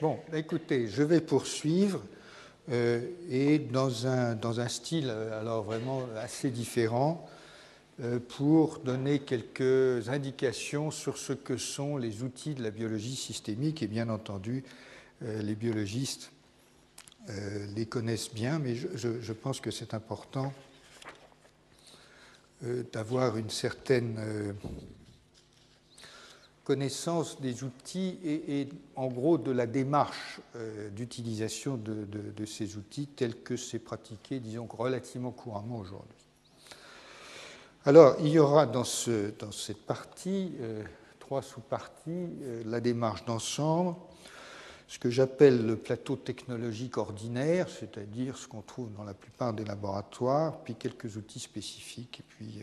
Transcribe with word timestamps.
Bon, 0.00 0.20
écoutez, 0.32 0.86
je 0.86 1.02
vais 1.02 1.20
poursuivre 1.20 2.00
euh, 2.70 3.00
et 3.28 3.58
dans 3.58 4.06
un, 4.06 4.68
style 4.68 5.10
alors 5.10 5.64
vraiment 5.64 6.04
assez 6.16 6.50
différent 6.50 7.28
euh, 8.00 8.20
pour 8.20 8.78
donner 8.78 9.18
quelques 9.18 10.08
indications 10.08 10.92
sur 10.92 11.18
ce 11.18 11.32
que 11.32 11.56
sont 11.56 11.96
les 11.96 12.22
outils 12.22 12.54
de 12.54 12.62
la 12.62 12.70
biologie 12.70 13.16
systémique. 13.16 13.82
Et 13.82 13.88
bien 13.88 14.08
entendu 14.08 14.62
euh, 15.24 15.42
les 15.42 15.56
biologistes 15.56 16.30
les 17.76 17.84
connaissent 17.84 18.32
bien, 18.32 18.58
mais 18.58 18.74
je 18.74 19.32
pense 19.34 19.60
que 19.60 19.70
c'est 19.70 19.92
important 19.92 20.50
d'avoir 22.90 23.36
une 23.36 23.50
certaine 23.50 24.16
connaissance 26.68 27.40
des 27.40 27.64
outils 27.64 28.18
et, 28.22 28.68
en 28.94 29.06
gros 29.06 29.38
de 29.38 29.50
la 29.50 29.66
démarche 29.66 30.38
euh, 30.54 30.90
d'utilisation 30.90 31.78
de, 31.78 32.44
ces 32.44 32.76
outils 32.76 33.06
tels 33.06 33.42
que 33.42 33.56
c'est 33.56 33.78
pratiqué, 33.78 34.38
disons, 34.38 34.68
relativement 34.70 35.30
couramment 35.30 35.78
aujourd'hui. 35.78 36.26
Alors, 37.86 38.16
il 38.20 38.28
y 38.28 38.38
aura 38.38 38.66
dans, 38.66 38.84
ce, 38.84 39.30
dans 39.38 39.50
cette 39.50 39.86
partie, 39.86 40.52
euh, 40.60 40.82
trois 41.18 41.40
sous-parties, 41.40 42.28
euh, 42.42 42.62
la 42.66 42.82
démarche 42.82 43.24
d'ensemble, 43.24 43.96
ce 44.88 44.98
que 44.98 45.08
j'appelle 45.08 45.64
le 45.64 45.76
plateau 45.76 46.16
technologique 46.16 46.98
ordinaire, 46.98 47.70
c'est-à-dire 47.70 48.36
ce 48.36 48.46
qu'on 48.46 48.60
trouve 48.60 48.92
dans 48.92 49.04
la 49.04 49.14
plupart 49.14 49.54
des 49.54 49.64
laboratoires, 49.64 50.60
puis 50.64 50.74
quelques 50.74 51.16
outils 51.16 51.40
spécifiques, 51.40 52.20
et 52.20 52.24
puis 52.28 52.62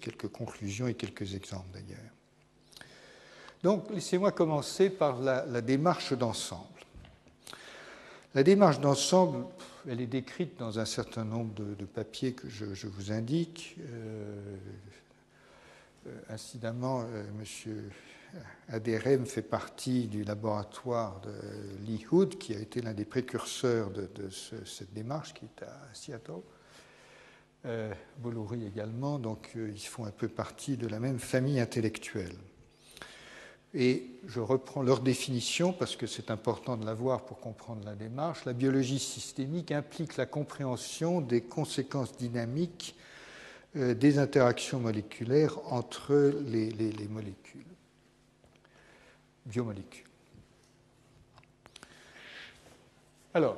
quelques 0.00 0.28
conclusions 0.28 0.88
et 0.88 0.94
quelques 0.94 1.36
exemples 1.36 1.68
d'ailleurs. 1.72 2.10
Donc, 3.62 3.90
laissez-moi 3.90 4.32
commencer 4.32 4.88
par 4.90 5.20
la, 5.20 5.60
démarche 5.60 6.14
d'ensemble. 6.14 6.64
La 8.34 8.42
démarche 8.42 8.80
d'ensemble, 8.80 9.44
elle 9.88 10.00
est 10.00 10.06
décrite 10.06 10.58
dans 10.58 10.78
un 10.78 10.84
certain 10.84 11.24
nombre 11.24 11.52
de, 11.54 11.84
papiers 11.84 12.32
que 12.32 12.48
je, 12.48 12.86
vous 12.86 13.12
indique. 13.12 13.76
Euh, 13.80 14.56
euh, 16.06 16.18
incidemment, 16.30 17.02
euh, 17.02 17.24
M. 17.38 17.90
Aderem 18.68 19.26
fait 19.26 19.42
partie 19.42 20.06
du 20.06 20.22
laboratoire 20.22 21.20
de 21.20 21.34
Lee 21.84 22.06
Hood, 22.10 22.38
qui 22.38 22.54
a 22.54 22.58
été 22.58 22.80
l'un 22.80 22.94
des 22.94 23.04
précurseurs 23.04 23.90
de, 23.90 24.30
cette 24.30 24.94
démarche, 24.94 25.34
qui 25.34 25.44
est 25.44 25.64
à 25.64 25.76
Seattle. 25.92 26.40
Euh, 27.66 27.92
également, 28.66 29.18
donc 29.18 29.50
ils 29.54 29.78
font 29.78 30.06
un 30.06 30.12
peu 30.12 30.28
partie 30.28 30.76
de 30.76 30.86
la 30.86 31.00
même 31.00 31.18
famille 31.18 31.60
intellectuelle. 31.60 32.36
Et 33.72 34.06
je 34.26 34.40
reprends 34.40 34.82
leur 34.82 35.00
définition 35.00 35.72
parce 35.72 35.94
que 35.94 36.06
c'est 36.06 36.30
important 36.30 36.76
de 36.76 36.84
la 36.84 36.94
voir 36.94 37.24
pour 37.24 37.38
comprendre 37.38 37.84
la 37.84 37.94
démarche. 37.94 38.44
La 38.44 38.52
biologie 38.52 38.98
systémique 38.98 39.70
implique 39.70 40.16
la 40.16 40.26
compréhension 40.26 41.20
des 41.20 41.40
conséquences 41.40 42.16
dynamiques 42.16 42.96
euh, 43.76 43.94
des 43.94 44.18
interactions 44.18 44.80
moléculaires 44.80 45.58
entre 45.72 46.34
les, 46.46 46.70
les 46.70 47.08
molécules, 47.08 47.64
biomolécules. 49.46 50.10
Alors, 53.32 53.56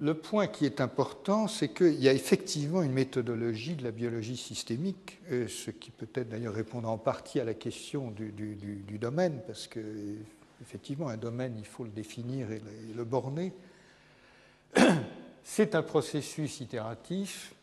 le 0.00 0.14
point 0.14 0.46
qui 0.46 0.64
est 0.64 0.80
important, 0.80 1.46
c'est 1.46 1.68
qu'il 1.68 2.00
y 2.00 2.08
a 2.08 2.12
effectivement 2.12 2.82
une 2.82 2.92
méthodologie 2.92 3.74
de 3.74 3.84
la 3.84 3.90
biologie 3.90 4.36
systémique, 4.36 5.20
euh, 5.30 5.46
ce 5.46 5.70
qui 5.70 5.90
peut-être 5.90 6.30
d'ailleurs 6.30 6.54
répondre 6.54 6.88
en 6.88 6.96
partie 6.96 7.38
à 7.38 7.44
la 7.44 7.52
question 7.52 8.10
du, 8.10 8.98
domaine, 8.98 9.42
parce 9.46 9.66
que 9.66 9.80
effectivement, 10.62 11.08
un 11.08 11.18
domaine, 11.18 11.54
il 11.58 11.66
faut 11.66 11.84
le 11.84 11.90
définir 11.90 12.50
et 12.50 12.62
le, 12.96 13.04
borner. 13.04 13.52
C'est 15.44 15.74
un 15.74 15.82
processus 15.82 16.60
itératif 16.60 17.54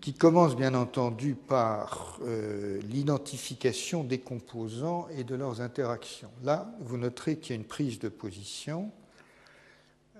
qui 0.00 0.14
commence 0.14 0.56
bien 0.56 0.74
entendu 0.74 1.34
par 1.34 2.18
euh, 2.22 2.80
l'identification 2.88 4.02
des 4.02 4.18
composants 4.18 5.06
et 5.16 5.22
de 5.22 5.34
leurs 5.34 5.60
interactions. 5.60 6.30
Là, 6.42 6.72
vous 6.80 6.96
noterez 6.96 7.36
qu'il 7.36 7.54
y 7.54 7.58
a 7.58 7.60
une 7.60 7.66
prise 7.66 7.98
de 7.98 8.08
position 8.08 8.90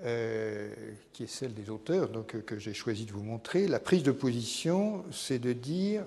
euh, 0.02 0.74
qui 1.12 1.24
est 1.24 1.26
celle 1.26 1.52
des 1.52 1.68
auteurs, 1.68 2.08
donc, 2.08 2.34
euh, 2.34 2.40
que 2.40 2.58
j'ai 2.58 2.72
choisi 2.72 3.04
de 3.04 3.12
vous 3.12 3.22
montrer. 3.22 3.66
La 3.66 3.80
prise 3.80 4.02
de 4.02 4.12
position, 4.12 5.04
c'est 5.12 5.38
de 5.38 5.52
dire 5.52 6.04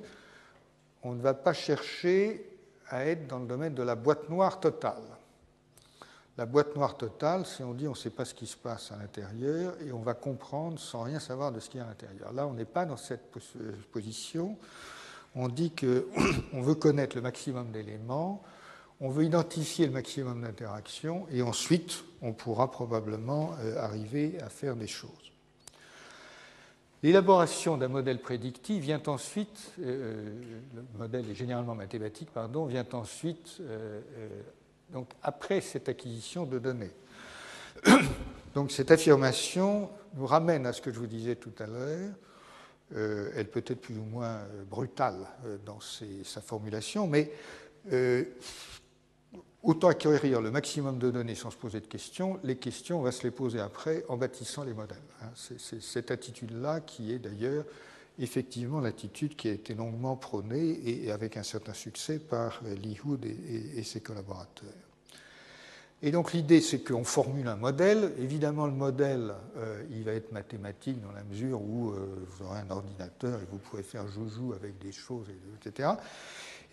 on 1.03 1.13
ne 1.13 1.21
va 1.21 1.33
pas 1.33 1.53
chercher 1.53 2.49
à 2.89 3.05
être 3.05 3.27
dans 3.27 3.39
le 3.39 3.45
domaine 3.45 3.73
de 3.73 3.83
la 3.83 3.95
boîte 3.95 4.29
noire 4.29 4.59
totale. 4.59 5.03
La 6.37 6.47
boîte 6.47 6.75
noire 6.75 6.97
totale, 6.97 7.45
c'est 7.45 7.63
on 7.63 7.73
dit 7.73 7.87
on 7.87 7.91
ne 7.91 7.95
sait 7.95 8.09
pas 8.09 8.25
ce 8.25 8.33
qui 8.33 8.47
se 8.47 8.57
passe 8.57 8.91
à 8.91 8.97
l'intérieur 8.97 9.75
et 9.85 9.91
on 9.91 10.01
va 10.01 10.15
comprendre 10.15 10.79
sans 10.79 11.03
rien 11.03 11.19
savoir 11.19 11.51
de 11.51 11.59
ce 11.59 11.69
qu'il 11.69 11.79
y 11.79 11.83
a 11.83 11.85
à 11.85 11.89
l'intérieur. 11.89 12.33
Là, 12.33 12.47
on 12.47 12.53
n'est 12.53 12.65
pas 12.65 12.85
dans 12.85 12.97
cette 12.97 13.37
euh, 13.57 13.73
position. 13.91 14.57
On 15.35 15.47
dit 15.47 15.71
qu'on 15.71 16.61
veut 16.61 16.75
connaître 16.75 17.15
le 17.15 17.21
maximum 17.21 17.71
d'éléments, 17.71 18.41
on 19.03 19.09
veut 19.09 19.25
identifier 19.25 19.85
le 19.85 19.91
maximum 19.91 20.41
d'interactions 20.41 21.27
et 21.29 21.41
ensuite 21.41 22.05
on 22.21 22.31
pourra 22.31 22.71
probablement 22.71 23.53
euh, 23.59 23.77
arriver 23.77 24.37
à 24.41 24.47
faire 24.47 24.77
des 24.77 24.87
choses. 24.87 25.11
L'élaboration 27.03 27.75
d'un 27.77 27.89
modèle 27.89 28.21
prédictif 28.21 28.81
vient 28.81 29.03
ensuite, 29.07 29.73
euh, 29.81 30.33
le 30.73 30.97
modèle 30.97 31.29
est 31.29 31.35
généralement 31.35 31.75
mathématique, 31.75 32.29
pardon, 32.33 32.65
vient 32.65 32.87
ensuite, 32.93 33.57
euh, 33.59 33.99
donc 34.93 35.09
après 35.21 35.59
cette 35.59 35.89
acquisition 35.89 36.45
de 36.45 36.57
données. 36.57 36.91
Donc 38.53 38.71
cette 38.71 38.91
affirmation 38.91 39.89
nous 40.13 40.27
ramène 40.27 40.67
à 40.67 40.73
ce 40.73 40.79
que 40.79 40.93
je 40.93 40.99
vous 40.99 41.07
disais 41.07 41.35
tout 41.35 41.53
à 41.57 41.65
l'heure. 41.65 42.11
elle 43.35 43.47
peut 43.47 43.63
être 43.65 43.81
plus 43.81 43.97
ou 43.97 44.03
moins 44.03 44.41
brutale 44.69 45.25
dans 45.65 45.79
sa 45.79 46.39
formulation, 46.39 47.07
mais 47.07 47.31
Autant 49.63 49.87
acquérir 49.87 50.41
le 50.41 50.51
maximum 50.51 50.99
de 50.99 51.09
données 51.09 51.35
sans 51.35 51.49
se 51.49 51.55
poser 51.55 51.79
de 51.79 51.87
questions, 51.87 52.37
les 52.43 52.57
questions, 52.57 52.99
on 52.99 53.01
va 53.01 53.13
se 53.13 53.23
les 53.23 53.31
poser 53.31 53.61
après 53.61 54.03
en 54.09 54.17
bâtissant 54.17 54.65
les 54.65 54.73
modèles. 54.73 54.97
Hein. 55.21 55.29
C'est 55.35 55.81
cette 55.81 56.11
attitude-là 56.11 56.81
qui 56.81 57.13
est 57.13 57.19
d'ailleurs 57.19 57.63
effectivement 58.19 58.81
l'attitude 58.81 59.37
qui 59.37 59.47
a 59.47 59.51
été 59.51 59.73
longuement 59.73 60.17
prônée 60.17 60.81
et 60.85 61.11
avec 61.11 61.37
un 61.37 61.43
certain 61.43 61.73
succès 61.73 62.19
par 62.19 62.61
Lee 62.83 62.99
Hood 63.05 63.25
et, 63.25 63.83
ses 63.83 64.01
collaborateurs. 64.01 64.69
Et 66.01 66.11
donc 66.11 66.33
l'idée, 66.33 66.59
c'est 66.59 66.79
qu'on 66.79 67.05
formule 67.05 67.47
un 67.47 67.55
modèle. 67.55 68.11
Évidemment, 68.19 68.65
le 68.65 68.73
modèle, 68.73 69.33
euh, 69.55 69.81
il 69.91 70.03
va 70.03 70.11
être 70.11 70.33
mathématique 70.33 71.01
dans 71.01 71.13
la 71.13 71.23
mesure 71.23 71.61
où 71.61 71.91
euh, 71.91 72.25
vous 72.27 72.45
aurez 72.45 72.59
un 72.59 72.69
ordinateur 72.69 73.39
et 73.39 73.45
vous 73.49 73.59
pourrez 73.59 73.83
faire 73.83 74.05
joujou 74.09 74.51
avec 74.51 74.77
des 74.79 74.91
choses, 74.91 75.27
etc. 75.65 75.91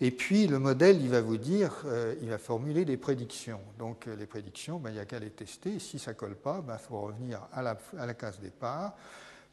Et 0.03 0.09
puis 0.09 0.47
le 0.47 0.57
modèle, 0.57 0.99
il 0.99 1.09
va 1.09 1.21
vous 1.21 1.37
dire, 1.37 1.83
euh, 1.85 2.15
il 2.23 2.29
va 2.29 2.39
formuler 2.39 2.85
des 2.85 2.97
prédictions. 2.97 3.61
Donc 3.77 4.07
euh, 4.07 4.15
les 4.15 4.25
prédictions, 4.25 4.79
ben, 4.79 4.89
il 4.89 4.93
n'y 4.93 4.99
a 4.99 5.05
qu'à 5.05 5.19
les 5.19 5.29
tester. 5.29 5.77
Si 5.77 5.99
ça 5.99 6.11
ne 6.11 6.15
colle 6.15 6.35
pas, 6.35 6.57
il 6.63 6.65
ben, 6.65 6.77
faut 6.79 6.99
revenir 7.01 7.47
à 7.53 7.61
la, 7.61 7.77
à 7.99 8.07
la, 8.07 8.15
case 8.15 8.39
départ, 8.39 8.95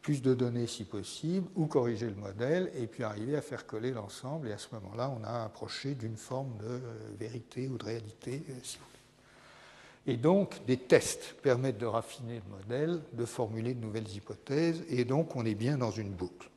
plus 0.00 0.22
de 0.22 0.32
données 0.32 0.66
si 0.66 0.84
possible, 0.84 1.46
ou 1.54 1.66
corriger 1.66 2.06
le 2.06 2.14
modèle, 2.14 2.72
et 2.74 2.86
puis 2.86 3.04
arriver 3.04 3.36
à 3.36 3.42
faire 3.42 3.66
coller 3.66 3.90
l'ensemble. 3.90 4.48
Et 4.48 4.52
à 4.52 4.58
ce 4.58 4.68
moment-là, 4.72 5.14
on 5.20 5.22
a 5.22 5.44
approché 5.44 5.94
d'une 5.94 6.16
forme 6.16 6.56
de 6.56 6.66
euh, 6.66 6.80
vérité 7.20 7.68
ou 7.68 7.76
de 7.76 7.84
réalité, 7.84 8.42
si 8.62 8.78
vous 8.78 8.84
voulez. 8.86 10.14
Et 10.14 10.16
donc, 10.16 10.64
des 10.64 10.78
tests 10.78 11.34
permettent 11.42 11.76
de 11.76 11.84
raffiner 11.84 12.40
le 12.46 12.56
modèle, 12.56 13.02
de 13.12 13.26
formuler 13.26 13.74
de 13.74 13.82
nouvelles 13.82 14.08
hypothèses, 14.08 14.82
et 14.88 15.04
donc 15.04 15.36
on 15.36 15.44
est 15.44 15.54
bien 15.54 15.76
dans 15.76 15.90
une 15.90 16.08
boucle. 16.08 16.48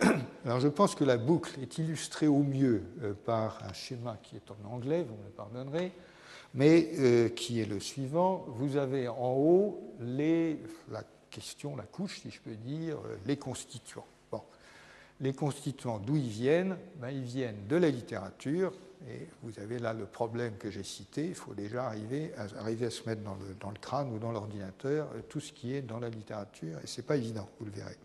Alors 0.44 0.60
je 0.60 0.68
pense 0.68 0.94
que 0.94 1.04
la 1.04 1.16
boucle 1.16 1.60
est 1.60 1.78
illustrée 1.78 2.26
au 2.26 2.42
mieux 2.42 2.82
euh, 3.02 3.12
par 3.12 3.62
un 3.68 3.72
schéma 3.72 4.18
qui 4.22 4.36
est 4.36 4.50
en 4.50 4.72
anglais, 4.72 5.04
vous 5.04 5.16
me 5.16 5.30
pardonnerez, 5.30 5.92
mais 6.54 6.90
euh, 6.98 7.28
qui 7.28 7.60
est 7.60 7.66
le 7.66 7.80
suivant. 7.80 8.44
Vous 8.48 8.76
avez 8.76 9.08
en 9.08 9.34
haut 9.34 9.94
les, 10.00 10.58
la 10.90 11.02
question, 11.30 11.76
la 11.76 11.84
couche, 11.84 12.20
si 12.20 12.30
je 12.30 12.40
peux 12.40 12.54
dire, 12.54 12.96
euh, 12.98 13.16
les 13.26 13.36
constituants. 13.36 14.06
Bon. 14.30 14.42
Les 15.20 15.32
constituants, 15.32 15.98
d'où 15.98 16.16
ils 16.16 16.28
viennent? 16.28 16.76
Ben, 16.96 17.10
Ils 17.10 17.22
viennent 17.22 17.66
de 17.68 17.76
la 17.76 17.90
littérature, 17.90 18.72
et 19.08 19.28
vous 19.42 19.58
avez 19.60 19.78
là 19.78 19.92
le 19.92 20.06
problème 20.06 20.56
que 20.56 20.70
j'ai 20.70 20.84
cité. 20.84 21.26
Il 21.26 21.34
faut 21.34 21.54
déjà 21.54 21.84
arriver 21.84 22.32
à, 22.36 22.60
arriver 22.60 22.86
à 22.86 22.90
se 22.90 23.08
mettre 23.08 23.22
dans 23.22 23.34
le, 23.34 23.54
dans 23.60 23.70
le 23.70 23.78
crâne 23.78 24.12
ou 24.12 24.18
dans 24.18 24.32
l'ordinateur 24.32 25.08
tout 25.28 25.40
ce 25.40 25.52
qui 25.52 25.74
est 25.74 25.82
dans 25.82 26.00
la 26.00 26.08
littérature, 26.08 26.78
et 26.82 26.86
ce 26.86 27.00
n'est 27.00 27.06
pas 27.06 27.16
évident, 27.16 27.48
vous 27.60 27.66
le 27.66 27.72
verrez. 27.72 27.96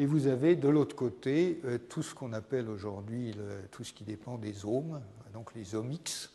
Et 0.00 0.06
vous 0.06 0.28
avez 0.28 0.54
de 0.54 0.68
l'autre 0.68 0.94
côté 0.94 1.60
euh, 1.64 1.76
tout 1.76 2.04
ce 2.04 2.14
qu'on 2.14 2.32
appelle 2.32 2.68
aujourd'hui 2.68 3.34
tout 3.72 3.82
ce 3.82 3.92
qui 3.92 4.04
dépend 4.04 4.38
des 4.38 4.64
omes, 4.64 5.00
donc 5.34 5.54
les 5.56 5.74
omics, 5.74 6.30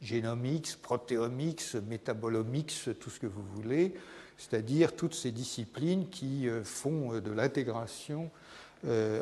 génomics, 0.00 0.80
protéomics, 0.80 1.74
métabolomics, 1.86 2.88
tout 2.98 3.10
ce 3.10 3.20
que 3.20 3.26
vous 3.26 3.44
voulez, 3.54 3.94
c'est-à-dire 4.38 4.96
toutes 4.96 5.14
ces 5.14 5.30
disciplines 5.30 6.08
qui 6.08 6.48
euh, 6.48 6.64
font 6.64 7.12
euh, 7.12 7.20
de 7.20 7.30
l'intégration, 7.30 8.30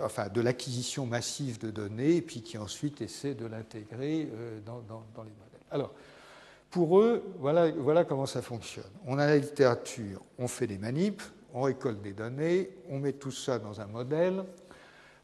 enfin 0.02 0.30
de 0.30 0.40
l'acquisition 0.40 1.04
massive 1.04 1.58
de 1.58 1.70
données, 1.70 2.16
et 2.16 2.22
puis 2.22 2.40
qui 2.40 2.56
ensuite 2.56 3.02
essaient 3.02 3.34
de 3.34 3.44
l'intégrer 3.44 4.26
dans, 4.64 4.80
les 5.18 5.18
modèles. 5.18 5.60
Alors, 5.70 5.92
Pour 6.70 6.98
eux, 6.98 7.22
voilà, 7.38 7.70
voilà 7.70 8.06
comment 8.06 8.24
ça 8.24 8.40
fonctionne. 8.40 8.90
On 9.04 9.18
a 9.18 9.26
la 9.26 9.36
littérature, 9.36 10.22
on 10.38 10.48
fait 10.48 10.66
des 10.66 10.78
manips, 10.78 11.22
on 11.54 11.62
récolte 11.62 12.02
des 12.02 12.12
données, 12.12 12.70
on 12.88 12.98
met 12.98 13.12
tout 13.12 13.30
ça 13.30 13.58
dans 13.58 13.80
un 13.80 13.86
modèle. 13.86 14.44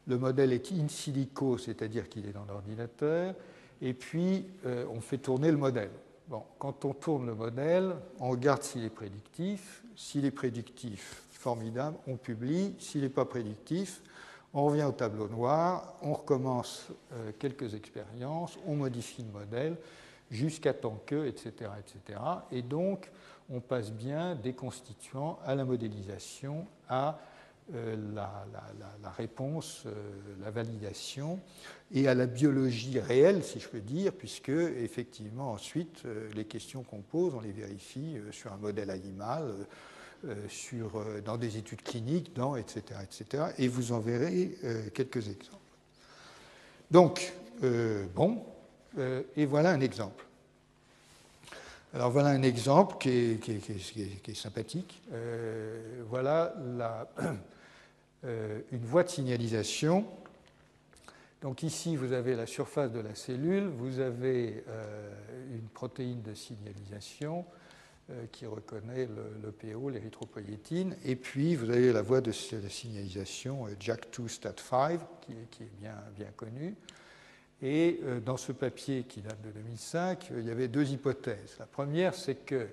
Le 0.07 0.17
modèle 0.17 0.53
est 0.53 0.71
in 0.71 0.87
silico, 0.87 1.57
c'est-à-dire 1.57 2.09
qu'il 2.09 2.27
est 2.27 2.33
dans 2.33 2.45
l'ordinateur, 2.45 3.35
et 3.81 3.93
puis 3.93 4.45
euh, 4.65 4.85
on 4.89 5.01
fait 5.01 5.17
tourner 5.17 5.51
le 5.51 5.57
modèle. 5.57 5.91
Bon, 6.27 6.43
quand 6.59 6.83
on 6.85 6.93
tourne 6.93 7.25
le 7.25 7.35
modèle, 7.35 7.95
on 8.19 8.29
regarde 8.29 8.63
s'il 8.63 8.83
est 8.83 8.89
prédictif. 8.89 9.83
S'il 9.95 10.25
est 10.25 10.31
prédictif, 10.31 11.23
formidable, 11.31 11.97
on 12.05 12.17
publie. 12.17 12.75
S'il 12.79 13.01
n'est 13.01 13.09
pas 13.09 13.25
prédictif, 13.25 14.01
on 14.53 14.65
revient 14.65 14.83
au 14.83 14.91
tableau 14.91 15.27
noir, 15.27 15.95
on 16.01 16.13
recommence 16.13 16.87
euh, 17.13 17.31
quelques 17.39 17.73
expériences, 17.73 18.57
on 18.67 18.75
modifie 18.75 19.23
le 19.23 19.39
modèle 19.39 19.77
jusqu'à 20.29 20.73
temps 20.73 21.01
que, 21.05 21.25
etc., 21.25 21.71
etc. 21.79 22.19
Et 22.51 22.61
donc, 22.61 23.09
on 23.49 23.59
passe 23.59 23.91
bien 23.91 24.35
des 24.35 24.53
constituants 24.53 25.39
à 25.45 25.55
la 25.55 25.65
modélisation, 25.65 26.65
à 26.89 27.19
euh, 27.73 27.95
la, 28.13 29.11
réponse, 29.11 29.83
euh, 29.85 29.91
la 30.41 30.51
validation, 30.51 31.39
et 31.91 32.07
à 32.07 32.13
la 32.13 32.25
biologie 32.25 32.99
réelle, 32.99 33.43
si 33.43 33.59
je 33.59 33.67
peux 33.67 33.81
dire, 33.81 34.13
puisque 34.13 34.49
effectivement 34.49 35.51
ensuite 35.51 36.03
les 36.35 36.45
questions 36.45 36.83
qu'on 36.83 37.01
pose, 37.01 37.33
on 37.35 37.41
les 37.41 37.51
vérifie 37.51 38.17
sur 38.31 38.51
un 38.51 38.57
modèle 38.57 38.89
animal, 38.89 39.53
euh, 40.25 40.47
euh, 40.73 41.21
dans 41.21 41.37
des 41.37 41.57
études 41.57 41.83
cliniques, 41.83 42.33
dans, 42.35 42.55
etc., 42.55 42.81
etc. 43.03 43.43
Et 43.59 43.67
vous 43.67 43.91
en 43.91 43.99
verrez 43.99 44.57
euh, 44.63 44.89
quelques 44.91 45.29
exemples. 45.29 45.61
Donc, 46.89 47.33
bon, 48.15 48.43
et 49.35 49.45
voilà 49.45 49.71
un 49.71 49.81
exemple. 49.81 50.25
Alors 51.97 52.11
voilà 52.11 52.29
un 52.29 52.43
exemple 52.43 52.97
qui 52.99 53.09
est, 53.09 53.39
qui 53.41 53.53
est, 53.53 54.21
qui 54.21 54.31
est, 54.31 54.35
sympathique. 54.35 55.01
voilà 56.07 56.53
la, 56.77 57.09
une 58.23 58.85
voie 58.85 59.01
de 59.01 59.09
signalisation. 59.09 60.05
Donc 61.41 61.63
ici, 61.63 61.95
vous 61.95 62.13
avez 62.13 62.35
la 62.35 62.45
surface 62.45 62.91
de 62.91 62.99
la 62.99 63.15
cellule, 63.15 63.65
vous 63.65 63.99
avez 63.99 64.63
une 65.51 65.67
protéine 65.73 66.21
de 66.21 66.35
signalisation, 66.35 67.45
euh, 68.09 68.25
qui 68.31 68.45
reconnaît 68.45 69.05
le, 69.43 69.51
PO, 69.51 69.89
l'érythropoïétine. 69.89 70.95
Et 71.03 71.17
puis, 71.17 71.55
vous 71.55 71.69
avez 71.69 71.91
la 71.91 72.01
voie 72.01 72.21
de, 72.21 72.31
signalisation 72.31 73.67
JAK2 73.67 74.29
STAT5, 74.29 74.99
qui, 75.19 75.33
qui, 75.51 75.63
est 75.63 75.79
bien, 75.81 75.95
bien 76.15 76.29
connue. 76.37 76.73
Et 77.61 77.99
euh, 78.03 78.19
dans 78.19 78.37
ce 78.37 78.51
papier 78.51 79.03
qui 79.03 79.21
date 79.21 79.41
de 79.41 79.49
2005, 79.49 80.31
il 80.37 80.45
y 80.45 80.51
avait 80.51 80.67
deux 80.67 80.89
hypothèses. 80.89 81.55
La 81.59 81.65
première, 81.65 82.13
c'est 82.13 82.45
que 82.45 82.67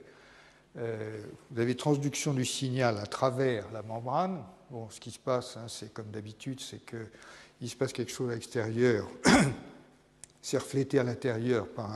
euh, 0.77 1.23
vous 1.51 1.61
avez 1.61 1.77
transduction 1.77 2.35
du 2.35 2.45
signal 2.45 2.99
à 2.99 3.07
travers 3.07 3.71
la 3.73 3.83
membrane. 3.83 4.43
Bon, 4.71 4.89
ce 4.91 5.01
qui 5.01 5.11
se 5.11 5.19
passe, 5.19 5.57
hein, 5.57 5.67
c'est 5.69 5.93
comme 5.93 6.11
d'habitude, 6.11 6.61
c'est 6.61 6.85
qu'il 6.85 7.69
se 7.69 7.77
passe 7.77 7.93
quelque 7.93 8.11
chose 8.11 8.31
à 8.31 8.35
l'extérieur, 8.35 9.09
c'est 10.43 10.59
reflété 10.59 10.99
à 10.99 11.05
l'intérieur 11.05 11.69
par 11.69 11.93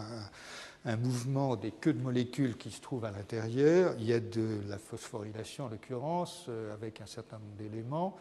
un, 0.85 0.97
mouvement 0.97 1.57
des 1.57 1.73
queues 1.73 1.93
de 1.93 2.01
molécules 2.01 2.57
qui 2.57 2.71
se 2.71 2.81
trouvent 2.81 3.05
à 3.05 3.11
l'intérieur. 3.11 3.95
Il 3.99 4.07
y 4.07 4.13
a 4.13 4.21
de 4.21 4.61
la 4.69 4.79
phosphorylation 4.79 5.65
en 5.65 5.69
l'occurrence, 5.69 6.47
euh, 6.49 6.73
avec 6.73 7.01
un 7.01 7.07
certain 7.07 7.39
nombre 7.39 7.57
d'éléments. 7.59 8.17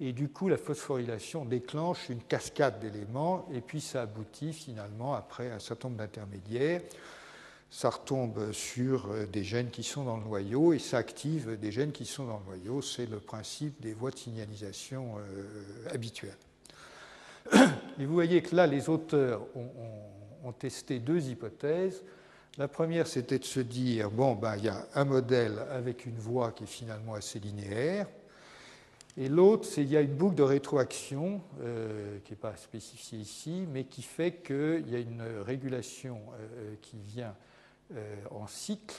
Et 0.00 0.12
du 0.12 0.28
coup, 0.28 0.48
la 0.48 0.58
phosphorylation 0.58 1.44
déclenche 1.44 2.10
une 2.10 2.22
cascade 2.22 2.80
d'éléments, 2.80 3.48
et 3.52 3.60
puis 3.60 3.80
ça 3.80 4.02
aboutit 4.02 4.52
finalement, 4.52 5.14
après 5.14 5.50
un 5.50 5.58
certain 5.58 5.88
nombre 5.88 5.98
d'intermédiaires, 5.98 6.82
ça 7.70 7.90
retombe 7.90 8.52
sur 8.52 9.10
euh, 9.10 9.26
des 9.26 9.42
gènes 9.42 9.70
qui 9.70 9.82
sont 9.82 10.04
dans 10.04 10.18
le 10.18 10.24
noyau, 10.24 10.72
et 10.72 10.78
ça 10.78 10.98
active 10.98 11.58
des 11.58 11.72
gènes 11.72 11.92
qui 11.92 12.04
sont 12.04 12.26
dans 12.26 12.38
le 12.38 12.56
noyau. 12.56 12.82
C'est 12.82 13.06
le 13.06 13.18
principe 13.18 13.80
des 13.80 13.94
voies 13.94 14.10
de 14.10 14.18
signalisation 14.18 15.16
euh, 15.18 15.88
habituelles. 15.90 16.36
Et 17.98 18.04
vous 18.04 18.14
voyez 18.14 18.42
que 18.42 18.54
là, 18.54 18.66
les 18.66 18.88
auteurs 18.88 19.42
ont 20.44 20.52
testé 20.52 20.98
deux 20.98 21.28
hypothèses. 21.28 22.02
La 22.58 22.68
première, 22.68 23.06
c'était 23.06 23.38
de 23.38 23.44
se 23.44 23.60
dire, 23.60 24.10
bon, 24.10 24.34
ben, 24.34 24.56
il 24.56 24.64
y 24.64 24.68
a 24.68 24.86
un 24.94 25.04
modèle 25.04 25.58
avec 25.70 26.06
une 26.06 26.16
voie 26.16 26.52
qui 26.52 26.64
est 26.64 26.68
finalement 26.68 27.14
assez 27.14 27.38
linéaire, 27.38 28.06
et 29.18 29.28
l'autre, 29.28 29.64
c'est 29.64 29.82
qu'il 29.82 29.92
y 29.92 29.96
a 29.96 30.02
une 30.02 30.14
boucle 30.14 30.34
de 30.34 30.42
rétroaction, 30.42 31.40
euh, 31.60 32.18
qui 32.24 32.32
n'est 32.32 32.38
pas 32.38 32.54
spécifiée 32.56 33.18
ici, 33.18 33.66
mais 33.72 33.84
qui 33.84 34.02
fait 34.02 34.42
qu'il 34.42 34.90
y 34.90 34.94
a 34.94 34.98
une 34.98 35.22
régulation 35.44 36.20
euh, 36.34 36.74
qui 36.82 36.98
vient 36.98 37.34
euh, 37.94 38.16
en 38.30 38.46
cycle, 38.46 38.94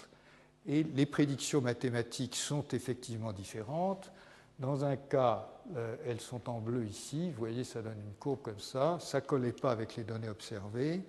et 0.68 0.84
les 0.84 1.06
prédictions 1.06 1.62
mathématiques 1.62 2.36
sont 2.36 2.66
effectivement 2.74 3.32
différentes. 3.32 4.12
Dans 4.60 4.84
un 4.84 4.96
cas, 4.96 5.50
elles 6.04 6.20
sont 6.20 6.50
en 6.50 6.60
bleu 6.60 6.84
ici, 6.86 7.30
vous 7.30 7.38
voyez, 7.38 7.64
ça 7.64 7.84
donne 7.84 8.00
une 8.00 8.16
courbe 8.16 8.42
comme 8.42 8.60
ça, 8.60 8.98
ça 9.00 9.20
ne 9.20 9.26
collait 9.26 9.52
pas 9.52 9.72
avec 9.72 9.96
les 9.96 10.04
données 10.04 10.30
observées 10.30 11.04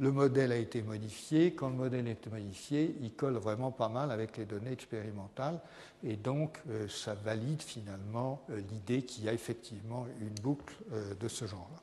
le 0.00 0.12
modèle 0.12 0.52
a 0.52 0.56
été 0.56 0.82
modifié. 0.82 1.54
Quand 1.54 1.68
le 1.68 1.74
modèle 1.74 2.06
est 2.06 2.26
modifié, 2.30 2.94
il 3.00 3.12
colle 3.12 3.34
vraiment 3.34 3.72
pas 3.72 3.88
mal 3.88 4.10
avec 4.10 4.36
les 4.36 4.44
données 4.44 4.72
expérimentales. 4.72 5.60
Et 6.04 6.16
donc, 6.16 6.58
euh, 6.70 6.86
ça 6.88 7.14
valide 7.14 7.62
finalement 7.62 8.42
euh, 8.50 8.60
l'idée 8.70 9.02
qu'il 9.02 9.24
y 9.24 9.28
a 9.28 9.32
effectivement 9.32 10.06
une 10.20 10.42
boucle 10.42 10.74
euh, 10.92 11.14
de 11.18 11.26
ce 11.26 11.46
genre-là. 11.46 11.82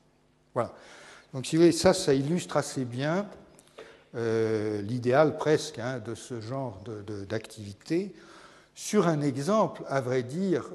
Voilà. 0.54 0.74
Donc, 1.34 1.46
si 1.46 1.56
vous 1.56 1.62
voulez, 1.62 1.72
ça, 1.72 1.92
ça 1.92 2.14
illustre 2.14 2.56
assez 2.56 2.84
bien 2.84 3.28
l'idéal 4.14 5.36
presque 5.36 5.78
hein, 5.78 5.98
de 5.98 6.14
ce 6.14 6.40
genre 6.40 6.82
d'activité 7.28 8.14
sur 8.74 9.08
un 9.08 9.20
exemple, 9.20 9.82
à 9.88 10.00
vrai 10.00 10.22
dire, 10.22 10.70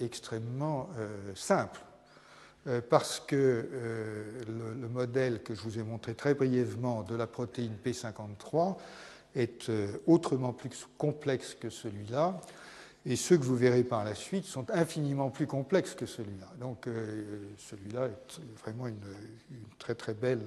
extrêmement 0.00 0.88
simple. 1.36 1.78
Euh, 2.70 2.80
parce 2.88 3.20
que 3.20 3.36
euh, 3.36 4.24
le, 4.80 4.88
modèle 4.88 5.42
que 5.42 5.54
je 5.54 5.60
vous 5.62 5.78
ai 5.78 5.82
montré 5.82 6.14
très 6.14 6.34
brièvement 6.34 7.02
de 7.02 7.16
la 7.16 7.26
protéine 7.26 7.74
P53 7.84 8.76
est 9.34 9.68
euh, 9.68 9.92
autrement 10.06 10.52
plus 10.52 10.86
complexe 10.96 11.54
que 11.54 11.68
celui-là, 11.70 12.40
et 13.06 13.16
ceux 13.16 13.38
que 13.38 13.44
vous 13.44 13.56
verrez 13.56 13.82
par 13.82 14.04
la 14.04 14.14
suite 14.14 14.44
sont 14.44 14.70
infiniment 14.70 15.30
plus 15.30 15.46
complexes 15.46 15.94
que 15.94 16.06
celui-là. 16.06 16.48
Donc 16.60 16.86
celui-là 17.56 18.08
est 18.08 18.40
vraiment 18.62 18.88
une, 18.88 19.00
très 19.78 19.94
très 19.94 20.12
belle, 20.12 20.42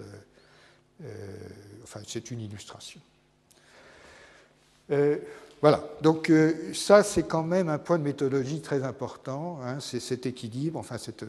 enfin 1.81 2.01
c'est 2.05 2.29
une 2.29 2.41
illustration. 2.41 3.01
Voilà, 5.63 5.81
donc 6.01 6.29
euh, 6.29 6.73
ça 6.73 7.03
c'est 7.03 7.23
quand 7.23 7.43
même 7.43 7.69
un 7.69 7.77
point 7.77 7.97
de 7.97 8.03
méthodologie 8.03 8.59
très 8.59 8.83
important, 8.83 9.61
hein. 9.63 9.79
c'est 9.79 10.01
cet 10.01 10.25
équilibre, 10.25 10.77
enfin 10.77 10.97
cet, 10.97 11.23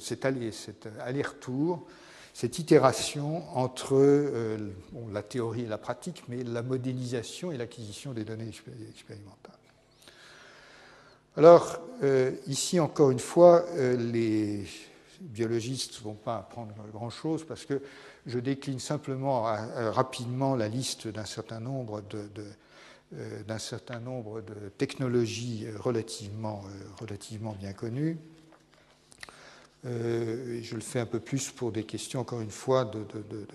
aller-retour, 0.98 1.86
cette 2.32 2.58
itération 2.58 3.44
entre 3.56 3.94
euh, 3.94 4.58
la 5.12 5.22
théorie 5.22 5.62
et 5.62 5.66
la 5.68 5.78
pratique, 5.78 6.24
mais 6.26 6.42
la 6.42 6.64
modélisation 6.64 7.52
et 7.52 7.56
l'acquisition 7.56 8.12
des 8.12 8.24
données 8.24 8.50
expérimentales. 8.90 9.54
Alors, 11.36 11.78
euh, 12.02 12.32
ici 12.48 12.80
encore 12.80 13.12
une 13.12 13.20
fois, 13.20 13.64
les 13.76 14.64
biologistes 15.20 16.00
ne 16.00 16.06
vont 16.06 16.14
pas 16.14 16.38
apprendre 16.38 16.74
grand-chose 16.92 17.44
parce 17.46 17.64
que 17.64 17.80
je 18.26 18.40
décline 18.40 18.80
simplement 18.80 19.42
rapidement 19.92 20.56
la 20.56 20.66
liste 20.66 21.06
d'un 21.06 21.24
certain 21.24 21.60
nombre 21.60 22.02
de 22.10 22.44
d'un 23.46 23.58
certain 23.58 24.00
nombre 24.00 24.40
de 24.40 24.70
technologies 24.76 25.66
relativement, 25.78 26.64
euh, 26.66 26.84
relativement 27.00 27.52
bien 27.52 27.72
connues. 27.72 28.18
Euh, 29.86 30.60
je 30.62 30.74
le 30.74 30.80
fais 30.80 31.00
un 31.00 31.06
peu 31.06 31.20
plus 31.20 31.50
pour 31.50 31.70
des 31.70 31.84
questions, 31.84 32.20
encore 32.20 32.40
une 32.40 32.50
fois, 32.50 32.84
de, 32.84 33.04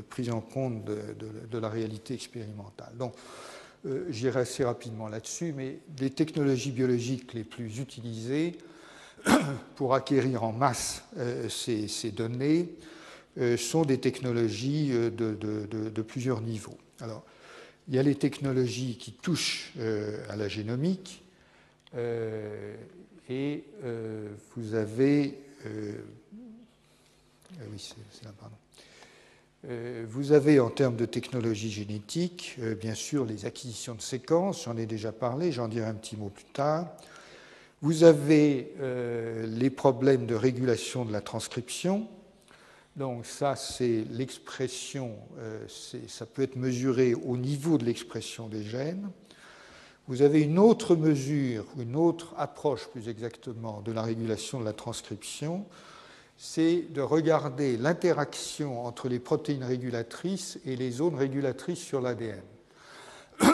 prise 0.10 0.30
en 0.30 0.42
compte 0.42 0.86
de, 0.86 1.58
la 1.58 1.70
réalité 1.70 2.14
expérimentale. 2.14 2.94
Donc, 2.98 3.16
j'irai 4.10 4.42
assez 4.42 4.64
rapidement 4.64 5.08
là-dessus, 5.08 5.54
mais 5.54 5.80
les 6.00 6.12
technologies 6.12 6.72
biologiques 6.72 7.34
les 7.34 7.44
plus 7.44 7.80
utilisées 7.80 8.58
pour 9.76 9.96
acquérir 9.96 10.44
en 10.44 10.52
masse 10.52 11.04
ces, 11.50 11.88
ces, 11.88 12.12
données 12.12 12.70
sont 13.58 13.84
des 13.84 14.00
technologies 14.00 14.90
de, 14.90 16.02
plusieurs 16.04 16.42
niveaux. 16.42 16.78
Alors, 17.00 17.26
il 17.90 17.96
y 17.96 18.00
a 18.00 18.04
les 18.04 18.16
technologies 18.16 18.98
qui 18.98 19.12
touchent 19.12 19.74
euh, 19.80 20.24
à 20.30 20.36
la 20.36 20.48
génomique 20.48 21.24
euh, 21.96 22.76
et 23.28 23.64
euh, 23.84 24.30
vous 24.56 24.76
avez. 24.76 25.40
oui, 27.72 27.94
c'est 28.14 28.24
là, 28.24 28.32
pardon. 28.40 28.56
Vous 30.08 30.32
avez 30.32 30.62
en 30.62 30.70
termes 30.70 30.96
de 30.96 31.06
technologie 31.06 31.70
génétique, 31.70 32.58
bien 32.80 32.94
sûr, 32.94 33.26
les 33.26 33.46
acquisitions 33.46 33.94
de 33.94 34.02
séquences, 34.02 34.64
j'en 34.64 34.78
ai 34.78 34.86
déjà 34.86 35.12
parlé, 35.12 35.52
j'en 35.52 35.68
dirai 35.68 35.86
un 35.86 35.96
petit 35.96 36.16
mot 36.16 36.30
plus 36.30 36.46
tard. 36.46 36.88
Vous 37.82 38.06
avez 38.06 38.72
les 39.46 39.70
problèmes 39.70 40.26
de 40.26 40.34
régulation 40.34 41.04
de 41.04 41.12
la 41.12 41.20
transcription, 41.20 42.08
Donc 43.00 43.26
ça, 43.26 43.56
c'est 43.56 44.04
l'expression, 44.12 45.16
ça 46.10 46.26
peut 46.26 46.42
être 46.42 46.58
mesuré 46.58 47.14
au 47.16 47.38
niveau 47.38 47.78
de 47.78 47.86
l'expression 47.86 48.50
des 48.50 48.62
gènes. 48.62 49.10
Vous 50.10 50.22
avez 50.22 50.42
une 50.42 50.60
autre 50.60 50.98
mesure, 50.98 51.66
une 51.78 51.96
autre 51.96 52.34
approche 52.38 52.88
plus 52.90 53.08
exactement 53.08 53.80
de 53.80 53.94
la 53.94 54.02
régulation 54.02 54.60
de 54.60 54.66
la 54.66 54.74
transcription, 54.74 55.66
c'est 56.36 56.88
de 56.92 57.00
regarder 57.00 57.78
l'interaction 57.78 58.86
entre 58.86 59.08
les 59.08 59.20
protéines 59.20 59.64
régulatrices 59.64 60.60
et 60.66 60.76
les 60.76 60.92
zones 60.92 61.16
régulatrices 61.16 61.80
sur 61.80 62.02
l'ADN. 62.02 62.44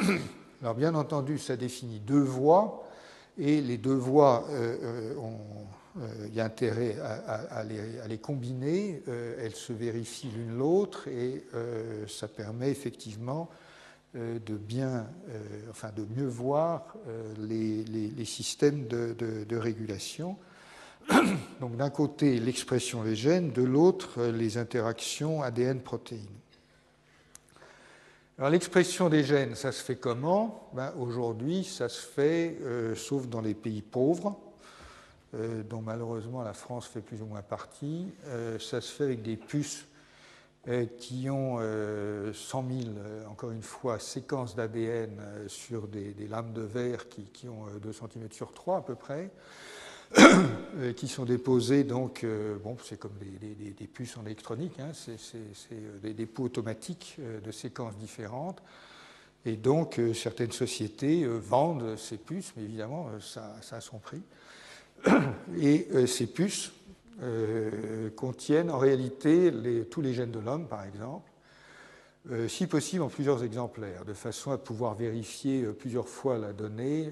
Alors 0.61 0.73
bien 0.73 0.95
entendu, 0.95 1.37
ça 1.37 1.55
définit 1.55 1.99
deux 1.99 2.23
voies, 2.23 2.83
et 3.37 3.61
les 3.61 3.77
deux 3.77 3.93
voies, 3.93 4.45
euh, 4.49 4.77
euh, 4.81 5.13
euh, 5.13 5.63
il 6.27 6.33
y 6.33 6.41
a 6.41 6.45
intérêt 6.45 6.97
à, 6.99 7.63
les, 7.63 8.17
combiner, 8.17 9.01
elles 9.07 9.55
se 9.55 9.71
vérifient 9.73 10.31
l'une 10.35 10.57
l'autre, 10.57 11.07
et 11.07 11.45
ça 12.07 12.27
permet 12.27 12.69
effectivement 12.69 13.49
euh, 14.15 14.39
de 14.45 14.55
bien, 14.55 15.07
euh, 15.29 15.69
enfin 15.69 15.89
de 15.93 16.05
mieux 16.15 16.27
voir 16.27 16.95
euh, 17.09 17.33
les, 17.37 18.25
systèmes 18.25 18.87
de, 18.87 19.57
régulation. 19.57 20.37
Donc 21.59 21.75
d'un 21.75 21.89
côté 21.89 22.39
l'expression 22.39 23.03
des 23.03 23.15
gènes, 23.15 23.51
de 23.51 23.61
l'autre 23.61 24.23
les 24.23 24.57
interactions 24.57 25.41
ADN-protéines. 25.41 26.21
Alors 28.37 28.51
l'expression 28.51 29.09
des 29.09 29.25
gènes, 29.25 29.55
ça 29.55 29.73
se 29.73 29.83
fait 29.83 29.97
comment? 29.97 30.69
Ben, 30.73 30.93
Aujourd'hui, 30.97 31.65
ça 31.65 31.89
se 31.89 32.01
fait, 32.01 32.57
sauf 32.95 33.27
dans 33.27 33.41
les 33.41 33.53
pays 33.53 33.81
pauvres, 33.81 34.39
dont 35.69 35.81
malheureusement 35.81 36.43
la 36.43 36.53
France 36.53 36.87
fait 36.87 37.01
plus 37.01 37.21
ou 37.21 37.25
moins 37.25 37.41
partie, 37.41 38.13
ça 38.59 38.81
se 38.81 38.91
fait 38.91 39.03
avec 39.03 39.21
des 39.21 39.37
puces 39.37 39.87
euh, 40.67 40.87
qui 40.97 41.29
ont 41.29 41.57
100 41.57 41.61
euh, 41.61 42.31
000, 42.33 42.95
euh, 42.97 43.25
encore 43.27 43.51
une 43.51 43.61
fois, 43.61 43.99
séquences 43.99 44.55
d'ADN 44.55 45.21
sur 45.47 45.87
des, 45.87 46.15
lames 46.27 46.53
de 46.53 46.61
verre 46.61 47.07
qui, 47.07 47.47
ont 47.47 47.67
2 47.79 47.93
cm 47.93 48.31
sur 48.31 48.51
3 48.51 48.77
à 48.77 48.81
peu 48.81 48.95
près, 48.95 49.29
qui 50.97 51.07
sont 51.07 51.25
déposées, 51.25 51.83
donc, 51.83 52.25
bon, 52.63 52.77
c'est 52.83 52.97
comme 52.97 53.13
des, 53.19 53.87
puces 53.87 54.17
en 54.17 54.25
électronique, 54.25 54.79
hein, 54.79 54.89
c'est 54.93 56.01
des 56.01 56.15
dépôts 56.15 56.43
automatiques 56.43 57.19
de 57.43 57.51
séquences 57.51 57.95
différentes. 57.97 58.63
Et 59.45 59.57
donc, 59.57 60.01
certaines 60.15 60.51
sociétés 60.51 61.27
vendent 61.27 61.95
ces 61.95 62.17
puces, 62.17 62.53
mais 62.57 62.63
évidemment, 62.63 63.09
ça 63.19 63.55
a 63.71 63.81
son 63.81 63.99
prix. 63.99 64.23
Et 65.61 66.07
ces 66.07 66.27
puces, 66.27 66.71
euh, 67.21 68.09
contiennent 68.09 68.69
en 68.69 68.77
réalité 68.77 69.49
tous 69.89 70.01
les 70.01 70.13
gènes 70.13 70.31
de 70.31 70.39
l'homme, 70.39 70.67
par 70.67 70.83
exemple, 70.83 71.31
euh, 72.29 72.49
si 72.49 72.67
possible 72.67 73.03
en 73.03 73.07
plusieurs 73.07 73.41
exemplaires, 73.41 74.03
de 74.03 74.13
façon 74.13 74.51
à 74.51 74.57
pouvoir 74.57 74.95
vérifier 74.95 75.63
euh, 75.63 75.71
plusieurs 75.71 76.09
fois 76.09 76.37
la 76.37 76.51
donnée, 76.51 77.09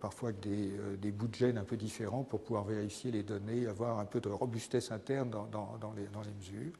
parfois 0.00 0.28
avec 0.28 0.40
des, 0.40 1.10
bouts 1.10 1.26
de 1.26 1.34
gènes 1.34 1.58
un 1.58 1.64
peu 1.64 1.76
différents 1.76 2.22
pour 2.22 2.40
pouvoir 2.42 2.62
vérifier 2.62 3.10
les 3.10 3.24
données, 3.24 3.66
avoir 3.66 3.98
un 3.98 4.04
peu 4.04 4.20
de 4.20 4.28
robustesse 4.28 4.92
interne 4.92 5.30
dans, 5.30 5.94
les, 5.96 6.30
mesures. 6.38 6.72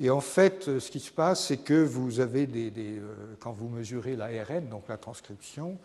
Et 0.00 0.10
en 0.10 0.20
fait, 0.20 0.78
ce 0.78 0.90
qui 0.90 1.00
se 1.00 1.12
passe, 1.12 1.46
c'est 1.46 1.64
que 1.64 1.82
vous 1.82 2.20
avez 2.20 2.46
des, 2.46 3.00
quand 3.40 3.52
vous 3.52 3.70
mesurez 3.70 4.16
l'ARN, 4.16 4.68
donc 4.68 4.88
la 4.88 4.98
transcription, 4.98 5.78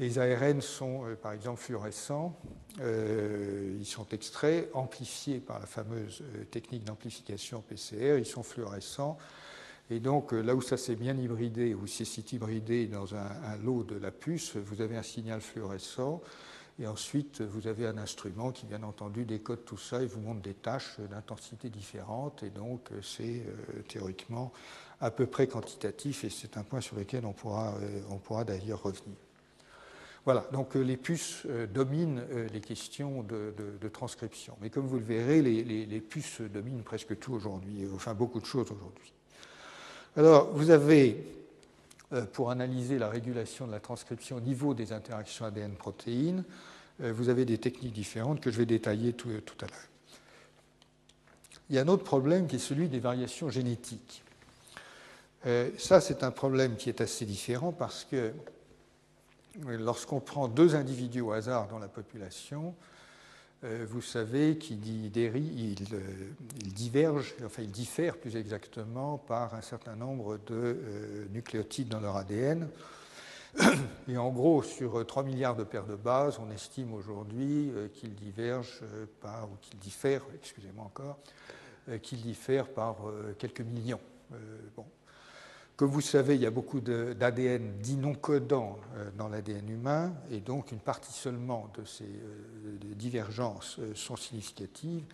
Les 0.00 0.18
ARN 0.18 0.60
sont, 0.60 1.06
euh, 1.06 1.14
par 1.14 1.32
exemple, 1.32 1.60
fluorescents. 1.60 2.36
Euh, 2.80 3.76
ils 3.78 3.86
sont 3.86 4.08
extraits, 4.08 4.68
amplifiés 4.74 5.38
par 5.38 5.60
la 5.60 5.66
fameuse 5.66 6.22
euh, 6.22 6.44
technique 6.44 6.82
d'amplification 6.82 7.60
PCR. 7.60 8.18
Ils 8.18 8.26
sont 8.26 8.42
fluorescents. 8.42 9.16
Et 9.90 10.00
donc, 10.00 10.32
là 10.32 10.56
où 10.56 10.62
ça 10.62 10.76
s'est 10.76 10.96
bien 10.96 11.16
hybridé, 11.16 11.74
ou 11.74 11.86
c'est 11.86 12.32
hybridé 12.32 12.86
dans 12.86 13.14
un, 13.14 13.56
lot 13.62 13.84
de 13.84 13.96
la 13.96 14.10
puce, 14.10 14.56
vous 14.56 14.80
avez 14.80 14.96
un 14.96 15.02
signal 15.02 15.42
fluorescent. 15.42 16.22
Et 16.80 16.86
ensuite, 16.86 17.42
vous 17.42 17.68
avez 17.68 17.86
un 17.86 17.98
instrument 17.98 18.50
qui, 18.50 18.64
bien 18.64 18.82
entendu, 18.82 19.26
décode 19.26 19.64
tout 19.64 19.76
ça 19.76 20.02
et 20.02 20.06
vous 20.06 20.20
montre 20.20 20.40
des 20.40 20.54
tâches 20.54 20.98
d'intensité 21.10 21.68
différentes. 21.68 22.42
Et 22.42 22.48
donc, 22.48 22.88
c'est 23.02 23.42
théoriquement 23.86 24.52
à 25.02 25.10
peu 25.10 25.26
près 25.26 25.46
quantitatif. 25.46 26.24
Et 26.24 26.30
c'est 26.30 26.56
un 26.56 26.62
point 26.64 26.80
sur 26.80 26.96
lequel 26.96 27.26
on 27.26 27.34
pourra 27.34 28.44
d'ailleurs 28.44 28.82
revenir. 28.82 29.16
Voilà, 30.24 30.46
donc 30.52 30.74
euh, 30.74 30.80
les 30.80 30.96
puces 30.96 31.42
euh, 31.46 31.66
dominent 31.66 32.22
euh, 32.30 32.48
les 32.48 32.62
questions 32.62 33.22
de, 33.22 33.52
transcription. 33.92 34.56
Mais 34.62 34.70
comme 34.70 34.86
vous 34.86 34.98
le 34.98 35.04
verrez, 35.04 35.42
les, 35.42 36.00
puces 36.00 36.40
dominent 36.40 36.82
presque 36.82 37.18
tout 37.18 37.34
aujourd'hui, 37.34 37.86
enfin 37.94 38.14
beaucoup 38.14 38.40
de 38.40 38.46
choses 38.46 38.70
aujourd'hui. 38.70 39.12
Alors, 40.16 40.50
vous 40.52 40.70
avez, 40.70 41.24
pour 42.32 42.50
analyser 42.50 42.98
la 42.98 43.08
régulation 43.08 43.66
de 43.66 43.72
la 43.72 43.80
transcription 43.80 44.36
au 44.36 44.40
niveau 44.40 44.72
des 44.72 44.92
interactions 44.92 45.44
ADN-protéines, 45.44 46.44
vous 47.00 47.28
avez 47.28 47.44
des 47.44 47.58
techniques 47.58 47.92
différentes 47.92 48.40
que 48.40 48.50
je 48.50 48.58
vais 48.58 48.66
détailler 48.66 49.12
tout, 49.12 49.28
tout 49.44 49.56
à 49.64 49.68
l'heure. 49.68 49.88
Il 51.68 51.76
y 51.76 51.78
a 51.78 51.82
un 51.82 51.88
autre 51.88 52.04
problème 52.04 52.46
qui 52.46 52.56
est 52.56 52.60
celui 52.60 52.88
des 52.88 53.00
variations 53.00 53.50
génétiques. 53.50 54.22
ça, 55.78 56.00
c'est 56.00 56.22
un 56.22 56.30
problème 56.30 56.76
qui 56.76 56.88
est 56.88 57.00
assez 57.00 57.26
différent 57.26 57.72
parce 57.72 58.04
que 58.04 58.32
lorsqu'on 59.62 60.20
prend 60.20 60.48
deux 60.48 60.74
individus 60.74 61.20
au 61.20 61.32
hasard 61.32 61.68
dans 61.68 61.78
la 61.78 61.88
population, 61.88 62.74
euh, 63.64 63.86
vous 63.88 64.02
savez 64.02 64.58
qu'ils 64.58 65.10
euh, 65.16 66.30
divergent, 66.64 67.34
enfin 67.44 67.62
ils 67.62 67.70
diffèrent 67.70 68.18
plus 68.18 68.36
exactement 68.36 69.16
par 69.16 69.54
un 69.54 69.62
certain 69.62 69.96
nombre 69.96 70.36
de 70.46 70.54
euh, 70.54 71.26
nucléotides 71.30 71.88
dans 71.88 72.00
leur 72.00 72.16
ADN. 72.16 72.68
Et 74.08 74.18
en 74.18 74.30
gros, 74.30 74.62
sur 74.62 75.06
3 75.06 75.22
milliards 75.22 75.56
de 75.56 75.64
paires 75.64 75.86
de 75.86 75.94
bases, 75.94 76.38
on 76.38 76.50
estime 76.50 76.92
aujourd'hui 76.92 77.72
qu'ils 77.94 78.14
divergent 78.14 78.82
par, 79.20 79.44
ou 79.44 79.56
qu'ils 79.60 79.78
diffèrent, 79.78 80.24
excusez-moi 80.34 80.84
encore, 80.84 81.18
qu'ils 82.02 82.20
diffèrent 82.20 82.66
par 82.66 82.96
quelques 83.38 83.60
millions. 83.60 84.00
Bon, 84.74 84.84
comme 85.76 85.90
vous 85.90 86.00
savez, 86.00 86.36
il 86.36 86.40
y 86.40 86.46
a 86.46 86.52
beaucoup 86.52 86.80
d'ADN 86.80 87.78
dit 87.80 87.96
non 87.96 88.14
codant 88.14 88.78
euh, 88.96 89.10
dans 89.18 89.28
l'ADN 89.28 89.68
humain, 89.68 90.14
et 90.30 90.38
donc 90.38 90.70
une 90.70 90.78
partie 90.78 91.12
seulement 91.12 91.68
de 91.76 91.84
ces 91.84 92.04
euh, 92.04 92.94
divergences 92.94 93.78
euh, 93.80 93.92
sont 93.94 94.16
significatives. 94.16 95.04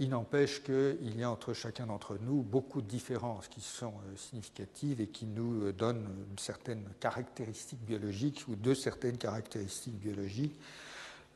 Il 0.00 0.08
n'empêche 0.08 0.64
qu'il 0.64 1.16
y 1.16 1.22
a 1.22 1.30
entre 1.30 1.52
chacun 1.52 1.86
d'entre 1.86 2.18
nous 2.20 2.42
beaucoup 2.42 2.80
de 2.82 2.88
différences 2.88 3.46
qui 3.46 3.60
sont 3.60 3.92
significatives 4.16 5.00
et 5.00 5.06
qui 5.06 5.24
nous 5.24 5.70
donnent 5.70 6.08
une 6.32 6.38
certaine 6.38 6.82
caractéristique 6.98 7.78
biologique 7.84 8.44
ou 8.48 8.56
de 8.56 8.74
certaines 8.74 9.18
caractéristiques 9.18 10.00
biologiques 10.00 10.56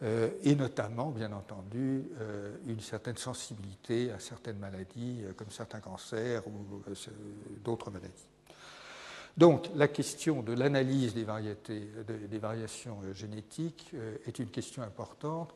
euh, 0.03 0.31
et 0.43 0.57
notamment, 0.57 1.11
bien 1.11 1.33
entendu, 1.33 2.05
euh, 2.21 2.57
une 2.67 2.81
certaine 2.81 3.17
sensibilité 3.17 4.11
à 4.11 4.19
certaines 4.19 4.59
maladies, 4.59 5.21
euh, 5.23 5.33
comme 5.33 5.51
certains 5.51 5.79
cancers 5.79 6.43
ou 6.49 6.83
d'autres 7.63 7.91
maladies. 7.91 8.27
Donc, 9.37 9.71
la 9.77 9.89
question 9.89 10.43
de 10.43 10.53
l'analyse 10.53 11.15
des, 11.15 11.25
variations 12.39 12.99
génétiques 13.15 13.95
est 14.27 14.39
une 14.39 14.51
question 14.51 14.83
importante. 14.83 15.55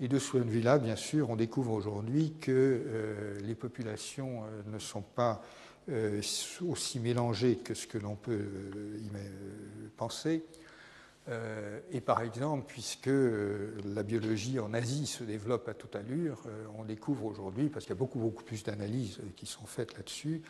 Et 0.00 0.08
de 0.08 0.18
ce 0.18 0.30
point 0.30 0.40
de 0.40 0.48
vue-là, 0.48 0.78
bien 0.78 0.96
sûr, 0.96 1.28
on 1.28 1.36
découvre 1.36 1.72
aujourd'hui 1.72 2.32
que 2.40 3.36
les 3.42 3.54
populations 3.54 4.44
ne 4.66 4.78
sont 4.78 5.02
pas 5.02 5.42
aussi 6.66 7.00
mélangées 7.00 7.56
que 7.56 7.74
ce 7.74 7.86
que 7.86 7.98
l'on 7.98 8.16
peut 8.16 8.46
penser. 9.98 10.42
Euh, 11.28 11.80
et 11.92 12.00
par 12.00 12.20
exemple, 12.22 12.64
puisque 12.66 13.08
euh, 13.08 13.80
la 13.84 14.02
biologie 14.02 14.58
en 14.58 14.74
Asie 14.74 15.06
se 15.06 15.22
développe 15.22 15.68
à 15.68 15.74
toute 15.74 15.94
allure, 15.94 16.42
euh, 16.46 16.64
on 16.76 16.84
découvre 16.84 17.26
aujourd'hui, 17.26 17.68
parce 17.68 17.84
qu'il 17.84 17.94
y 17.94 17.96
a 17.96 17.98
beaucoup, 17.98 18.18
beaucoup 18.18 18.42
plus 18.42 18.64
d'analyses 18.64 19.20
qui 19.36 19.46
sont 19.46 19.66
faites 19.66 19.96
là-dessus, 19.96 20.42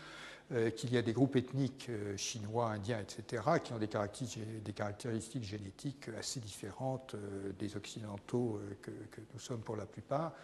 qu'il 0.76 0.92
y 0.92 0.98
a 0.98 1.02
des 1.02 1.14
groupes 1.14 1.36
ethniques 1.36 1.88
chinois, 2.16 2.72
indiens, 2.72 2.98
etc., 3.00 3.42
qui 3.64 3.72
ont 3.72 3.78
des 3.78 4.72
caractéristiques, 4.74 5.44
génétiques 5.44 6.10
assez 6.18 6.40
différentes 6.40 7.16
des 7.58 7.74
occidentaux 7.74 8.60
que, 8.82 8.90
nous 9.32 9.40
sommes 9.40 9.62
pour 9.62 9.76
la 9.76 9.86
plupart. 9.86 10.34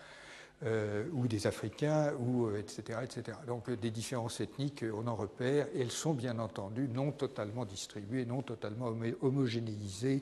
Euh, 0.66 1.04
ou 1.12 1.28
des 1.28 1.46
Africains, 1.46 2.12
ou, 2.18 2.50
etc., 2.56 2.82
euh, 2.90 3.02
etc. 3.02 3.38
Donc 3.46 3.68
euh, 3.68 3.76
des 3.76 3.92
différences 3.92 4.40
ethniques, 4.40 4.84
on 4.92 5.06
en 5.06 5.14
repère, 5.14 5.68
et 5.72 5.82
elles 5.82 5.92
sont 5.92 6.14
bien 6.14 6.40
entendu 6.40 6.88
non 6.92 7.12
totalement 7.12 7.64
distribuées, 7.64 8.26
non 8.26 8.42
totalement 8.42 8.92
homogénéisées 9.22 10.20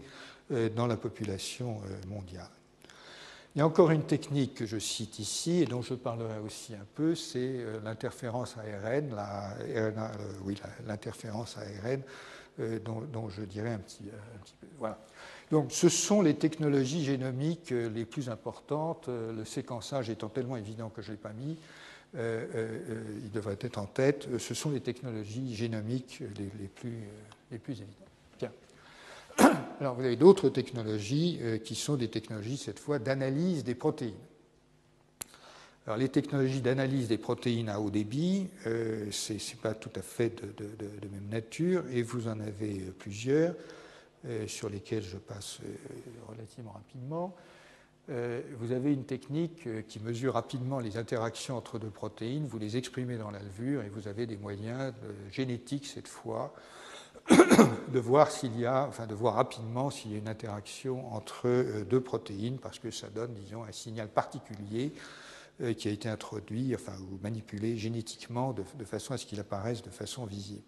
dans 0.76 0.86
la 0.86 0.98
population 0.98 1.80
mondiale. 2.06 2.50
Il 3.54 3.60
y 3.60 3.62
a 3.62 3.66
encore 3.66 3.90
une 3.90 4.04
technique 4.04 4.54
que 4.54 4.66
je 4.66 4.78
cite 4.78 5.18
ici 5.18 5.62
et 5.62 5.64
dont 5.64 5.80
je 5.80 5.94
parlerai 5.94 6.38
aussi 6.38 6.74
un 6.74 6.86
peu, 6.94 7.14
c'est 7.14 7.64
l'interférence 7.82 8.56
ARN, 8.58 9.16
l'interférence 10.86 11.56
ARN, 11.56 12.02
dont, 12.84 13.28
je 13.30 13.42
dirai 13.42 13.70
un 13.70 13.78
petit, 13.78 14.04
un 14.04 14.38
petit 14.38 14.54
peu. 14.60 14.66
Voilà. 14.78 14.98
Donc, 15.50 15.70
ce 15.70 15.88
sont 15.88 16.22
les 16.22 16.34
technologies 16.34 17.04
génomiques 17.04 17.72
euh, 17.72 17.88
les 17.88 18.04
plus 18.04 18.28
importantes, 18.28 19.08
euh, 19.08 19.32
le 19.32 19.44
séquençage 19.44 20.10
étant 20.10 20.28
tellement 20.28 20.56
évident 20.56 20.88
que 20.88 21.02
je 21.02 21.08
ne 21.08 21.12
l'ai 21.12 21.22
pas 21.22 21.32
mis. 21.32 21.56
il 22.14 23.30
devrait 23.32 23.58
être 23.60 23.78
en 23.78 23.86
tête, 23.86 24.26
ce 24.38 24.54
sont 24.54 24.70
les 24.70 24.80
technologies 24.80 25.54
génomiques 25.54 26.22
les, 26.38 26.68
plus, 26.68 26.98
les 27.50 27.58
plus 27.58 27.74
évidentes. 27.74 28.08
Bien. 28.38 28.52
Alors 29.80 29.94
vous 29.96 30.04
avez 30.04 30.16
d'autres 30.16 30.48
technologies 30.48 31.38
qui 31.62 31.74
sont 31.74 31.96
des 31.96 32.08
technologies, 32.08 32.56
cette 32.56 32.78
fois, 32.78 32.98
d'analyse 32.98 33.64
des 33.64 33.74
protéines. 33.74 34.14
Alors, 35.86 35.98
les 35.98 36.08
technologies 36.08 36.62
d'analyse 36.62 37.06
des 37.06 37.16
protéines 37.16 37.68
à 37.68 37.78
haut 37.78 37.90
débit, 37.90 38.48
euh, 38.66 39.06
ce 39.12 39.34
n'est 39.34 39.60
pas 39.62 39.72
tout 39.72 39.92
à 39.94 40.02
fait 40.02 40.34
de, 40.34 41.06
même 41.12 41.28
nature, 41.30 41.84
et 41.92 42.02
vous 42.02 42.26
en 42.26 42.40
avez 42.40 42.80
plusieurs 42.98 43.52
euh, 43.52 43.54
sur 44.46 44.68
lesquels 44.68 45.02
je 45.02 45.16
passe 45.16 45.58
euh, 45.64 45.74
relativement 46.28 46.72
rapidement. 46.72 47.34
vous 48.08 48.72
avez 48.72 48.92
une 48.92 49.04
technique 49.04 49.86
qui 49.88 49.98
mesure 49.98 50.34
rapidement 50.34 50.78
les 50.78 50.96
interactions 50.96 51.56
entre 51.56 51.78
deux 51.78 51.90
protéines, 51.90 52.46
vous 52.46 52.58
les 52.58 52.76
exprimez 52.76 53.18
dans 53.18 53.32
la 53.32 53.40
levure 53.40 53.82
et 53.82 53.88
vous 53.88 54.06
avez 54.06 54.26
des 54.26 54.36
moyens 54.36 54.92
génétiques 55.32 55.86
cette 55.86 56.06
fois 56.06 56.54
de 57.28 57.98
voir 57.98 58.30
s'il 58.30 58.56
y 58.58 58.64
a, 58.64 58.86
enfin 58.86 59.06
de 59.06 59.14
voir 59.14 59.34
rapidement 59.34 59.90
s'il 59.90 60.12
y 60.12 60.14
a 60.14 60.18
une 60.18 60.28
interaction 60.28 61.12
entre 61.12 61.82
deux 61.82 62.00
protéines 62.00 62.58
parce 62.58 62.78
que 62.78 62.92
ça 62.92 63.08
donne, 63.08 63.34
disons, 63.34 63.64
un 63.64 63.72
signal 63.72 64.08
particulier 64.08 64.92
euh, 65.62 65.72
qui 65.72 65.88
a 65.88 65.90
été 65.90 66.06
introduit, 66.10 66.74
enfin, 66.74 66.92
ou 67.10 67.18
manipulé 67.22 67.78
génétiquement 67.78 68.52
de, 68.52 68.84
façon 68.84 69.14
à 69.14 69.16
ce 69.16 69.24
qu'il 69.24 69.40
apparaisse 69.40 69.80
de 69.80 69.88
façon 69.88 70.26
visible. 70.26 70.66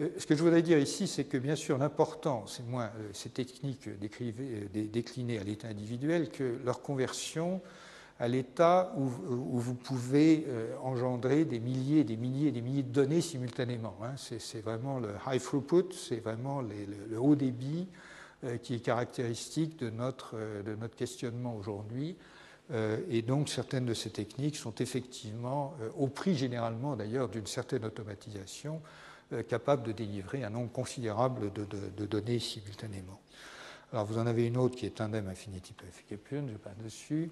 Euh, 0.00 0.08
ce 0.18 0.26
que 0.26 0.34
je 0.34 0.42
voudrais 0.42 0.62
dire 0.62 0.78
ici, 0.78 1.06
c'est 1.06 1.24
que 1.24 1.38
bien 1.38 1.56
sûr, 1.56 1.78
l'important, 1.78 2.46
c'est 2.46 2.66
moins 2.66 2.90
euh, 2.98 3.08
ces 3.12 3.30
techniques 3.30 3.88
déclinées 3.98 5.38
à 5.38 5.44
l'état 5.44 5.68
individuel 5.68 6.30
que 6.30 6.58
leur 6.64 6.82
conversion 6.82 7.60
à 8.18 8.28
l'état 8.28 8.94
où, 8.96 9.04
vous 9.04 9.74
pouvez 9.74 10.46
engendrer 10.82 11.44
des 11.44 11.60
milliers, 11.60 12.02
des 12.02 12.16
milliers, 12.16 12.50
des 12.50 12.62
milliers 12.62 12.82
de 12.82 12.90
données 12.90 13.20
simultanément. 13.20 13.94
Hein. 14.02 14.14
C'est 14.16 14.62
vraiment 14.62 14.98
le 14.98 15.10
high 15.26 15.38
throughput, 15.38 15.92
c'est 15.92 16.20
vraiment 16.20 16.62
le 16.62 17.20
haut 17.20 17.34
débit 17.34 17.88
qui 18.62 18.72
est 18.72 18.80
caractéristique 18.80 19.78
de 19.78 19.90
notre, 19.90 20.34
de 20.64 20.74
notre 20.76 20.96
questionnement 20.96 21.54
aujourd'hui. 21.56 22.16
Euh, 22.72 22.98
et 23.08 23.22
donc 23.22 23.48
certaines 23.48 23.86
de 23.86 23.94
ces 23.94 24.10
techniques 24.10 24.56
sont 24.56 24.74
effectivement, 24.76 25.74
euh, 25.80 25.88
au 25.96 26.08
prix 26.08 26.34
généralement 26.34 26.96
d'ailleurs 26.96 27.28
d'une 27.28 27.46
certaine 27.46 27.84
automatisation, 27.84 28.80
euh, 29.32 29.42
capables 29.42 29.82
de 29.82 29.92
délivrer 29.92 30.44
un 30.44 30.50
nombre 30.50 30.72
considérable 30.72 31.52
de, 31.52 32.06
données 32.06 32.38
simultanément. 32.38 33.20
Alors 33.92 34.04
vous 34.04 34.18
en 34.18 34.26
avez 34.26 34.46
une 34.46 34.56
autre 34.56 34.76
qui 34.76 34.86
est 34.86 34.96
Tandem 34.96 35.28
Infinity 35.28 35.72
Purification, 35.72 36.48
je 36.48 36.56
passe 36.56 36.76
dessus. 36.82 37.30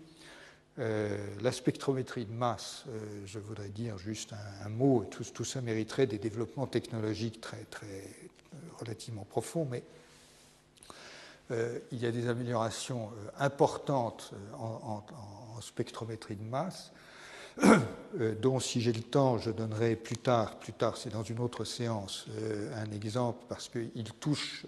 la 0.77 1.53
spectrométrie 1.53 2.27
de 2.27 2.33
masse, 2.33 2.85
je 3.27 3.39
voudrais 3.39 3.69
dire 3.69 3.99
juste 3.99 4.35
un, 4.65 4.69
mot, 4.69 5.05
tout, 5.05 5.45
ça 5.45 5.61
mériterait 5.61 6.07
des 6.07 6.19
développements 6.19 6.67
technologiques 6.67 7.41
très, 7.41 7.65
très 7.65 8.05
relativement 8.79 9.25
profonds, 9.25 9.67
mais 9.69 9.83
euh, 11.51 11.79
il 11.93 11.99
y 11.99 12.07
a 12.07 12.11
des 12.11 12.29
améliorations 12.29 13.11
euh, 13.11 13.31
importantes 13.39 14.33
euh, 14.33 14.57
en, 14.57 15.05
spectrométrie 15.61 16.37
de 16.37 16.43
masse, 16.43 16.93
dont 18.41 18.61
si 18.61 18.81
j'ai 18.81 18.93
le 18.93 19.03
temps, 19.03 19.39
je 19.39 19.51
donnerai 19.51 19.97
plus 19.97 20.17
tard, 20.17 20.59
plus 20.59 20.73
tard 20.73 20.97
c'est 20.97 21.11
dans 21.11 21.23
une 21.23 21.41
autre 21.41 21.65
séance, 21.65 22.27
un 22.75 22.91
exemple 22.93 23.45
parce 23.49 23.69
qu'il 23.69 24.13
touche 24.21 24.67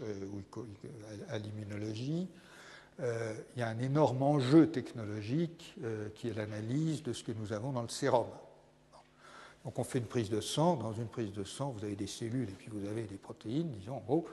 à 1.28 1.38
l'immunologie. 1.38 2.28
il 3.00 3.58
y 3.58 3.62
a 3.62 3.68
un 3.68 3.78
énorme 3.78 4.22
enjeu 4.22 4.68
technologique 4.68 5.76
qui 6.14 6.28
est 6.28 6.34
l'analyse 6.34 7.02
de 7.02 7.12
ce 7.12 7.24
que 7.24 7.32
nous 7.32 7.52
avons 7.52 7.72
dans 7.72 7.82
le 7.82 7.88
sérum. 7.88 8.26
Donc 9.66 9.80
on 9.80 9.84
fait 9.84 9.98
une 9.98 10.06
prise 10.06 10.30
de 10.30 10.40
sang. 10.40 10.76
Dans 10.76 10.92
une 10.92 11.08
prise 11.08 11.32
de 11.32 11.42
sang, 11.42 11.74
vous 11.76 11.84
avez 11.84 11.96
des 11.96 12.06
cellules 12.06 12.48
et 12.48 12.54
puis 12.54 12.68
vous 12.70 12.88
avez 12.88 13.02
des 13.02 13.16
protéines, 13.16 13.68
disons 13.72 13.96
en 13.96 14.00
gros. 14.00 14.26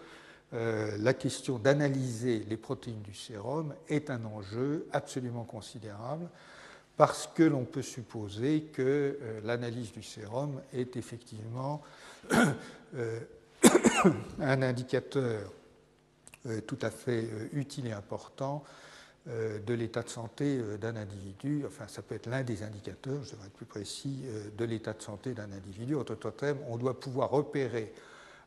Euh, 0.54 0.96
la 1.00 1.16
question 1.16 1.58
d'analyser 1.58 2.46
les 2.48 2.58
protéines 2.58 3.02
du 3.02 3.16
sérum 3.16 3.74
est 3.90 4.12
un 4.12 4.24
enjeu 4.26 4.88
absolument 4.92 5.44
considérable 5.44 6.30
parce 6.98 7.28
que 7.28 7.44
l'on 7.44 7.66
peut 7.66 7.82
supposer 7.82 8.64
que 8.74 9.18
euh, 9.22 9.42
l'analyse 9.44 9.92
du 9.92 10.04
sérum 10.04 10.62
est 10.74 10.96
effectivement 10.96 11.82
euh, 12.96 13.20
un 14.40 14.62
indicateur 14.62 15.52
tout 16.68 16.80
à 16.82 16.92
fait 16.92 17.26
utile 17.54 17.88
et 17.88 17.94
important 17.94 18.66
de 19.26 19.74
l'état 19.74 20.04
de 20.04 20.10
santé 20.10 20.60
d'un 20.78 20.98
individu, 20.98 21.64
enfin 21.66 21.88
ça 21.88 22.02
peut 22.02 22.16
être 22.16 22.28
l'un 22.28 22.44
des 22.44 22.64
indicateurs, 22.64 23.24
je 23.24 23.32
devrais 23.32 23.48
être 23.48 23.54
plus 23.54 23.66
précis, 23.66 24.26
de 24.58 24.66
l'état 24.66 24.92
de 24.92 25.02
santé 25.02 25.34
d'un 25.34 25.50
individu. 25.54 25.96
Autre 25.96 26.32
terme, 26.32 26.58
on 26.68 26.76
doit 26.76 27.00
pouvoir 27.00 27.30
repérer 27.30 27.94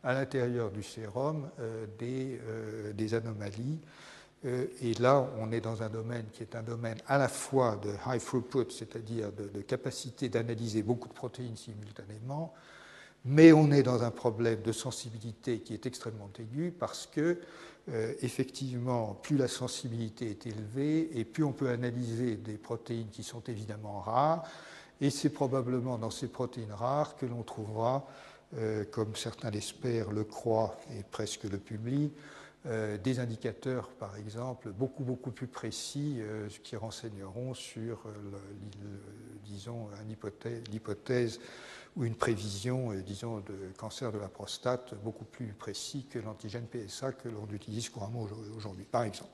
à 0.07 0.15
l'intérieur 0.15 0.71
du 0.71 0.85
sérum 0.85 1.49
euh, 1.59 1.87
euh, 2.01 2.93
des, 2.93 3.15
anomalies. 3.15 3.81
Euh, 4.45 4.67
et 4.83 4.95
là, 4.95 5.29
on 5.39 5.51
est 5.53 5.61
dans 5.61 5.83
un 5.83 5.89
domaine 5.89 6.27
qui 6.33 6.43
est 6.43 6.55
un 6.55 6.63
domaine 6.63 6.99
à 7.07 7.19
la 7.19 7.29
fois 7.29 7.77
de 7.77 7.91
high 8.07 8.23
throughput, 8.23 8.71
c'est-à-dire 8.71 9.33
de, 9.33 9.61
capacité 9.63 10.29
d'analyser 10.29 10.83
beaucoup 10.83 11.09
de 11.09 11.15
protéines 11.15 11.57
simultanément, 11.57 12.53
mais 13.25 13.53
on 13.53 13.73
est 13.73 13.83
dans 13.83 14.03
un 14.03 14.11
problème 14.11 14.63
de 14.63 14.73
sensibilité 14.73 15.61
qui 15.61 15.75
est 15.75 15.87
extrêmement 15.87 16.31
aigu 16.39 16.73
parce 16.79 17.07
que, 17.07 17.41
effectivement, 18.21 19.15
plus 19.15 19.37
la 19.37 19.49
sensibilité 19.49 20.31
est 20.31 20.47
élevée 20.47 21.11
et 21.19 21.25
plus 21.25 21.43
on 21.43 21.53
peut 21.53 21.71
analyser 21.71 22.37
des 22.37 22.57
protéines 22.57 23.09
qui 23.09 23.25
sont 23.25 23.43
évidemment 23.49 24.01
rares, 24.01 24.45
et 25.01 25.11
c'est 25.11 25.31
probablement 25.31 25.99
dans 25.99 26.11
ces 26.11 26.29
protéines 26.29 26.73
rares 26.73 27.17
que 27.17 27.27
l'on 27.27 27.43
trouvera 27.43 28.07
euh, 28.57 28.85
comme 28.91 29.17
certains 29.17 29.51
l'espèrent, 29.51 30.13
le 30.13 30.25
croient 30.25 30.79
et 30.97 31.03
presque 31.03 31.45
le 31.45 31.59
publient, 31.59 32.13
euh, 32.67 32.99
des 32.99 33.21
indicateurs, 33.21 33.89
par 33.91 34.17
exemple, 34.17 34.71
beaucoup, 34.71 35.05
beaucoup 35.05 35.31
plus 35.31 35.47
précis 35.47 36.17
euh, 36.19 36.49
qui 36.63 36.77
renseigneront 36.77 37.55
sur, 37.55 38.05
disons, 39.45 39.89
l'hypothèse 40.71 41.41
ou 41.97 42.05
une 42.05 42.15
prévision, 42.15 42.93
disons, 43.07 43.39
de 43.39 43.73
cancer 43.79 44.13
de 44.13 44.19
la 44.19 44.29
prostate 44.29 44.95
beaucoup 45.03 45.25
plus 45.25 45.53
précis 45.53 46.07
que 46.11 46.19
l'antigène 46.19 46.67
PSA 46.67 47.13
que 47.13 47.29
l'on 47.29 47.49
utilise 47.53 47.89
couramment 47.89 48.27
aujourd'hui, 48.57 48.85
par 48.85 49.05
exemple. 49.05 49.31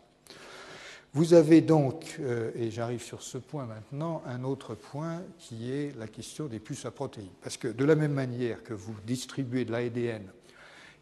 Vous 1.14 1.34
avez 1.34 1.60
donc, 1.60 2.16
euh, 2.20 2.52
et 2.54 2.70
j'arrive 2.70 3.02
sur 3.02 3.20
ce 3.20 3.36
point 3.36 3.66
maintenant, 3.66 4.22
un 4.24 4.44
autre 4.44 4.74
point 4.74 5.22
qui 5.36 5.70
est 5.70 5.94
la 5.98 6.06
question 6.06 6.46
des 6.46 6.58
puces 6.58 6.86
à 6.86 6.90
protéines. 6.90 7.28
Parce 7.42 7.58
que 7.58 7.68
de 7.68 7.84
la 7.84 7.94
même 7.94 8.14
manière 8.14 8.62
que 8.62 8.72
vous 8.72 8.94
distribuez 9.06 9.66
de 9.66 9.72
l'ADN 9.72 10.22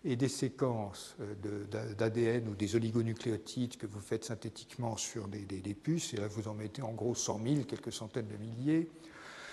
et 0.04 0.16
des 0.16 0.28
séquences 0.28 1.16
euh, 1.20 1.94
d'ADN 1.94 2.48
ou 2.48 2.54
des 2.54 2.76
oligonucléotides 2.76 3.76
que 3.76 3.86
vous 3.86 4.00
faites 4.00 4.24
synthétiquement 4.24 4.96
sur 4.96 5.28
des, 5.28 5.74
puces, 5.74 6.14
et 6.14 6.16
là 6.16 6.26
vous 6.26 6.48
en 6.48 6.54
mettez 6.54 6.82
en 6.82 6.92
gros 6.92 7.14
100 7.14 7.40
000, 7.44 7.64
quelques 7.64 7.92
centaines 7.92 8.28
de 8.28 8.36
milliers, 8.36 8.88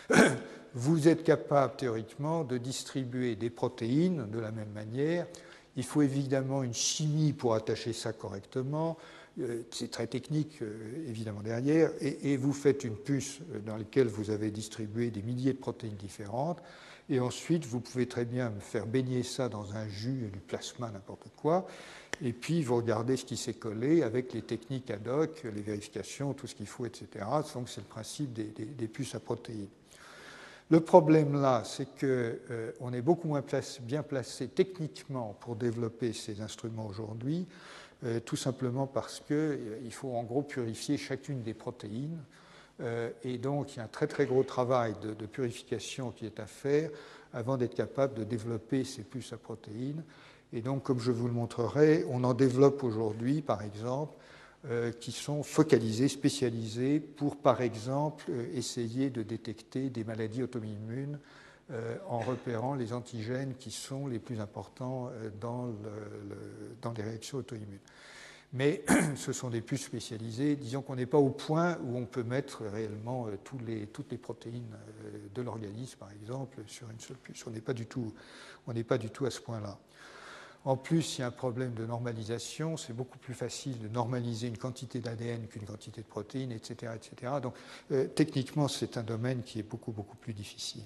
vous 0.74 1.08
êtes 1.08 1.24
capable 1.24 1.76
théoriquement 1.76 2.44
de 2.44 2.58
distribuer 2.58 3.36
des 3.36 3.50
protéines 3.50 4.30
de 4.30 4.40
la 4.40 4.52
même 4.52 4.72
manière. 4.72 5.28
Il 5.76 5.84
faut 5.84 6.02
évidemment 6.02 6.64
une 6.64 6.74
chimie 6.74 7.34
pour 7.34 7.54
attacher 7.54 7.94
ça 7.94 8.14
correctement. 8.14 8.98
Euh, 9.40 9.64
c'est 9.70 9.92
très 9.92 10.08
technique 10.08 10.62
euh, 10.62 11.08
évidemment 11.08 11.42
derrière, 11.42 11.92
et, 12.02 12.38
vous 12.38 12.54
faites 12.54 12.84
une 12.84 12.96
puce 12.96 13.40
dans 13.66 13.78
laquelle 13.78 14.08
vous 14.08 14.32
avez 14.32 14.50
distribué 14.50 15.12
des 15.12 15.22
milliers 15.22 15.54
de 15.54 15.60
protéines 15.60 15.96
différentes, 15.96 16.60
et 17.10 17.20
ensuite 17.20 17.66
vous 17.66 17.80
pouvez 17.80 18.08
très 18.08 18.26
bien 18.26 18.52
faire 18.60 18.86
baigner 18.86 19.24
ça 19.24 19.50
dans 19.50 19.76
un 19.76 19.88
jus, 19.88 20.30
du 20.32 20.40
plasma, 20.40 20.90
n'importe 20.92 21.28
quoi, 21.36 21.68
et 22.22 22.34
puis 22.34 22.64
vous 22.64 22.76
regardez 22.76 23.18
ce 23.18 23.26
qui 23.26 23.38
s'est 23.38 23.54
collé 23.54 24.04
avec 24.04 24.34
les 24.34 24.42
techniques 24.42 24.90
ad 24.92 25.08
hoc, 25.08 25.44
les 25.44 25.62
vérifications, 25.62 26.34
tout 26.34 26.48
ce 26.48 26.56
qu'il 26.56 26.68
faut, 26.68 26.86
etc. 26.86 27.26
Donc 27.54 27.70
c'est 27.70 27.82
le 27.82 27.88
principe 27.88 28.34
des, 28.34 28.88
puces 28.88 29.16
à 29.16 29.20
protéines. 29.20 29.68
Le 30.70 30.80
problème 30.82 31.40
là, 31.40 31.64
c'est 31.64 31.88
qu'on 31.98 32.94
est 32.94 33.02
beaucoup 33.02 33.28
moins 33.28 33.44
bien 33.84 34.04
placé 34.04 34.50
techniquement 34.50 35.38
pour 35.40 35.56
développer 35.56 36.12
ces 36.12 36.42
instruments 36.42 36.88
aujourd'hui 36.88 37.48
euh, 38.04 38.20
tout 38.20 38.36
simplement 38.36 38.86
parce 38.86 39.20
qu'il 39.20 39.36
euh, 39.36 39.90
faut 39.90 40.14
en 40.14 40.22
gros 40.22 40.44
purifier 40.44 40.98
chacune 40.98 41.42
des 41.42 41.56
protéines. 41.56 42.20
Euh, 42.80 43.10
et 43.24 43.38
donc 43.38 43.74
il 43.74 43.78
y 43.78 43.80
a 43.80 43.86
un 43.86 43.88
très 43.88 44.08
très 44.08 44.26
gros 44.26 44.44
travail 44.44 44.94
de, 45.02 45.26
purification 45.26 46.12
qui 46.12 46.26
est 46.26 46.40
à 46.40 46.46
faire 46.46 46.92
avant 47.34 47.58
d'être 47.58 47.76
capable 47.76 48.14
de 48.14 48.24
développer 48.24 48.84
ces 48.84 49.04
puces 49.04 49.34
à 49.34 49.38
protéines. 49.38 50.04
Et 50.54 50.62
donc, 50.62 50.84
comme 50.84 51.00
je 51.00 51.12
vous 51.12 51.28
le 51.28 51.34
montrerai, 51.34 52.06
on 52.10 52.24
en 52.24 52.34
développe 52.34 52.84
aujourd'hui, 52.84 53.42
par 53.42 53.62
exemple, 53.64 54.14
qui 55.02 55.12
sont 55.12 55.44
focalisées, 55.44 56.08
spécialisées 56.08 57.00
pour, 57.00 57.36
par 57.36 57.62
exemple, 57.62 58.32
essayer 58.54 59.10
de 59.10 59.24
détecter 59.24 59.90
des 59.90 60.06
maladies 60.06 60.44
auto-immunes 60.44 61.20
euh, 61.70 61.98
en 62.08 62.20
repérant 62.20 62.76
les 62.76 62.94
antigènes 62.94 63.54
qui 63.60 63.72
sont 63.72 64.08
les 64.08 64.20
plus 64.20 64.40
importants 64.40 65.10
euh, 65.12 65.30
dans, 65.42 66.94
les 66.96 67.04
réactions 67.04 67.40
auto-immunes. 67.40 67.82
Mais 68.54 68.84
ce 69.16 69.34
sont 69.34 69.50
des 69.50 69.62
puces 69.62 69.86
spécialisées. 69.86 70.56
Disons 70.56 70.82
qu'on 70.82 70.96
n'est 70.96 71.06
pas 71.06 71.18
au 71.18 71.30
point 71.30 71.78
où 71.84 71.98
on 71.98 72.06
peut 72.06 72.24
mettre 72.24 72.64
réellement 72.66 73.28
les, 73.66 73.88
toutes 73.88 74.12
les 74.12 74.18
protéines 74.18 74.78
de 75.34 75.42
l'organisme, 75.42 75.98
par 75.98 76.12
exemple, 76.12 76.62
sur 76.68 76.90
une 76.90 77.00
seule 77.00 77.18
puce. 77.18 77.46
On 77.46 77.52
n'est 77.52 77.62
pas 77.62 77.74
du 77.74 77.86
tout, 77.86 78.14
pas 78.88 78.98
du 78.98 79.10
tout 79.10 79.26
à 79.26 79.32
ce 79.32 79.42
point-là. 79.42 79.78
En 80.68 80.76
plus, 80.76 81.18
il 81.18 81.22
y 81.22 81.24
a 81.24 81.28
un 81.28 81.32
problème 81.32 81.74
de 81.76 81.86
normalisation. 81.86 82.76
C'est 82.76 82.92
beaucoup 82.92 83.18
plus 83.18 83.34
facile 83.34 83.80
de 83.80 83.88
normaliser 83.88 84.48
une 84.48 84.58
quantité 84.58 85.00
d'ADN 85.00 85.48
qu'une 85.48 85.64
quantité 85.64 86.02
de 86.02 86.08
protéines, 86.08 86.52
etc. 86.52 86.92
etc. 86.94 87.34
Donc, 87.42 87.54
euh, 87.94 88.08
techniquement, 88.08 88.68
c'est 88.68 88.98
un 88.98 89.04
domaine 89.04 89.44
qui 89.44 89.60
est 89.60 89.64
beaucoup, 89.64 89.94
beaucoup 89.94 90.18
plus 90.18 90.34
difficile. 90.34 90.84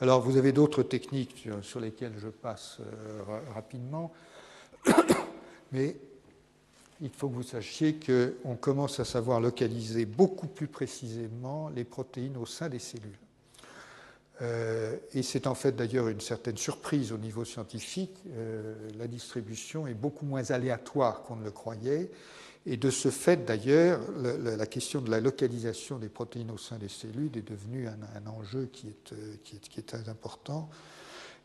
Alors, 0.00 0.20
vous 0.20 0.36
avez 0.36 0.52
d'autres 0.52 0.84
techniques 0.84 1.48
sur, 1.62 1.80
lesquelles 1.80 2.14
je 2.18 2.28
passe 2.28 2.78
euh, 2.80 3.22
rapidement, 3.52 4.12
mais 5.72 5.96
il 7.00 7.10
faut 7.10 7.28
que 7.28 7.34
vous 7.34 7.42
sachiez 7.42 7.98
qu'on 7.98 8.56
commence 8.56 9.00
à 9.00 9.04
savoir 9.04 9.40
localiser 9.40 10.06
beaucoup 10.06 10.46
plus 10.46 10.68
précisément 10.68 11.68
les 11.68 11.84
protéines 11.84 12.36
au 12.36 12.46
sein 12.46 12.68
des 12.68 12.78
cellules. 12.78 13.18
Euh, 14.42 14.96
et 15.12 15.22
c'est 15.22 15.46
en 15.46 15.54
fait 15.54 15.76
d'ailleurs 15.76 16.08
une 16.08 16.20
certaine 16.20 16.56
surprise 16.56 17.12
au 17.12 17.18
niveau 17.18 17.44
scientifique. 17.44 18.16
Euh, 18.28 18.74
la 18.98 19.06
distribution 19.06 19.86
est 19.86 19.94
beaucoup 19.94 20.26
moins 20.26 20.50
aléatoire 20.50 21.22
qu'on 21.22 21.36
ne 21.36 21.44
le 21.44 21.50
croyait. 21.50 22.10
Et 22.66 22.78
de 22.78 22.88
ce 22.90 23.10
fait, 23.10 23.44
d'ailleurs, 23.44 24.00
la, 24.16 24.66
question 24.66 25.02
de 25.02 25.10
la 25.10 25.20
localisation 25.20 25.98
des 25.98 26.08
protéines 26.08 26.50
au 26.50 26.56
sein 26.56 26.78
des 26.78 26.88
cellules 26.88 27.36
est 27.36 27.46
devenue 27.46 27.88
un, 27.88 28.26
enjeu 28.26 28.60
euh, 28.62 28.66
qui, 28.72 28.88
est, 28.88 29.68
qui 29.68 29.80
est, 29.80 29.86
très 29.86 30.08
important. 30.08 30.70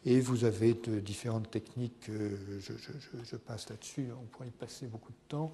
Et 0.06 0.20
vous 0.22 0.46
avez 0.46 0.74
différentes 1.04 1.52
techniques, 1.52 2.10
je, 2.10 2.74
je, 3.24 3.36
passe 3.36 3.70
là-dessus, 3.70 4.08
on 4.18 4.26
pourrait 4.28 4.48
y 4.48 4.52
passer 4.52 4.88
beaucoup 4.88 5.12
de 5.12 5.28
temps. 5.28 5.52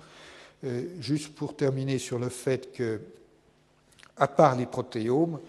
juste 0.99 1.33
pour 1.33 1.55
terminer 1.55 1.97
sur 1.97 2.19
le 2.19 2.29
fait 2.29 2.71
que, 2.71 3.01
à 4.17 4.27
part 4.27 4.55
les 4.55 4.67
protéomes, 4.67 5.39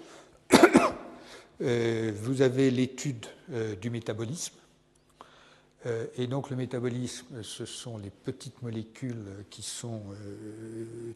euh, 1.60 2.12
vous 2.14 2.42
avez 2.42 2.70
l'étude 2.70 3.26
euh, 3.52 3.76
du 3.76 3.90
métabolisme. 3.90 4.54
Euh, 5.86 6.06
et 6.16 6.26
donc 6.26 6.50
le 6.50 6.56
métabolisme, 6.56 7.42
ce 7.42 7.64
sont 7.64 7.98
les 7.98 8.10
petites 8.10 8.62
molécules 8.62 9.44
qui, 9.50 9.62
sont, 9.62 10.02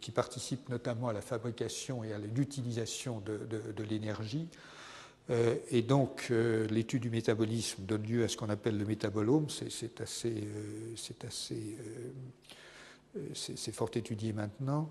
qui 0.00 0.10
participent 0.10 0.68
notamment 0.68 1.08
à 1.08 1.12
la 1.12 1.22
fabrication 1.22 2.04
et 2.04 2.12
à 2.12 2.18
l'utilisation 2.18 3.20
de, 3.20 3.82
l'énergie. 3.82 4.48
Et 5.70 5.82
donc 5.82 6.30
l'étude 6.70 7.02
du 7.02 7.10
métabolisme 7.10 7.84
donne 7.84 8.02
lieu 8.02 8.24
à 8.24 8.28
ce 8.28 8.36
qu'on 8.36 8.48
appelle 8.50 8.76
le 8.78 8.84
métabolome. 8.84 9.46
C'est 9.48 10.00
assez, 10.00 10.48
c'est 10.96 11.24
assez, 11.24 11.76
c'est 13.34 13.72
fort 13.72 13.90
étudié 13.94 14.32
maintenant. 14.32 14.90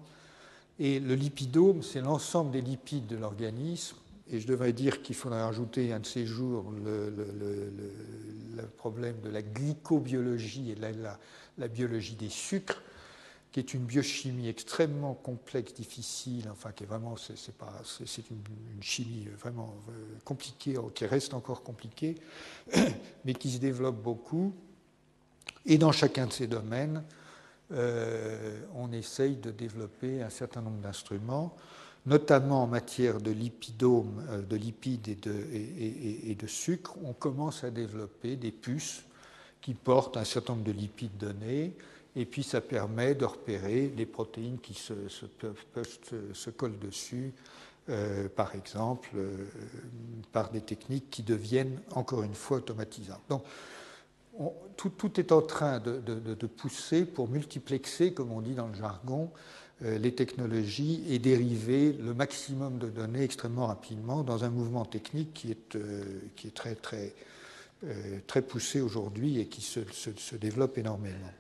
Et 0.80 1.00
le 1.00 1.16
lipidome, 1.16 1.84
c'est 1.84 2.02
l'ensemble 2.02 2.52
des 2.52 2.62
lipides 2.62 3.08
de 3.08 3.18
l'organisme 3.18 3.98
et 4.32 4.40
je 4.40 4.48
devrais 4.48 4.74
dire 4.74 5.02
qu'il 5.02 5.16
faudrait 5.16 5.42
ajouter 5.42 5.92
un 5.92 6.00
de 6.00 6.06
ces 6.06 6.26
jours 6.26 6.72
le, 6.86 7.12
problème 8.78 9.20
de 9.22 9.30
la 9.30 9.42
glycobiologie 9.42 10.72
et 10.72 10.76
la, 10.76 11.68
biologie 11.68 12.16
des 12.16 12.30
sucres, 12.30 12.82
qui 13.52 13.60
est 13.60 13.74
une 13.74 13.86
biochimie 13.86 14.48
extrêmement 14.48 15.16
complexe, 15.16 15.74
difficile, 15.74 16.48
enfin 16.52 16.72
qui 16.72 16.84
est 16.84 16.88
vraiment, 16.88 17.16
c'est, 17.18 17.56
pas, 17.56 17.74
c'est, 17.84 18.30
une, 18.30 18.44
chimie 18.82 19.28
vraiment 19.40 19.76
euh, 19.90 19.92
compliquée, 20.24 20.76
qui 20.94 21.06
reste 21.06 21.34
encore 21.34 21.64
compliquée, 21.64 22.16
mais 23.26 23.34
qui 23.34 23.52
se 23.52 23.58
développe 23.58 24.02
beaucoup. 24.02 24.54
Et 25.66 25.78
dans 25.78 25.92
chacun 25.92 26.28
de 26.28 26.32
ces 26.32 26.48
domaines, 26.48 27.04
euh, 27.72 28.62
on 28.76 28.92
essaye 28.92 29.36
de 29.36 29.52
développer 29.52 30.22
un 30.22 30.30
certain 30.30 30.62
nombre 30.62 30.82
d'instruments 30.82 31.56
notamment 32.06 32.64
en 32.64 32.68
matière 32.68 33.22
de 33.22 33.32
lipidome, 33.32 34.26
euh, 34.30 34.42
de 34.42 34.56
lipides 34.56 35.08
et 35.08 35.16
de, 35.16 35.34
et, 35.54 36.36
de, 36.36 36.48
sucre, 36.48 36.96
on 37.04 37.14
commence 37.14 37.64
à 37.64 37.72
développer 37.72 38.36
des 38.36 38.52
puces 38.52 39.04
qui 39.62 39.74
portent 39.74 40.18
un 40.18 40.24
certain 40.24 40.54
nombre 40.54 40.66
de 40.66 40.72
lipides 40.72 41.18
donnés, 41.18 41.74
et 42.16 42.26
puis 42.26 42.44
ça 42.44 42.62
permet 42.62 43.16
de 43.16 43.26
repérer 43.26 43.92
les 43.96 44.06
protéines 44.06 44.60
qui 44.60 44.74
se, 44.74 46.50
collent 46.50 46.80
dessus, 46.80 47.34
euh, 47.90 48.28
par 48.30 48.56
exemple, 48.56 49.10
euh, 49.16 49.46
par 50.32 50.52
des 50.52 50.62
techniques 50.62 51.10
qui 51.10 51.24
deviennent 51.24 51.80
encore 51.92 52.24
une 52.24 52.34
fois 52.34 52.58
automatisables. 52.58 53.22
Donc, 53.30 53.44
tout, 54.78 55.20
est 55.20 55.32
en 55.32 55.42
train 55.42 55.80
de, 55.80 56.48
pousser 56.48 57.06
pour 57.06 57.28
multiplexer, 57.28 58.14
comme 58.14 58.32
on 58.32 58.42
dit 58.42 58.54
dans 58.54 58.68
le 58.68 58.76
jargon, 58.76 59.32
euh, 59.84 59.98
les 59.98 60.16
technologies 60.16 61.04
et 61.10 61.20
dériver 61.20 61.94
le 61.94 62.14
maximum 62.14 62.78
de 62.78 62.88
données 62.88 63.24
extrêmement 63.24 63.68
rapidement 63.68 64.24
dans 64.24 64.44
un 64.46 64.50
mouvement 64.50 64.86
technique 64.86 65.34
qui 65.34 65.52
est, 65.52 66.54
très, 66.54 66.76
très, 66.76 67.14
très 68.28 68.42
poussé 68.42 68.82
aujourd'hui 68.82 69.40
et 69.40 69.48
qui 69.48 69.62
se, 69.62 70.36
développe 70.36 70.78
énormément. 70.78 71.34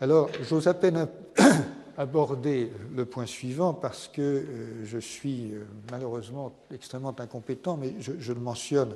Alors, 0.00 0.28
j'ose 0.42 0.66
à 0.66 0.74
peine 0.74 1.06
aborder 1.96 2.70
le 2.94 3.04
point 3.04 3.26
suivant 3.26 3.74
parce 3.74 4.08
que 4.08 4.44
je 4.84 4.98
suis 4.98 5.52
malheureusement 5.90 6.52
extrêmement 6.72 7.14
incompétent, 7.18 7.76
mais 7.76 7.94
je, 8.00 8.12
je 8.18 8.32
le 8.32 8.40
mentionne 8.40 8.94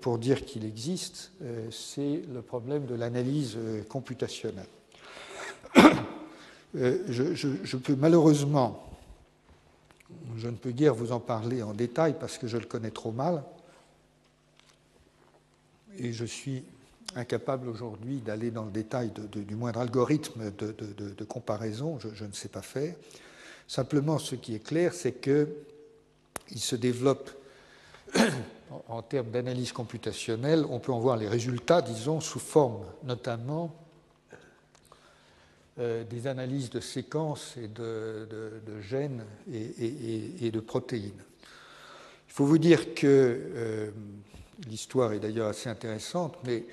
pour 0.00 0.18
dire 0.18 0.44
qu'il 0.44 0.64
existe, 0.64 1.32
c'est 1.70 2.22
le 2.32 2.40
problème 2.40 2.86
de 2.86 2.94
l'analyse 2.94 3.58
computationnelle. 3.88 4.66
Euh, 6.74 6.98
je, 7.08 7.76
peux 7.76 7.94
malheureusement, 7.94 8.86
je 10.36 10.48
ne 10.48 10.56
peux 10.56 10.72
guère 10.72 10.94
vous 10.94 11.10
en 11.12 11.20
parler 11.20 11.62
en 11.62 11.72
détail 11.72 12.16
parce 12.18 12.36
que 12.36 12.46
je 12.48 12.58
le 12.58 12.66
connais 12.66 12.90
trop 12.90 13.12
mal, 13.12 13.44
et 15.96 16.12
je 16.12 16.24
suis 16.26 16.64
incapable 17.14 17.68
aujourd'hui 17.68 18.18
d'aller 18.20 18.50
dans 18.50 18.64
le 18.64 18.70
détail 18.70 19.12
du 19.32 19.54
moindre 19.54 19.80
algorithme 19.80 20.50
de, 20.50 21.24
comparaison, 21.24 21.98
je, 21.98 22.24
ne 22.24 22.32
sais 22.32 22.48
pas 22.48 22.62
faire. 22.62 22.94
Simplement, 23.68 24.18
ce 24.18 24.34
qui 24.34 24.54
est 24.54 24.64
clair, 24.64 24.92
c'est 24.92 25.20
qu'il 25.20 26.60
se 26.60 26.76
développe 26.76 27.30
en 28.88 29.02
termes 29.02 29.30
d'analyse 29.30 29.72
computationnelle, 29.72 30.64
on 30.68 30.78
peut 30.78 30.92
en 30.92 31.00
voir 31.00 31.16
les 31.16 31.28
résultats, 31.28 31.82
disons, 31.82 32.20
sous 32.20 32.38
forme 32.38 32.84
notamment 33.04 33.74
euh, 35.78 36.04
des 36.04 36.26
analyses 36.26 36.70
de 36.70 36.80
séquences 36.80 37.56
et 37.56 37.68
de, 37.68 38.26
gènes 38.80 39.24
et, 39.52 40.50
de 40.50 40.60
protéines. 40.60 41.22
Il 42.28 42.32
faut 42.32 42.46
vous 42.46 42.58
dire 42.58 42.94
que 42.94 43.04
euh, 43.06 43.90
l'histoire 44.68 45.12
est 45.12 45.18
d'ailleurs 45.18 45.48
assez 45.48 45.68
intéressante, 45.68 46.38
mais 46.44 46.64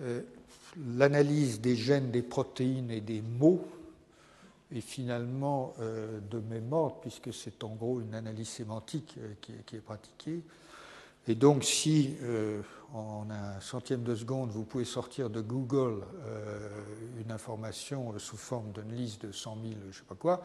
euh, 0.00 0.22
l'analyse 0.94 1.60
des 1.60 1.76
gènes, 1.76 2.10
des 2.10 2.22
protéines 2.22 2.90
et 2.90 3.00
des 3.00 3.22
mots 3.22 3.66
est 4.74 4.80
finalement 4.80 5.74
de 5.78 6.40
même 6.40 6.72
ordre, 6.72 6.96
puisque 7.00 7.32
c'est 7.32 7.62
en 7.62 7.76
gros 7.76 8.00
une 8.00 8.14
analyse 8.14 8.48
sémantique 8.48 9.16
qui 9.40 9.76
est, 9.76 9.80
pratiquée. 9.80 10.42
Et 11.28 11.36
donc, 11.36 11.62
si 11.62 12.16
en 12.94 13.26
un 13.30 13.60
centième 13.60 14.02
de 14.02 14.14
seconde, 14.14 14.50
vous 14.50 14.64
pouvez 14.64 14.84
sortir 14.84 15.30
de 15.30 15.40
Google 15.40 16.02
euh, 16.24 16.68
une 17.20 17.30
information 17.30 18.16
sous 18.18 18.36
forme 18.36 18.72
d'une 18.72 18.92
liste 18.92 19.26
de 19.26 19.32
100 19.32 19.58
000, 19.62 19.74
je 19.82 19.86
ne 19.88 19.92
sais 19.92 20.04
pas 20.08 20.14
quoi, 20.14 20.42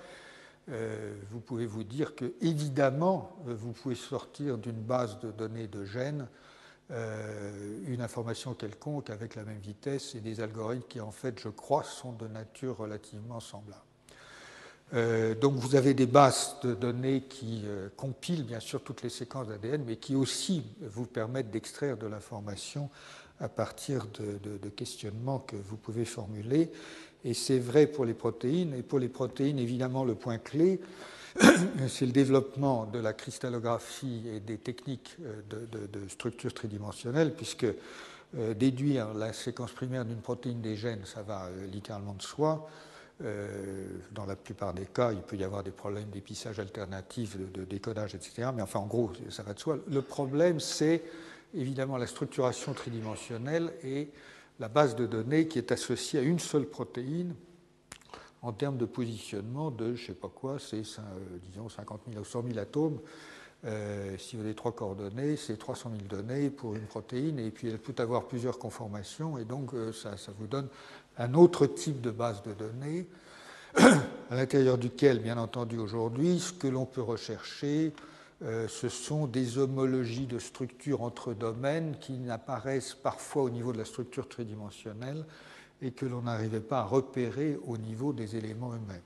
euh, 0.70 1.16
vous 1.32 1.40
pouvez 1.40 1.66
vous 1.66 1.84
dire 1.84 2.16
que, 2.16 2.34
évidemment, 2.42 3.36
vous 3.46 3.72
pouvez 3.72 3.96
sortir 3.96 4.58
d'une 4.58 4.82
base 4.82 5.20
de 5.20 5.32
données 5.32 5.68
de 5.68 5.86
gènes 5.86 6.28
euh, 6.91 7.80
une 7.88 8.01
information 8.01 8.54
quelconque 8.54 9.10
avec 9.10 9.36
la 9.36 9.43
même 9.43 9.60
vitesse 9.60 10.15
et 10.15 10.19
des 10.19 10.41
algorithmes 10.41 10.88
qui, 10.89 10.99
en 10.99 11.12
fait, 11.12 11.39
je 11.39 11.49
crois, 11.49 11.84
sont 11.84 12.12
de 12.12 12.27
nature 12.27 12.77
relativement 12.77 13.39
semblable. 13.39 13.82
Euh, 14.93 15.36
donc 15.36 15.54
vous 15.54 15.75
avez 15.75 15.93
des 15.93 16.06
bases 16.06 16.58
de 16.63 16.73
données 16.73 17.21
qui 17.21 17.62
euh, 17.65 17.88
compilent 17.95 18.43
bien 18.43 18.60
sûr 18.60 18.84
toutes 18.84 19.04
les 19.04 19.10
séquences 19.10 19.47
d'ADN, 19.47 19.84
mais 19.86 19.95
qui 19.95 20.15
aussi 20.15 20.63
vous 20.82 21.06
permettent 21.06 21.49
d'extraire 21.49 21.95
de 21.95 22.08
l'information 22.08 22.89
à 23.39 23.47
partir 23.47 24.06
de, 24.08 24.69
questionnements 24.69 25.39
que 25.39 25.56
vous 25.56 25.77
pouvez 25.77 26.06
formuler. 26.06 26.71
Et 27.23 27.34
c'est 27.34 27.58
vrai 27.58 27.88
pour 27.88 28.06
les 28.06 28.13
protéines. 28.13 28.73
Et 28.75 28.84
pour 28.84 28.99
les 28.99 29.10
protéines, 29.10 29.60
évidemment, 29.60 30.04
le 30.04 30.15
point 30.15 30.38
clé, 30.38 30.80
c'est 31.88 32.06
le 32.06 32.12
développement 32.12 32.86
de 32.86 33.00
la 33.00 33.13
cristallographie 33.13 34.24
et 34.34 34.39
des 34.39 34.58
techniques 34.58 35.17
euh, 35.22 35.41
de, 35.72 36.08
structure 36.10 36.54
tridimensionnelle, 36.54 37.34
puisque 37.34 37.67
déduire 38.56 39.13
la 39.13 39.34
séquence 39.34 39.74
primaire 39.74 40.06
d'une 40.06 40.22
protéine 40.22 40.62
des 40.62 40.78
gènes, 40.78 41.04
ça 41.04 41.22
va 41.22 41.50
littéralement 41.70 42.13
de 42.13 42.22
soi. 42.22 42.70
Euh, 43.24 43.86
dans 44.12 44.26
la 44.26 44.36
plupart 44.36 44.74
des 44.74 44.86
cas, 44.86 45.12
il 45.12 45.22
peut 45.22 45.36
y 45.36 45.44
avoir 45.44 45.63
des 45.63 45.72
problèmes 45.72 46.10
d'épissage 46.10 46.60
alternatif, 46.60 47.38
de, 47.38 47.65
décodage, 47.65 48.15
etc. 48.15 48.50
Mais 48.56 48.62
enfin, 48.62 48.80
en 48.80 48.88
gros, 48.88 49.12
ça 49.30 49.44
va 49.44 49.54
de 49.54 49.60
soi. 49.60 49.78
Le 49.89 50.02
problème, 50.02 50.60
c'est 50.60 51.04
évidemment 51.54 51.98
la 51.98 52.08
structuration 52.08 52.74
tridimensionnelle 52.74 53.74
et 53.84 54.10
la 54.60 54.70
base 54.70 54.96
de 54.96 55.06
données 55.06 55.48
qui 55.48 55.60
est 55.60 55.72
associée 55.72 56.20
à 56.20 56.24
une 56.24 56.39
seule 56.39 56.65
protéine 56.65 57.36
en 58.41 58.51
termes 58.51 58.77
de 58.77 58.86
positionnement 58.86 59.71
de, 59.71 59.95
je 59.95 60.01
ne 60.01 60.08
sais 60.08 60.13
pas 60.13 60.30
quoi, 60.34 60.58
c'est 60.60 60.82
disons 61.43 61.69
50 61.69 62.01
000 62.10 62.21
ou 62.21 62.25
100 62.25 62.43
000 62.47 62.58
atomes. 62.58 62.99
si 64.17 64.36
vous 64.36 64.43
avez 64.43 64.56
trois 64.56 64.71
coordonnées, 64.71 65.38
c'est 65.38 65.58
300 65.58 65.91
000 66.10 66.21
données 66.21 66.49
pour 66.49 66.75
une 66.75 66.86
protéine, 66.86 67.38
et 67.39 67.51
puis 67.51 67.69
elle 67.69 67.77
peut 67.77 68.01
avoir 68.01 68.25
plusieurs 68.25 68.58
conformations, 68.58 69.38
et 69.38 69.45
donc 69.45 69.71
ça, 69.93 70.17
ça 70.17 70.32
vous 70.39 70.47
donne 70.47 70.67
un 71.17 71.34
autre 71.36 71.67
type 71.67 72.01
de 72.01 72.10
base 72.10 72.41
de 72.41 72.54
données 72.54 73.08
à 73.75 74.36
l'intérieur 74.36 74.77
duquel, 74.77 75.19
bien 75.19 75.38
entendu, 75.38 75.77
aujourd'hui, 75.77 76.39
ce 76.39 76.51
que 76.51 76.67
l'on 76.67 76.86
peut 76.86 77.01
rechercher, 77.01 77.93
euh, 78.43 78.67
ce 78.67 78.89
sont 78.89 79.27
des 79.27 79.58
homologies 79.58 80.25
de 80.25 80.39
structure 80.39 81.04
entre 81.04 81.34
domaines 81.34 81.95
qui 81.99 82.13
n'apparaissent 82.13 82.95
parfois 82.95 83.43
au 83.43 83.49
niveau 83.49 83.71
de 83.71 83.77
la 83.77 83.86
structure 83.86 84.27
tridimensionnelle 84.27 85.25
et 85.82 85.91
que 85.91 86.06
l'on 86.06 86.24
n'arrivait 86.24 86.60
pas 86.60 86.80
à 86.80 86.84
repérer 86.84 87.58
au 87.65 87.78
niveau 87.78 88.13
des 88.13 88.36
éléments 88.36 88.74
eux-mêmes. 88.74 89.02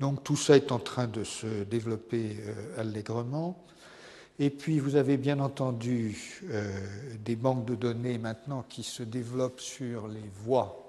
Donc 0.00 0.22
tout 0.22 0.36
ça 0.36 0.56
est 0.56 0.70
en 0.70 0.78
train 0.78 1.08
de 1.08 1.24
se 1.24 1.64
développer 1.64 2.36
euh, 2.40 2.80
allègrement. 2.80 3.64
Et 4.38 4.50
puis 4.50 4.78
vous 4.78 4.94
avez 4.94 5.16
bien 5.16 5.40
entendu 5.40 6.40
euh, 6.50 6.70
des 7.24 7.34
banques 7.34 7.64
de 7.64 7.74
données 7.74 8.18
maintenant 8.18 8.64
qui 8.68 8.84
se 8.84 9.02
développent 9.02 9.60
sur 9.60 10.06
les 10.06 10.30
voies 10.44 10.88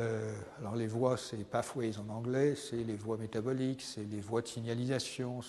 euh, 0.00 0.34
alors 0.58 0.74
les 0.74 0.88
voies, 0.88 1.16
c'est 1.16 1.36
pathways 1.44 1.92
en 1.98 2.12
anglais, 2.12 2.56
c'est 2.56 2.82
les 2.82 2.96
voies 2.96 3.16
métaboliques, 3.16 3.82
c'est 3.82 4.02
les 4.02 4.20
voies 4.20 4.42
de 4.42 4.48
signalisation, 4.48 5.40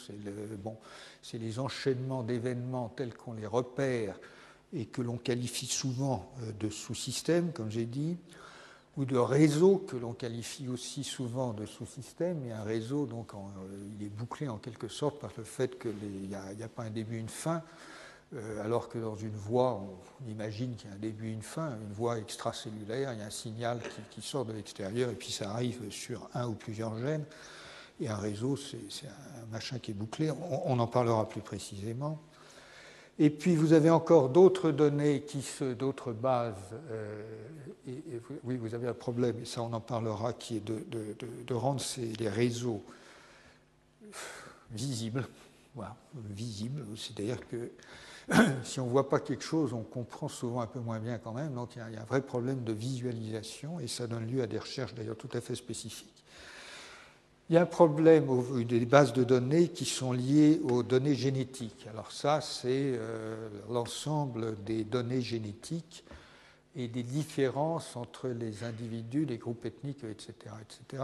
c'est 1.24 1.38
les 1.40 1.60
enchaînements 1.60 2.22
d'événements 2.22 2.90
tels 2.90 3.16
qu'on 3.16 3.34
les 3.34 3.48
repère 3.48 4.20
et 4.74 4.86
que 4.86 5.02
l'on 5.02 5.18
qualifie 5.18 5.68
souvent 5.68 6.32
euh, 6.42 6.52
de 6.60 6.70
sous-systèmes, 6.70 7.52
comme 7.52 7.70
j'ai 7.70 7.86
dit, 7.86 8.18
ou 8.98 9.06
de 9.06 9.18
réseaux 9.18 9.78
que 9.78 9.98
l'on 9.98 10.14
qualifie 10.14 10.68
aussi 10.68 11.04
souvent 11.04 11.54
de 11.54 11.66
sous-systèmes. 11.66 12.46
Et 12.46 12.52
un 12.52 12.64
réseau, 12.64 13.06
donc, 13.06 13.34
euh, 13.34 13.38
il 14.00 14.06
est 14.06 14.10
bouclé 14.10 14.48
en 14.48 14.58
quelque 14.58 14.88
sorte 14.88 15.20
par 15.20 15.32
le 15.38 15.44
fait 15.44 15.78
qu'il 15.80 16.28
n'y 16.28 16.36
a, 16.36 16.68
pas 16.68 16.84
un 16.84 16.90
début, 16.90 17.18
une 17.18 17.30
fin. 17.30 17.62
Euh, 18.34 18.64
alors 18.64 18.90
que 18.90 18.98
dans 18.98 19.16
une 19.16 19.36
voie, 19.36 19.82
on 20.26 20.30
imagine 20.30 20.76
qu'il 20.76 20.90
y 20.90 20.94
a 20.94 20.96
un 20.96 21.00
début 21.00 21.32
une 21.32 21.44
fin, 21.44 21.78
une 21.88 21.94
voie 21.94 22.18
extracellulaire, 22.18 23.14
il 23.14 23.20
y 23.20 23.22
a 23.22 23.26
un 23.26 23.30
signal 23.30 23.80
qui, 24.10 24.22
sort 24.22 24.46
de 24.46 24.54
l'extérieur 24.54 25.12
et 25.12 25.16
puis 25.16 25.32
ça 25.32 25.52
arrive 25.52 25.92
sur 25.92 26.28
un 26.34 26.48
ou 26.48 26.54
plusieurs 26.54 26.98
gènes. 26.98 27.26
Et 28.02 28.10
un 28.10 28.18
réseau, 28.18 28.58
c'est 28.58 29.08
un 29.08 29.46
machin 29.52 29.80
qui 29.80 29.92
est 29.92 29.94
bouclé, 29.94 30.30
on, 30.66 30.80
en 30.80 30.88
parlera 30.88 31.30
plus 31.30 31.42
précisément. 31.42 32.20
Et 33.18 33.30
puis 33.30 33.56
vous 33.56 33.74
avez 33.74 33.90
encore 33.90 34.30
d'autres 34.30 34.72
données, 34.72 35.22
qui 35.22 35.46
d'autres 35.76 36.12
bases, 36.12 36.76
euh, 36.92 37.24
oui, 38.44 38.58
vous 38.58 38.74
avez 38.74 38.88
un 38.88 38.94
problème, 38.94 39.36
et 39.42 39.46
ça 39.46 39.62
on 39.62 39.72
en 39.72 39.80
parlera, 39.80 40.34
qui 40.34 40.58
est 40.58 40.66
de, 40.66 41.54
rendre 41.54 41.80
ces, 41.80 42.14
les 42.20 42.30
réseaux 42.30 42.84
visibles. 44.72 45.26
Voilà, 45.76 45.96
visibles, 46.30 46.84
c'est-à-dire 46.96 47.40
que 47.48 47.72
si 48.64 48.80
on 48.80 48.86
ne 48.86 48.92
voit 48.92 49.10
pas 49.10 49.20
quelque 49.20 49.44
chose, 49.44 49.74
on 49.74 49.84
comprend 49.84 50.28
souvent 50.28 50.62
un 50.62 50.68
peu 50.68 50.80
moins 50.80 51.00
bien 51.00 51.18
quand 51.18 51.34
même. 51.34 51.54
Donc 51.54 51.76
il 51.76 51.80
y, 51.80 51.98
a, 51.98 52.02
un 52.02 52.06
vrai 52.06 52.22
problème 52.22 52.64
de 52.64 52.74
visualisation 52.74 53.80
et 53.80 53.88
ça 53.88 54.08
donne 54.08 54.26
lieu 54.26 54.42
à 54.42 54.48
des 54.48 54.58
recherches 54.58 54.94
d'ailleurs 54.94 55.18
tout 55.18 55.30
à 55.34 55.42
fait 55.42 55.56
spécifiques. 55.56 56.15
Il 57.50 57.54
y 57.54 57.58
a 57.60 57.62
un 57.62 57.68
problème 57.68 58.26
des 58.66 58.86
bases 58.88 59.14
de 59.14 59.24
données 59.24 59.68
qui 59.68 59.86
sont 59.86 60.12
liées 60.12 60.60
aux 60.64 60.82
données 60.82 61.14
génétiques. 61.14 61.86
Alors 61.92 62.12
ça, 62.12 62.42
c'est 62.42 62.94
euh, 62.96 63.50
l'ensemble 63.70 64.56
des 64.64 64.84
données 64.84 65.22
génétiques 65.22 66.04
et 66.76 66.88
des 66.88 67.04
différences 67.04 67.96
entre 67.96 68.30
les 68.30 68.64
individus, 68.64 69.26
les 69.26 69.38
groupes 69.38 69.64
ethniques, 69.64 70.04
etc. 70.04 70.34
etc. 70.60 71.04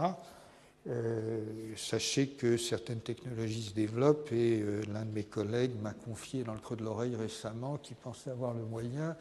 Euh, 0.88 1.44
sachez 1.76 2.30
que 2.30 2.56
certaines 2.56 3.02
technologies 3.02 3.68
se 3.68 3.74
développent 3.74 4.32
et 4.32 4.60
euh, 4.60 4.82
l'un 4.92 5.04
de 5.04 5.12
mes 5.12 5.22
collègues 5.22 5.80
m'a 5.80 5.92
confié 5.92 6.42
dans 6.42 6.54
le 6.54 6.58
creux 6.58 6.74
de 6.74 6.82
l'oreille 6.82 7.14
récemment 7.14 7.76
qu'il 7.76 7.94
pensait 7.94 8.30
avoir 8.30 8.52
le 8.52 8.64
moyen 8.64 9.16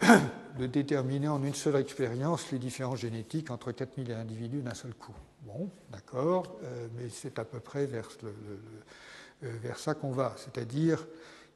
de 0.58 0.66
déterminer 0.66 1.28
en 1.28 1.44
une 1.44 1.52
seule 1.52 1.76
expérience 1.76 2.50
les 2.50 2.58
différences 2.58 3.00
génétiques 3.00 3.50
entre 3.50 3.72
4000 3.72 4.10
individus 4.12 4.62
d'un 4.62 4.72
seul 4.72 4.94
coup. 4.94 5.14
Bon, 5.42 5.70
d'accord, 5.90 6.58
euh, 6.62 6.88
mais 6.96 7.08
c'est 7.08 7.38
à 7.38 7.44
peu 7.44 7.60
près 7.60 7.86
vers, 7.86 8.08
vers 9.40 9.78
ça 9.78 9.94
qu'on 9.94 10.12
va. 10.12 10.34
C'est-à-dire, 10.36 11.06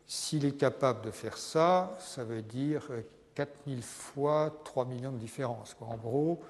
s'il 0.07 0.45
est 0.45 0.57
capable 0.57 1.05
de 1.05 1.11
faire 1.11 1.37
ça, 1.37 1.97
ça 2.01 2.25
veut 2.25 2.43
dire 2.43 2.89
4000 3.35 3.83
fois 3.83 4.61
3 4.65 4.87
millions 4.87 5.13
de 5.13 5.19
différences. 5.19 5.77
En 5.81 5.97
gros, 5.97 6.43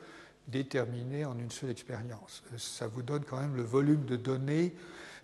déterminé 0.48 1.24
en 1.24 1.38
une 1.38 1.50
seule 1.50 1.70
expérience. 1.70 2.42
Ça 2.58 2.86
vous 2.86 3.02
donne 3.02 3.24
quand 3.24 3.40
même 3.40 3.56
le 3.56 3.62
volume 3.62 4.04
de 4.04 4.16
données 4.16 4.74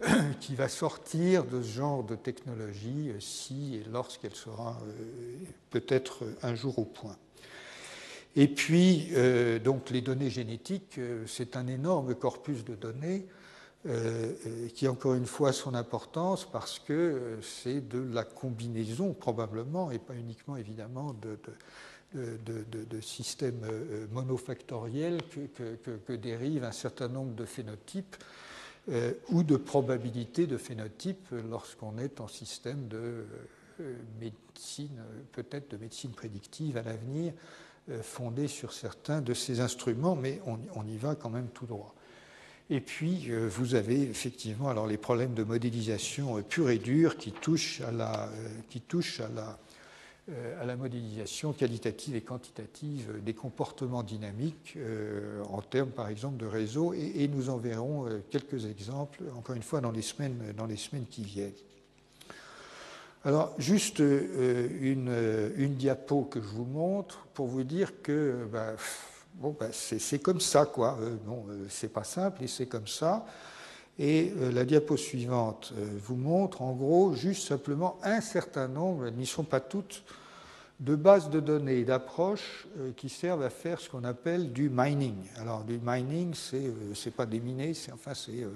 qui 0.40 0.54
va 0.54 0.68
sortir 0.68 1.44
de 1.44 1.62
ce 1.62 1.68
genre 1.68 2.02
de 2.02 2.16
technologie 2.16 3.12
si 3.20 3.76
et 3.76 3.84
lorsqu'elle 3.90 4.34
sera 4.34 4.78
euh, 4.82 5.44
peut-être 5.70 6.24
un 6.42 6.54
jour 6.54 6.78
au 6.78 6.84
point. 6.84 7.16
Et 8.36 8.48
puis, 8.48 9.08
euh, 9.12 9.58
donc, 9.58 9.90
les 9.90 10.00
données 10.00 10.30
génétiques, 10.30 10.98
euh, 10.98 11.24
c'est 11.26 11.56
un 11.56 11.66
énorme 11.66 12.14
corpus 12.14 12.64
de 12.64 12.74
données 12.74 13.26
qui, 14.74 14.88
encore 14.88 15.14
une 15.14 15.24
fois, 15.24 15.48
a 15.48 15.52
son 15.54 15.72
importance 15.72 16.44
parce 16.44 16.78
que 16.78 17.38
c'est 17.40 17.88
de 17.88 18.12
la 18.12 18.24
combinaison, 18.24 19.14
probablement, 19.14 19.90
et 19.90 19.98
pas 19.98 20.12
uniquement, 20.12 20.58
évidemment, 20.58 21.14
de 21.14 23.00
systèmes 23.00 23.64
euh, 23.64 24.06
monofactoriels 24.10 25.20
que, 25.54 25.76
que, 25.96 26.12
dérivent 26.12 26.64
un 26.64 26.72
certain 26.72 27.08
nombre 27.08 27.34
de 27.34 27.44
phénotypes 27.44 28.16
euh, 28.88 29.12
ou 29.28 29.42
de 29.42 29.56
probabilités 29.56 30.46
de 30.46 30.56
phénotypes 30.56 31.28
lorsqu'on 31.48 31.98
est 31.98 32.20
en 32.20 32.28
système 32.28 32.88
de 32.88 33.24
euh, 33.80 33.96
médecine, 34.18 35.02
peut-être 35.32 35.70
de 35.70 35.76
médecine 35.76 36.12
prédictive 36.12 36.76
à 36.76 36.82
l'avenir, 36.82 37.32
fondé 38.02 38.46
sur 38.46 38.72
certains 38.72 39.20
de 39.20 39.34
ces 39.34 39.60
instruments, 39.60 40.14
mais 40.14 40.40
on, 40.46 40.86
y 40.86 40.96
va 40.96 41.14
quand 41.14 41.30
même 41.30 41.48
tout 41.48 41.66
droit. 41.66 41.94
Et 42.68 42.80
puis, 42.80 43.30
vous 43.48 43.74
avez 43.74 44.02
effectivement 44.02 44.68
alors 44.68 44.86
les 44.86 44.96
problèmes 44.96 45.34
de 45.34 45.42
modélisation 45.42 46.40
pure 46.42 46.70
et 46.70 46.78
dure 46.78 47.16
qui 47.16 47.32
touchent 47.32 47.80
à 47.80 47.90
la, 47.90 48.28
euh, 50.30 50.76
modélisation 50.76 51.52
qualitative 51.52 52.14
et 52.14 52.20
quantitative 52.20 53.20
des 53.24 53.34
comportements 53.34 54.02
dynamiques 54.02 54.74
euh, 54.76 55.42
en 55.44 55.60
termes, 55.60 55.90
par 55.90 56.08
exemple, 56.08 56.36
de 56.36 56.46
réseau, 56.46 56.92
et, 56.94 57.26
nous 57.26 57.50
en 57.50 57.56
verrons 57.56 58.06
euh, 58.06 58.22
quelques 58.30 58.66
exemples, 58.66 59.24
encore 59.36 59.56
une 59.56 59.62
fois, 59.62 59.80
dans 59.80 59.90
les 59.90 60.02
semaines 60.02 61.06
qui 61.10 61.24
viennent. 61.24 61.52
Alors, 63.24 63.54
juste 63.58 63.98
une, 63.98 65.12
une, 65.56 65.74
diapo 65.74 66.22
que 66.22 66.40
je 66.40 66.46
vous 66.46 66.64
montre 66.64 67.26
pour 67.34 67.48
vous 67.48 67.64
dire 67.64 68.00
que 68.02 68.46
bah, 68.50 68.72
bon, 69.34 69.54
bah, 69.58 69.66
c'est 69.72 70.18
comme 70.20 70.40
ça, 70.40 70.64
quoi. 70.64 70.98
non, 71.26 71.44
c'est 71.68 71.92
pas 71.92 72.04
simple 72.04 72.44
et 72.44 72.46
c'est 72.46 72.66
comme 72.66 72.86
ça. 72.86 73.26
Et 73.98 74.32
la 74.52 74.64
diapo 74.64 74.96
suivante 74.96 75.74
vous 76.02 76.16
montre 76.16 76.62
en 76.62 76.72
gros 76.72 77.14
juste 77.14 77.46
simplement 77.46 77.98
un 78.02 78.22
certain 78.22 78.68
nombre, 78.68 79.06
elles 79.06 79.14
n'y 79.14 79.26
sont 79.26 79.44
pas 79.44 79.60
toutes, 79.60 80.02
de 80.80 80.96
bases 80.96 81.28
de 81.28 81.40
données 81.40 81.84
d'approches 81.84 82.66
euh, 82.78 82.92
qui 82.96 83.10
servent 83.10 83.42
à 83.42 83.50
faire 83.50 83.78
ce 83.80 83.88
qu'on 83.88 84.04
appelle 84.04 84.52
du 84.52 84.70
mining. 84.72 85.14
Alors, 85.36 85.62
du 85.62 85.78
mining, 85.82 86.32
c'est 86.34 86.58
n'est 86.58 86.68
euh, 86.68 87.10
pas 87.14 87.26
déminer, 87.26 87.74
c'est 87.74 87.92
enfin, 87.92 88.14
c'est 88.14 88.46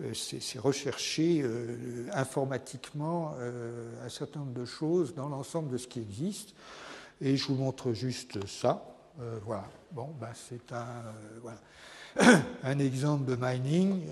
euh, 0.00 0.12
rechercher 0.58 1.44
informatiquement 2.12 3.34
un 4.04 4.08
certain 4.08 4.40
nombre 4.40 4.54
de 4.54 4.64
choses 4.64 5.14
dans 5.14 5.28
l'ensemble 5.28 5.70
de 5.70 5.78
ce 5.78 5.86
qui 5.86 6.00
existe. 6.00 6.54
Et 7.20 7.36
je 7.36 7.46
vous 7.46 7.54
montre 7.54 7.92
juste 7.92 8.46
ça. 8.46 8.84
voilà. 9.44 9.64
Bon, 9.92 10.14
ben, 10.20 10.32
c'est 10.34 10.72
un, 10.72 11.02
voilà. 11.40 11.60
un 12.64 12.78
exemple 12.78 13.24
de 13.24 13.36
mining 13.40 14.02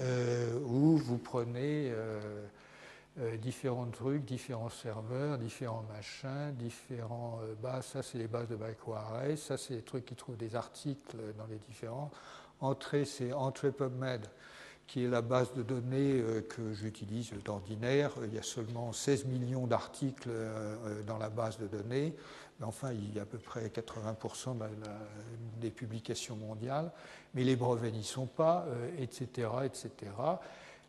où 0.67 0.97
vous 0.97 1.19
prenez 1.19 1.93
euh, 3.21 3.37
différents 3.37 3.87
trucs, 3.87 4.25
différents 4.25 4.71
serveurs, 4.71 5.39
différents 5.39 5.85
machins, 5.95 6.53
différents 6.55 7.39
euh, 7.45 7.55
bases. 7.63 7.87
Ça, 7.87 8.03
c'est 8.03 8.19
les 8.19 8.27
bases 8.27 8.49
de 8.49 8.59
Array. 8.93 9.37
Ça, 9.37 9.57
c'est 9.57 9.75
les 9.75 9.83
trucs 9.83 10.05
qui 10.05 10.17
trouvent 10.17 10.37
des 10.37 10.57
articles 10.57 11.17
dans 11.39 11.47
les 11.47 11.59
différents. 11.59 12.11
Entrée, 12.59 13.05
c'est 13.05 13.33
EntrePubMed, 13.33 14.27
qui 14.87 15.05
est 15.05 15.09
la 15.09 15.23
base 15.23 15.53
de 15.55 15.63
données 15.63 16.21
euh, 16.21 16.41
que 16.43 16.73
j'utilise 16.73 17.33
d'ordinaire. 17.45 18.13
Il 18.25 18.35
y 18.35 18.39
a 18.39 18.43
seulement 18.43 18.93
16 18.93 19.27
millions 19.27 19.67
d'articles 19.67 20.31
dans 21.07 21.19
la 21.19 21.31
base 21.31 21.59
de 21.59 21.67
données. 21.67 22.15
Mais 22.61 22.67
enfin, 22.67 22.93
il 22.93 23.15
y 23.15 23.19
a 23.19 23.23
à 23.23 23.27
peu 23.27 23.39
près 23.39 23.69
80% 23.69 24.57
des 25.61 25.71
publications 25.71 26.37
mondiales. 26.37 26.93
Mais 27.35 27.45
les 27.45 27.57
brevets 27.57 27.91
n'y 27.91 28.05
sont 28.05 28.27
pas, 28.27 28.67
etc., 28.99 29.49
etc. 29.65 30.13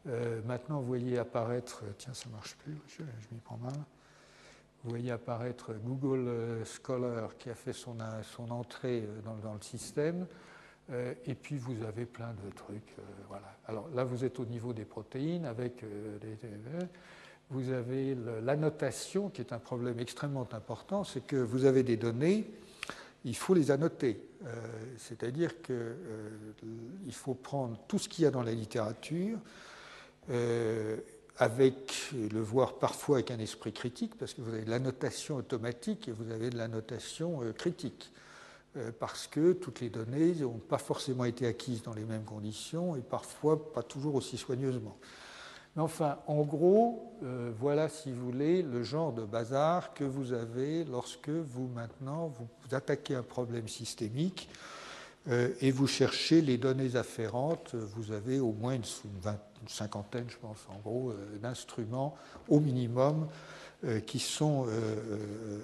Euh, 0.08 0.42
maintenant, 0.46 0.80
vous 0.80 0.88
voyez 0.88 1.18
apparaître, 1.18 1.84
tiens, 1.98 2.14
ça 2.14 2.30
marche 2.30 2.56
plus, 2.58 2.78
je, 2.88 3.02
m'y 3.32 3.40
prends 3.40 3.58
mal. 3.58 3.74
Vous 4.84 4.92
voyez 4.92 5.10
apparaître 5.10 5.74
Google 5.74 6.64
Scholar 6.64 7.36
qui 7.38 7.50
a 7.50 7.56
fait 7.56 7.74
son, 7.74 8.00
entrée 8.52 9.10
dans, 9.24 9.54
le 9.54 9.62
système. 9.62 10.28
Et 11.26 11.34
puis 11.34 11.58
vous 11.58 11.84
avez 11.84 12.06
plein 12.06 12.34
de 12.46 12.52
trucs. 12.56 12.94
Voilà. 13.28 13.58
Alors 13.68 13.90
là, 13.96 14.04
vous 14.04 14.24
êtes 14.24 14.40
au 14.40 14.46
niveau 14.46 14.72
des 14.72 14.86
protéines 14.86 15.46
avec 15.46 15.82
les, 15.82 16.38
vous 17.50 17.72
avez 17.72 18.16
l'annotation 18.44 19.30
qui 19.30 19.42
est 19.42 19.54
un 19.54 19.60
problème 19.60 20.00
extrêmement 20.00 20.48
important, 20.52 21.04
c'est 21.04 21.26
que 21.26 21.36
vous 21.36 21.66
avez 21.66 21.84
des 21.84 21.98
données, 21.98 22.50
il 23.24 23.36
faut 23.36 23.54
les 23.54 23.72
annoter. 23.72 24.20
Euh, 24.46 24.54
c'est-à-dire 24.98 25.62
qu'il 25.62 25.76
euh, 25.76 27.12
faut 27.12 27.34
prendre 27.34 27.78
tout 27.88 28.00
ce 28.00 28.10
qu'il 28.10 28.24
y 28.24 28.28
a 28.28 28.32
dans 28.32 28.44
la 28.44 28.54
littérature, 28.54 29.38
euh, 30.32 30.98
avec 31.38 32.14
le 32.14 32.40
voir 32.40 32.76
parfois 32.76 33.18
avec 33.18 33.30
un 33.30 33.40
esprit 33.40 33.74
critique, 33.74 34.16
parce 34.18 34.34
que 34.34 34.42
vous 34.42 34.54
avez 34.54 34.64
de 34.64 34.70
l'annotation 34.70 35.36
automatique 35.36 36.08
et 36.08 36.12
vous 36.12 36.32
avez 36.32 36.50
de 36.50 36.58
l'annotation 36.58 37.42
critique, 37.58 38.12
parce 39.00 39.28
que 39.28 39.54
toutes 39.54 39.80
les 39.82 39.90
données 39.90 40.34
n'ont 40.36 40.60
pas 40.60 40.78
forcément 40.78 41.26
été 41.26 41.48
acquises 41.48 41.82
dans 41.82 41.94
les 41.94 42.04
mêmes 42.04 42.26
conditions 42.26 42.96
et 42.96 43.02
parfois 43.02 43.72
pas 43.72 43.84
toujours 43.84 44.16
aussi 44.16 44.38
soigneusement. 44.38 44.98
Mais 45.76 45.82
enfin, 45.82 46.20
en 46.28 46.44
gros, 46.44 47.14
euh, 47.24 47.52
voilà, 47.60 47.90
si 47.90 48.12
vous 48.12 48.26
voulez, 48.26 48.62
le 48.62 48.84
genre 48.84 49.12
de 49.12 49.26
bazar 49.26 49.94
que 49.94 50.06
vous 50.06 50.32
avez 50.32 50.86
lorsque 50.86 51.30
vous, 51.30 51.68
maintenant, 51.68 52.28
vous, 52.28 52.48
attaquez 52.76 53.14
un 53.14 53.24
problème 53.24 53.68
systémique 53.68 54.48
euh, 55.28 55.50
et 55.60 55.72
vous 55.72 55.88
cherchez 55.88 56.40
les 56.42 56.58
données 56.58 56.96
afférentes. 56.96 57.76
Vous 57.76 58.14
avez 58.14 58.40
au 58.40 58.54
moins 58.54 58.76
une, 58.76 58.84
cinquantaine, 59.68 60.28
je 60.30 60.38
pense, 60.38 60.60
en 60.70 60.80
gros, 60.80 61.10
euh, 61.10 61.38
d'instruments 61.40 62.16
au 62.48 62.62
minimum 62.62 63.28
qui 64.08 64.20
sont 64.20 64.68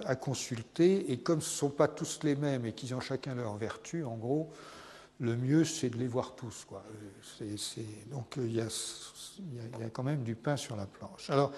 à 0.04 0.14
consulter. 0.14 1.10
Et 1.10 1.18
comme 1.18 1.40
ce 1.40 1.50
ne 1.50 1.58
sont 1.58 1.70
pas 1.70 1.88
tous 1.88 2.20
les 2.22 2.36
mêmes 2.36 2.66
et 2.66 2.72
qu'ils 2.72 2.94
ont 2.94 3.00
chacun 3.00 3.34
leur 3.34 3.56
vertu, 3.56 4.04
en 4.04 4.16
gros, 4.16 4.50
le 5.20 5.36
mieux, 5.36 5.64
c'est 5.64 5.90
de 5.90 5.96
les 5.96 6.08
voir 6.08 6.34
tous. 6.34 6.64
Quoi. 6.68 6.84
donc 8.10 8.34
il 8.36 8.54
y, 8.54 8.60
a, 8.60 8.68
quand 9.92 10.02
même 10.02 10.22
du 10.22 10.34
pain 10.34 10.56
sur 10.56 10.76
la 10.76 10.86
planche. 10.86 11.30
Alors, 11.30 11.52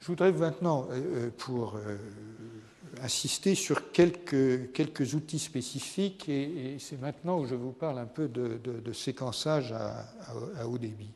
je 0.00 0.06
voudrais 0.06 0.32
maintenant, 0.32 0.86
euh, 0.90 1.26
euh, 1.26 1.30
pour 1.36 1.76
euh, 1.76 1.96
insister 3.02 3.54
sur 3.54 3.90
quelques, 3.90 4.72
quelques 4.72 5.14
outils 5.14 5.38
spécifiques, 5.38 6.28
et, 6.28 6.76
c'est 6.78 7.00
maintenant 7.00 7.40
où 7.40 7.46
je 7.46 7.54
vous 7.54 7.72
parle 7.72 7.98
un 7.98 8.06
peu 8.06 8.28
de, 8.28 8.92
séquençage 8.92 9.72
à, 9.72 10.66
haut 10.66 10.78
débit. 10.78 11.12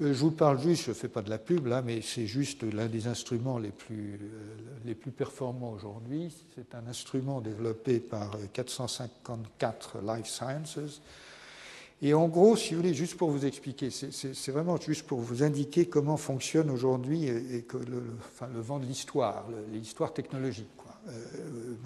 Euh, 0.00 0.12
je 0.12 0.18
vous 0.18 0.32
parle 0.32 0.60
juste, 0.60 0.84
je 0.86 0.90
ne 0.90 0.94
fais 0.94 1.08
pas 1.08 1.22
de 1.22 1.30
la 1.30 1.38
pub 1.38 1.66
là, 1.66 1.80
mais 1.80 2.00
c'est 2.02 2.26
juste 2.26 2.64
l'un 2.64 2.86
des 2.86 3.06
instruments 3.06 3.58
les 3.58 3.70
plus, 3.70 4.14
euh, 4.14 4.56
les 4.84 4.94
plus 4.94 5.12
performants 5.12 5.70
aujourd'hui. 5.70 6.34
C'est 6.56 6.74
un 6.74 6.86
instrument 6.88 7.40
développé 7.40 8.00
par 8.00 8.36
454 8.52 9.96
euh, 9.96 10.16
Life 10.16 10.26
Sciences. 10.26 11.00
Et 12.02 12.12
en 12.12 12.26
gros, 12.26 12.56
si 12.56 12.74
vous 12.74 12.80
voulez, 12.80 12.92
juste 12.92 13.16
pour 13.16 13.30
vous 13.30 13.46
expliquer, 13.46 13.88
c'est 13.90 14.50
vraiment 14.50 14.76
juste 14.78 15.06
pour 15.06 15.20
vous 15.20 15.42
indiquer 15.44 15.86
comment 15.86 16.16
fonctionne 16.16 16.68
aujourd'hui 16.68 17.26
et, 17.26 17.64
le, 17.72 18.02
vent 18.60 18.80
de 18.80 18.84
l'histoire, 18.84 19.46
l'histoire 19.72 20.12
technologique, 20.12 20.66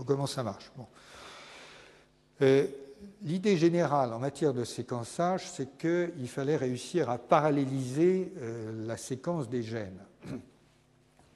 comment 0.07 0.27
ça 0.27 0.43
marche? 0.43 0.73
L'idée 3.23 3.57
générale 3.57 4.13
en 4.13 4.19
matière 4.19 4.55
de 4.55 4.65
séquençage, 4.65 5.51
c'est 5.51 5.77
qu'il 5.79 6.29
fallait 6.29 6.57
réussir 6.57 7.11
à 7.11 7.19
paralléliser 7.19 8.33
euh, 8.39 8.87
la 8.87 8.97
séquence 8.97 9.49
des 9.49 9.63
gènes. 9.63 10.01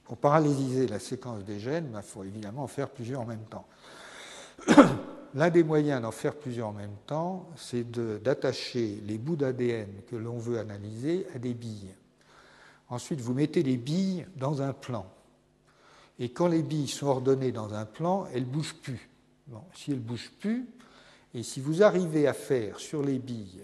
Pour 0.03 0.17
paralléliser 0.17 0.87
la 0.87 0.99
séquence 0.99 1.43
des 1.43 1.59
gènes, 1.59 1.85
il 1.87 1.93
ben, 1.93 2.01
faut 2.01 2.23
évidemment 2.23 2.63
en 2.63 2.67
faire 2.67 2.89
plusieurs 2.89 3.21
en 3.21 3.25
même 3.25 3.45
temps. 3.45 3.65
L'un 5.35 5.49
des 5.49 5.63
moyens 5.63 6.01
d'en 6.01 6.11
faire 6.11 6.35
plusieurs 6.35 6.67
en 6.67 6.73
même 6.73 6.95
temps, 7.07 7.49
c'est 7.55 7.89
d'attacher 7.89 9.01
les 9.05 9.17
bouts 9.17 9.35
d'ADN 9.35 9.89
que 10.07 10.15
l'on 10.15 10.37
veut 10.37 10.59
analyser 10.59 11.25
à 11.33 11.39
des 11.39 11.55
billes. 11.55 11.95
Ensuite, 12.89 13.19
vous 13.19 13.33
mettez 13.33 13.63
les 13.63 13.77
billes 13.77 14.27
dans 14.35 14.61
un 14.61 14.73
plan. 14.73 15.07
Et 16.19 16.29
quand 16.29 16.47
les 16.47 16.61
billes 16.61 16.87
sont 16.87 17.07
ordonnées 17.07 17.51
dans 17.51 17.73
un 17.73 17.85
plan, 17.85 18.27
elles 18.31 18.43
ne 18.43 18.51
bougent 18.51 18.75
plus. 18.75 19.09
si 19.73 19.91
elles 19.91 19.97
ne 19.97 20.03
bougent 20.03 20.33
plus, 20.39 20.67
et 21.33 21.43
si 21.43 21.59
vous 21.59 21.83
arrivez 21.83 22.27
à 22.27 22.33
faire 22.33 22.79
sur 22.79 23.01
les 23.01 23.19
billes 23.19 23.63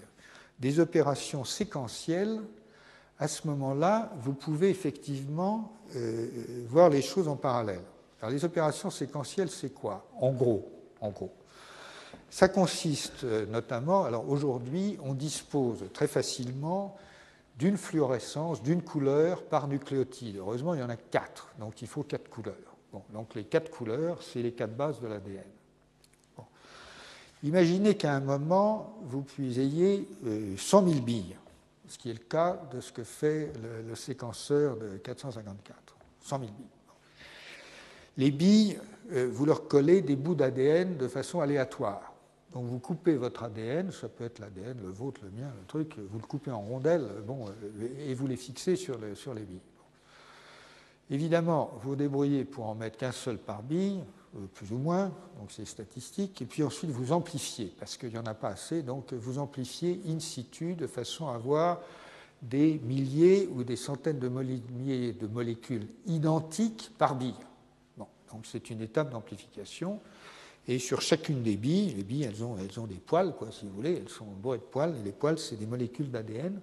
des 0.60 0.80
opérations 0.80 1.46
séquentielles, 1.46 2.40
à 3.20 3.28
ce 3.28 3.48
moment-là, 3.48 4.12
vous 4.22 4.34
pouvez 4.34 4.70
effectivement 4.70 5.74
euh, 5.96 6.28
voir 6.68 6.90
les 6.90 7.02
choses 7.02 7.28
en 7.28 7.36
parallèle. 7.36 7.82
Alors, 8.22 8.32
les 8.32 8.44
opérations 8.46 8.90
séquentielles, 8.90 9.50
c'est 9.50 9.74
quoi? 9.74 10.08
En 10.20 10.32
gros, 10.32 10.70
en 11.02 11.10
gros. 11.10 11.32
Ça 12.30 12.48
consiste 12.48 13.24
euh, 13.24 13.46
notamment, 13.46 14.04
alors 14.04 14.30
aujourd'hui, 14.30 14.98
on 15.04 15.14
dispose 15.14 15.86
très 15.94 16.08
facilement 16.08 16.96
d'une 17.58 17.78
fluorescence, 17.78 18.64
d'une 18.64 18.82
couleur 18.82 19.44
par 19.44 19.68
nucléotide. 19.68 20.38
Heureusement, 20.38 20.74
il 20.74 20.80
y 20.80 20.84
en 20.84 20.90
a 20.90 20.96
quatre, 20.96 21.54
donc 21.60 21.82
il 21.82 21.88
faut 21.88 22.04
quatre 22.04 22.30
couleurs. 22.30 22.56
Bon, 22.94 23.04
donc 23.14 23.36
les 23.36 23.44
quatre 23.44 23.70
couleurs, 23.70 24.24
c'est 24.24 24.42
les 24.42 24.54
quatre 24.54 24.76
bases 24.76 25.02
de 25.02 25.08
l'ADN. 25.08 25.44
Imaginez 27.44 27.96
qu'à 27.96 28.16
un 28.16 28.20
moment, 28.20 28.98
vous 29.04 29.24
ayez 29.40 30.08
100 30.58 30.88
000 30.88 31.02
billes, 31.02 31.36
ce 31.88 31.98
qui 31.98 32.10
est 32.10 32.14
le 32.14 32.20
cas 32.20 32.62
de 32.72 32.82
ce 32.82 32.92
que 32.92 33.04
fait 33.04 33.54
le, 33.88 33.96
séquenceur 33.96 34.76
de 34.78 34.98
454. 34.98 35.96
100 36.22 36.40
000 36.40 36.52
billes. 36.52 36.66
Les 38.18 38.32
billes, 38.32 38.78
euh, 39.14 39.30
vous 39.32 39.46
leur 39.46 39.70
collez 39.70 40.02
des 40.02 40.18
bouts 40.18 40.36
d'ADN 40.36 40.98
de 40.98 41.08
façon 41.08 41.40
aléatoire. 41.40 42.14
Donc 42.54 42.66
vous 42.66 42.80
coupez 42.80 43.16
votre 43.16 43.44
ADN, 43.44 43.92
ça 43.92 44.10
peut 44.10 44.26
être 44.26 44.40
l'ADN, 44.40 44.78
le 44.82 44.90
vôtre, 44.90 45.22
le 45.24 45.30
mien, 45.30 45.50
le 45.58 45.66
truc, 45.68 45.96
vous 45.98 46.20
le 46.20 46.26
coupez 46.26 46.52
en 46.52 46.62
rondelles, 46.62 47.08
bon, 47.26 47.46
euh, 47.48 47.88
et 48.10 48.14
vous 48.14 48.28
les 48.28 48.36
fixez 48.36 48.76
sur, 48.76 48.98
les 49.00 49.44
billes. 49.44 49.62
Évidemment, 51.12 51.72
vous 51.84 51.96
débrouillez 51.96 52.44
pour 52.44 52.68
en 52.68 52.76
mettre 52.76 52.98
qu'un 52.98 53.12
seul 53.12 53.38
par 53.38 53.64
bille, 53.64 54.04
plus 54.54 54.72
ou 54.72 54.78
moins, 54.78 55.12
donc 55.40 55.52
c'est 55.52 55.66
statistique, 55.66 56.42
et 56.42 56.46
puis 56.46 56.64
ensuite 56.64 56.92
vous 56.92 57.12
amplifiez, 57.12 57.74
parce 57.80 57.98
qu'il 57.98 58.10
n'y 58.10 58.18
en 58.18 58.26
a 58.26 58.34
pas 58.34 58.50
assez, 58.50 58.84
donc 58.84 59.14
vous 59.14 59.40
amplifiez 59.40 60.02
in 60.08 60.20
situ 60.20 60.76
de 60.76 60.88
façon 60.88 61.28
à 61.28 61.36
avoir 61.36 61.82
des 62.42 62.80
milliers 62.80 63.50
ou 63.52 63.64
des 63.64 63.76
centaines 63.76 64.20
de 64.20 64.30
milliers 64.30 65.14
de 65.14 65.28
molécules 65.28 65.88
identiques 66.06 66.92
par 66.98 67.16
bille. 67.16 67.34
Bon, 67.98 68.08
donc 68.32 68.46
c'est 68.46 68.70
une 68.70 68.82
étape 68.82 69.12
d'amplification. 69.12 70.00
Et 70.68 70.78
sur 70.78 71.02
chacune 71.02 71.42
des 71.42 71.58
billes, 71.58 71.94
les 71.96 72.04
billes, 72.04 72.24
elles 72.24 72.44
ont, 72.44 72.56
elles 72.60 72.80
ont 72.80 72.86
des 72.86 72.96
poils, 72.96 73.36
quoi, 73.36 73.52
si 73.52 73.66
vous 73.66 73.74
voulez, 73.74 73.96
elles 73.96 74.10
sont 74.10 74.26
bourrées 74.26 74.60
de 74.60 74.64
poils, 74.64 74.96
et 74.96 75.04
les 75.04 75.12
poils, 75.12 75.40
c'est 75.40 75.56
des 75.56 75.66
molécules 75.66 76.12
d'ADN 76.12 76.62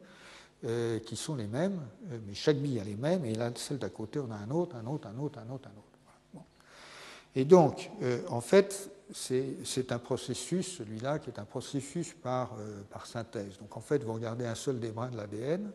euh, 0.65 1.01
qui 1.01 1.17
sont 1.17 1.35
les 1.35 1.49
mêmes, 1.49 1.81
euh, 2.13 2.19
mais 2.27 2.35
chaque 2.35 2.59
bille 2.59 2.79
a 2.79 2.85
les 2.85 2.95
mêmes, 2.95 3.25
et 3.25 3.35
là, 3.35 3.51
celle 3.57 3.79
d'à 3.79 3.89
côté, 3.89 4.21
on 4.21 4.31
a 4.31 4.37
un 4.37 4.51
autre, 4.51 4.77
un 4.77 4.87
autre, 4.87 5.09
un 5.09 5.19
autre, 5.19 5.41
un 5.41 5.51
autre, 5.53 5.69
un 5.69 5.79
autre. 5.79 5.96
Et 7.37 7.45
donc, 7.45 7.91
euh, 8.03 8.23
en 8.29 8.41
fait, 8.41 8.91
c'est 9.13 9.93
un 9.93 9.99
processus, 9.99 10.79
celui-là, 10.79 11.19
qui 11.19 11.29
est 11.29 11.39
un 11.39 11.45
processus 11.45 12.15
par, 12.15 12.57
euh, 12.59 12.81
par, 12.91 13.07
synthèse. 13.07 13.59
Donc, 13.59 13.77
en 13.77 13.81
fait, 13.81 14.03
vous 14.03 14.15
regardez 14.15 14.47
un 14.47 14.55
seul 14.55 14.81
des 14.81 14.91
brins 14.91 15.11
de 15.11 15.19
l'ADN 15.19 15.71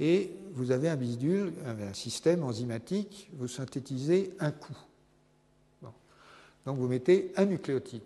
et 0.00 0.32
vous 0.52 0.72
avez 0.72 0.88
un 0.88 0.96
bidule, 0.96 1.52
un 1.64 1.94
système 1.94 2.42
enzymatique, 2.42 3.30
vous 3.34 3.46
synthétisez 3.46 4.34
un 4.40 4.50
coup. 4.50 4.76
Donc, 6.66 6.76
vous 6.78 6.88
mettez 6.88 7.32
un 7.36 7.44
nucléotide. 7.44 8.02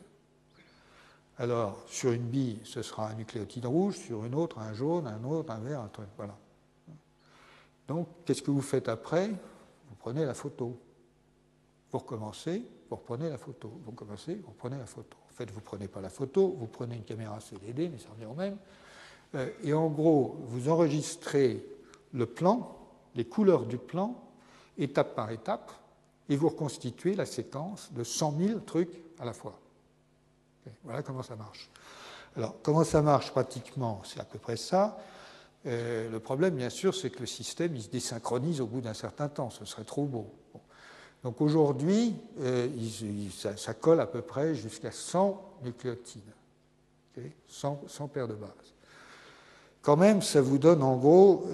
Alors, 1.39 1.83
sur 1.89 2.13
une 2.13 2.27
bille, 2.27 2.59
ce 2.65 2.83
sera 2.83 3.09
un 3.09 3.15
nucléotide 3.15 3.67
rouge, 3.67 3.97
sur 3.97 4.25
une 4.25 4.35
autre, 4.35 4.59
un 4.59 4.75
jaune, 4.75 5.07
un 5.07 5.23
autre, 5.25 5.51
un 5.51 5.61
vert, 5.61 5.81
un 5.81 5.89
truc. 5.89 6.09
Voilà. 6.17 6.37
Donc, 7.89 8.09
qu'est-ce 8.25 8.43
que 8.43 8.51
vous 8.51 8.63
faites 8.63 8.89
après? 8.89 9.29
Vous 9.29 9.97
prenez 9.99 10.27
la 10.27 10.35
photo. 10.35 10.79
Vous 11.97 12.01
recommencez, 12.01 12.63
vous 12.91 12.97
reprenez 12.97 13.31
la 13.31 13.39
photo. 13.39 13.73
Vous 13.83 13.91
recommencez, 13.91 14.35
vous 14.35 14.51
reprenez 14.51 14.77
la 14.77 14.85
photo. 14.85 15.17
En 15.31 15.33
fait, 15.33 15.51
vous 15.51 15.61
ne 15.61 15.65
prenez 15.65 15.89
pas 15.89 16.03
la 16.03 16.11
photo, 16.11 16.55
vous 16.59 16.67
prenez 16.67 16.97
une 16.97 17.05
caméra 17.05 17.41
CDD, 17.41 17.89
mais 17.89 17.99
ça 17.99 18.11
revient 18.11 18.27
au 18.27 18.35
même. 18.35 18.59
Euh, 19.35 19.49
et 19.65 19.73
en 19.73 19.89
gros, 19.89 20.37
vous 20.43 20.69
enregistrez 20.69 21.65
le 22.13 22.27
plan, 22.27 22.77
les 23.15 23.25
couleurs 23.25 23.65
du 23.65 23.79
plan, 23.79 24.23
étape 24.77 25.15
par 25.15 25.31
étape, 25.31 25.73
et 26.29 26.37
vous 26.37 26.51
reconstituez 26.51 27.15
la 27.15 27.25
séquence 27.25 27.91
de 27.95 28.05
100 28.05 28.35
000 28.41 28.61
trucs 28.61 29.03
à 29.19 29.25
la 29.25 29.33
fois. 29.33 29.59
voilà 30.85 31.03
comment 31.03 31.23
ça 31.23 31.35
marche. 31.35 31.71
Alors, 32.37 32.57
comment 32.63 32.85
ça 32.85 33.01
marche 33.01 33.31
pratiquement 33.31 34.03
C'est 34.05 34.21
à 34.21 34.25
peu 34.25 34.39
près 34.39 34.59
ça. 34.59 34.99
Euh, 35.65 36.11
le 36.11 36.21
problème, 36.21 36.57
bien 36.57 36.69
sûr, 36.69 36.95
c'est 36.95 37.09
que 37.09 37.21
le 37.21 37.27
système 37.27 37.75
il 37.75 37.81
se 37.81 37.89
désynchronise 37.89 38.61
au 38.61 38.67
bout 38.67 38.83
d'un 38.83 38.93
certain 38.93 39.31
temps. 39.31 39.49
Ce 39.49 39.65
serait 39.65 39.85
trop 39.85 40.05
beau. 40.05 40.31
Donc 41.27 41.41
aujourd'hui, 41.41 42.15
euh, 42.39 42.69
ça, 43.57 43.75
colle 43.75 43.99
à 43.99 44.07
peu 44.07 44.23
près 44.23 44.55
jusqu'à 44.55 44.93
100 44.93 45.59
nucléotides, 45.65 46.23
100, 47.49 47.81
paires 48.15 48.29
de 48.29 48.35
bases. 48.35 48.51
Quand 49.83 49.97
même, 49.97 50.23
ça 50.23 50.41
vous 50.41 50.59
donne 50.59 50.85
en 50.85 50.97
gros 50.97 51.49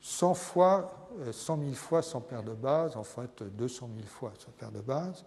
100 0.00 0.34
fois, 0.34 1.08
100 1.32 1.58
000 1.58 1.72
fois 1.72 2.02
sans 2.02 2.20
paire 2.20 2.44
de 2.44 2.52
base, 2.52 2.96
en 2.96 3.02
fait 3.02 3.42
200 3.42 3.90
000 3.96 4.06
fois 4.06 4.32
sans 4.38 4.52
paire 4.52 4.70
de 4.70 4.80
base. 4.80 5.24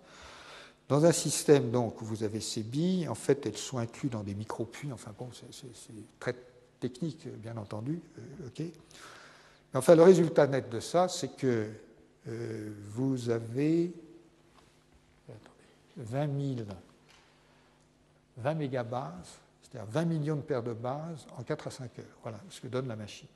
Dans 0.87 1.03
un 1.03 1.11
système 1.11 1.71
donc, 1.71 2.01
où 2.01 2.05
vous 2.05 2.23
avez 2.23 2.39
ces 2.39 2.63
billes, 2.63 3.09
en 3.09 3.15
fait, 3.15 3.45
elles 3.45 3.57
sont 3.57 3.79
incluses 3.79 4.11
dans 4.11 4.23
des 4.23 4.33
micro-puits. 4.33 4.93
Enfin 4.93 5.11
bon, 5.19 5.27
c'est 5.33 5.75
très 6.21 6.35
technique, 6.79 7.27
bien 7.35 7.57
entendu. 7.57 7.99
Euh. 8.17 8.47
Mais 8.57 9.77
enfin, 9.77 9.95
le 9.95 10.03
résultat 10.03 10.47
net 10.47 10.69
de 10.69 10.79
ça, 10.79 11.09
c'est 11.09 11.35
que 11.35 11.67
euh, 12.27 12.73
vous 12.89 13.29
avez 13.29 13.93
20 15.97 16.55
000, 16.55 16.67
20 18.37 18.53
mégabases, 18.55 19.39
c'est-à-dire 19.61 19.89
20 19.91 20.05
millions 20.05 20.35
de 20.35 20.41
paires 20.41 20.63
de 20.63 20.73
bases 20.73 21.25
en 21.37 21.43
4 21.43 21.67
à 21.67 21.71
5 21.71 21.99
heures. 21.99 22.05
Voilà 22.23 22.39
ce 22.49 22.61
que 22.61 22.67
donne 22.67 22.87
la 22.87 22.95
machine. 22.95 23.27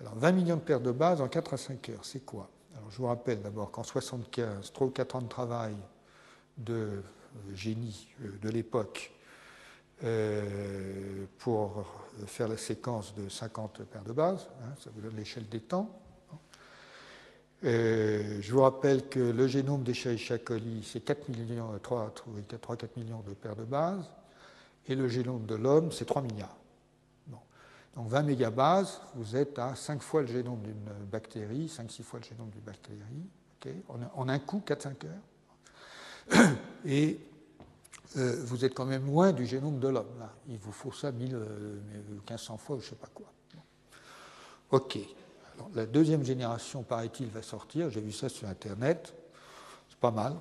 Alors, 0.00 0.16
20 0.16 0.32
millions 0.32 0.56
de 0.56 0.62
paires 0.62 0.80
de 0.80 0.90
bases 0.90 1.20
en 1.20 1.28
4 1.28 1.54
à 1.54 1.56
5 1.56 1.88
heures, 1.90 2.04
c'est 2.04 2.24
quoi? 2.24 2.50
Alors, 2.76 2.90
je 2.90 2.96
vous 2.98 3.06
rappelle 3.06 3.40
d'abord 3.40 3.70
qu'en 3.70 3.84
75, 3.84 4.72
3 4.72 4.86
ou 4.86 4.90
4 4.90 5.16
ans 5.16 5.22
de 5.22 5.28
travail 5.28 5.76
de 6.58 7.02
génie 7.54 8.08
euh, 8.22 8.38
de 8.42 8.50
l'époque 8.50 9.12
euh, 10.04 11.24
pour 11.38 11.84
faire 12.26 12.48
la 12.48 12.56
séquence 12.56 13.14
de 13.14 13.28
50 13.28 13.84
paires 13.84 14.02
de 14.02 14.12
bases, 14.12 14.50
hein, 14.62 14.74
ça 14.78 14.90
vous 14.92 15.00
donne 15.00 15.16
l'échelle 15.16 15.48
des 15.48 15.60
temps. 15.60 15.88
Je 17.62 18.52
vous 18.52 18.62
rappelle 18.62 19.08
que 19.08 19.20
le 19.20 19.46
génome 19.46 19.82
d'Escherichia 19.82 20.38
coli, 20.38 20.82
c'est 20.84 21.00
4 21.00 21.28
millions, 21.28 21.76
3-4 21.76 22.88
millions 22.96 23.20
de 23.20 23.34
paires 23.34 23.56
de 23.56 23.64
bases, 23.64 24.10
et 24.88 24.94
le 24.94 25.08
génome 25.08 25.46
de 25.46 25.54
l'homme, 25.54 25.92
c'est 25.92 26.04
3 26.04 26.22
milliards. 26.22 26.56
Donc 27.94 28.08
20 28.08 28.22
mégabases, 28.22 29.00
vous 29.14 29.36
êtes 29.36 29.58
à 29.58 29.74
5 29.74 30.00
fois 30.02 30.22
le 30.22 30.28
génome 30.28 30.60
d'une 30.62 31.06
bactérie, 31.10 31.66
5-6 31.66 32.02
fois 32.02 32.20
le 32.20 32.24
génome 32.24 32.48
d'une 32.48 32.62
bactérie, 32.62 33.78
en, 34.16 34.28
un 34.28 34.38
coup, 34.38 34.62
4-5 34.66 34.94
heures. 35.06 36.48
Et 36.86 37.18
euh, 38.16 38.42
vous 38.44 38.64
êtes 38.64 38.74
quand 38.74 38.86
même 38.86 39.06
loin 39.06 39.32
du 39.32 39.46
génome 39.46 39.78
de 39.78 39.88
l'homme. 39.88 40.26
Il 40.48 40.58
vous 40.58 40.72
faut 40.72 40.92
ça 40.92 41.12
1000, 41.12 41.36
1500 42.28 42.54
euh, 42.54 42.56
fois, 42.56 42.76
je 42.80 42.84
ne 42.84 42.90
sais 42.90 42.96
pas 42.96 43.08
quoi. 43.12 43.26
OK. 44.70 44.98
La 45.74 45.86
deuxième 45.86 46.24
génération, 46.24 46.82
paraît-il, 46.82 47.28
va 47.28 47.42
sortir. 47.42 47.90
J'ai 47.90 48.00
vu 48.00 48.12
ça 48.12 48.28
sur 48.28 48.48
Internet. 48.48 49.14
C'est 49.88 49.98
pas 49.98 50.10
mal. 50.10 50.34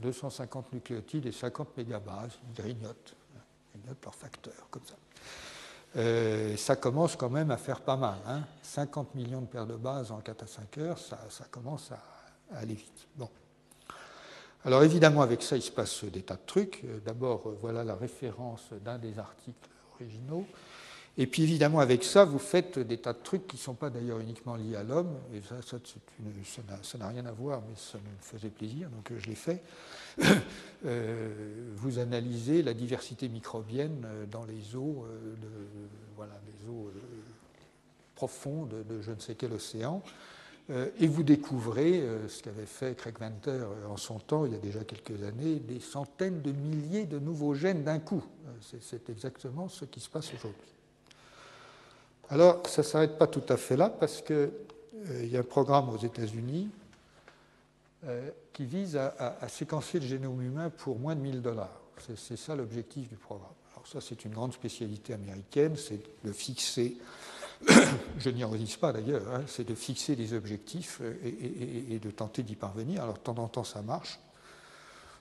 250 0.00 0.72
nucléotides 0.72 1.26
et 1.26 1.32
50 1.32 1.76
mégabases. 1.76 2.38
Ils 2.48 2.62
grignotent. 2.62 3.14
Ils 3.74 3.80
grignotent 3.80 4.04
leur 4.04 4.14
facteur, 4.14 4.68
comme 4.70 4.84
ça. 4.84 4.96
Euh, 5.96 6.56
ça 6.56 6.76
commence 6.76 7.16
quand 7.16 7.30
même 7.30 7.50
à 7.50 7.56
faire 7.56 7.80
pas 7.80 7.96
mal. 7.96 8.18
50 8.62 9.06
hein. 9.06 9.10
millions 9.14 9.40
de 9.40 9.46
paires 9.46 9.66
de 9.66 9.76
bases 9.76 10.12
en 10.12 10.18
4 10.18 10.42
à 10.42 10.46
5 10.46 10.78
heures, 10.78 10.98
ça, 10.98 11.18
commence 11.50 11.90
à, 11.92 12.56
aller 12.56 12.74
vite. 12.74 13.08
Bon. 13.16 13.28
Alors 14.64 14.82
évidemment, 14.82 15.22
avec 15.22 15.42
ça, 15.42 15.56
il 15.56 15.62
se 15.62 15.70
passe 15.70 16.04
des 16.04 16.22
tas 16.22 16.34
de 16.34 16.46
trucs. 16.46 16.82
Euh, 16.84 17.00
d'abord, 17.04 17.48
euh, 17.48 17.58
voilà 17.60 17.84
la 17.84 17.94
référence 17.94 18.68
d'un 18.84 18.98
des 18.98 19.18
articles 19.18 19.68
originaux. 19.94 20.46
Et 21.20 21.26
puis 21.26 21.42
évidemment, 21.42 21.80
avec 21.80 22.04
ça, 22.04 22.24
vous 22.24 22.38
faites 22.38 22.78
des 22.78 22.98
tas 22.98 23.12
de 23.12 23.18
trucs 23.18 23.48
qui 23.48 23.56
ne 23.56 23.60
sont 23.60 23.74
pas 23.74 23.90
d'ailleurs 23.90 24.20
uniquement 24.20 24.54
liés 24.54 24.76
à 24.76 24.84
l'homme. 24.84 25.18
Et 25.34 25.40
ça, 25.40 25.78
ça 26.82 26.98
n'a 26.98 27.08
rien 27.08 27.26
à 27.26 27.32
voir, 27.32 27.60
mais 27.68 27.74
ça 27.74 27.98
me 27.98 28.04
faisait 28.20 28.50
plaisir, 28.50 28.88
donc 28.88 29.10
je 29.18 29.26
l'ai 29.26 29.34
fait. 29.34 29.62
Euh, 30.86 31.72
vous 31.74 31.98
analysez 31.98 32.62
la 32.62 32.72
diversité 32.72 33.28
microbienne 33.28 34.04
euh, 34.06 34.26
dans 34.26 34.44
les 34.44 34.76
eaux, 34.76 35.04
euh, 35.08 35.34
de, 35.34 35.48
voilà, 36.14 36.34
les 36.46 36.70
eaux 36.70 36.92
profondes 38.14 38.84
de 38.88 39.02
je 39.02 39.10
ne 39.10 39.18
sais 39.18 39.34
quel 39.34 39.52
océan. 39.52 40.00
Et 41.00 41.08
vous 41.08 41.24
découvrez 41.24 42.00
ce 42.28 42.44
qu'avait 42.44 42.64
fait 42.64 42.96
Craig 42.96 43.18
Venter 43.18 43.64
en 43.90 43.96
son 43.96 44.20
temps, 44.20 44.46
il 44.46 44.52
y 44.52 44.54
a 44.54 44.60
déjà 44.60 44.84
quelques 44.84 45.20
années, 45.24 45.56
des 45.56 45.80
centaines 45.80 46.42
de 46.42 46.52
milliers 46.52 47.06
de 47.06 47.18
nouveaux 47.18 47.54
gènes 47.54 47.82
d'un 47.82 47.98
coup. 47.98 48.22
C'est 48.60 49.10
exactement 49.10 49.68
ce 49.68 49.84
qui 49.84 49.98
se 49.98 50.08
passe 50.08 50.32
aujourd'hui. 50.32 50.77
Alors, 52.30 52.66
ça 52.66 52.82
ne 52.82 52.86
s'arrête 52.86 53.16
pas 53.16 53.26
tout 53.26 53.44
à 53.48 53.56
fait 53.56 53.76
là, 53.76 53.88
parce 53.88 54.20
qu'il 54.20 54.50
y 55.22 55.36
a 55.36 55.40
un 55.40 55.44
programme 55.44 55.88
aux 55.88 55.96
États-Unis 55.96 56.68
euh, 58.04 58.30
qui 58.52 58.64
vise 58.64 58.96
à, 58.96 59.48
séquencer 59.48 59.98
le 59.98 60.06
génome 60.06 60.42
humain 60.42 60.70
pour 60.70 60.98
moins 60.98 61.16
de 61.16 61.20
1000 61.20 61.40
dollars. 61.40 61.80
C'est 62.16 62.36
ça 62.36 62.54
l'objectif 62.54 63.08
du 63.08 63.16
programme. 63.16 63.50
Alors 63.72 63.86
ça, 63.86 64.00
c'est 64.00 64.24
une 64.24 64.32
grande 64.32 64.52
spécialité 64.52 65.14
américaine, 65.14 65.76
c'est 65.76 66.00
de 66.24 66.32
fixer, 66.32 66.96
je 68.18 68.30
n'y 68.30 68.44
réalise 68.44 68.76
pas 68.76 68.92
d'ailleurs, 68.92 69.22
hein, 69.32 69.42
c'est 69.46 69.66
de 69.66 69.74
fixer 69.74 70.14
des 70.14 70.32
objectifs 70.32 71.00
euh, 71.00 71.14
et, 71.24 71.98
de 71.98 72.10
tenter 72.10 72.42
d'y 72.42 72.56
parvenir. 72.56 73.02
Alors 73.02 73.14
de 73.14 73.20
temps 73.20 73.38
en 73.38 73.48
temps, 73.48 73.64
ça 73.64 73.82
marche. 73.82 74.20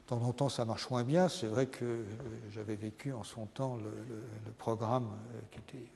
De 0.04 0.10
temps 0.10 0.22
en 0.22 0.34
temps, 0.34 0.50
ça 0.50 0.66
marche 0.66 0.90
moins 0.90 1.04
bien. 1.04 1.30
C'est 1.30 1.48
vrai 1.48 1.68
que 1.68 1.86
euh, 1.86 2.04
j'avais 2.52 2.76
vécu 2.76 3.14
en 3.14 3.24
son 3.24 3.46
temps 3.46 3.78
le, 3.78 3.92
programme 4.58 5.08
qui 5.52 5.60
était 5.60 5.88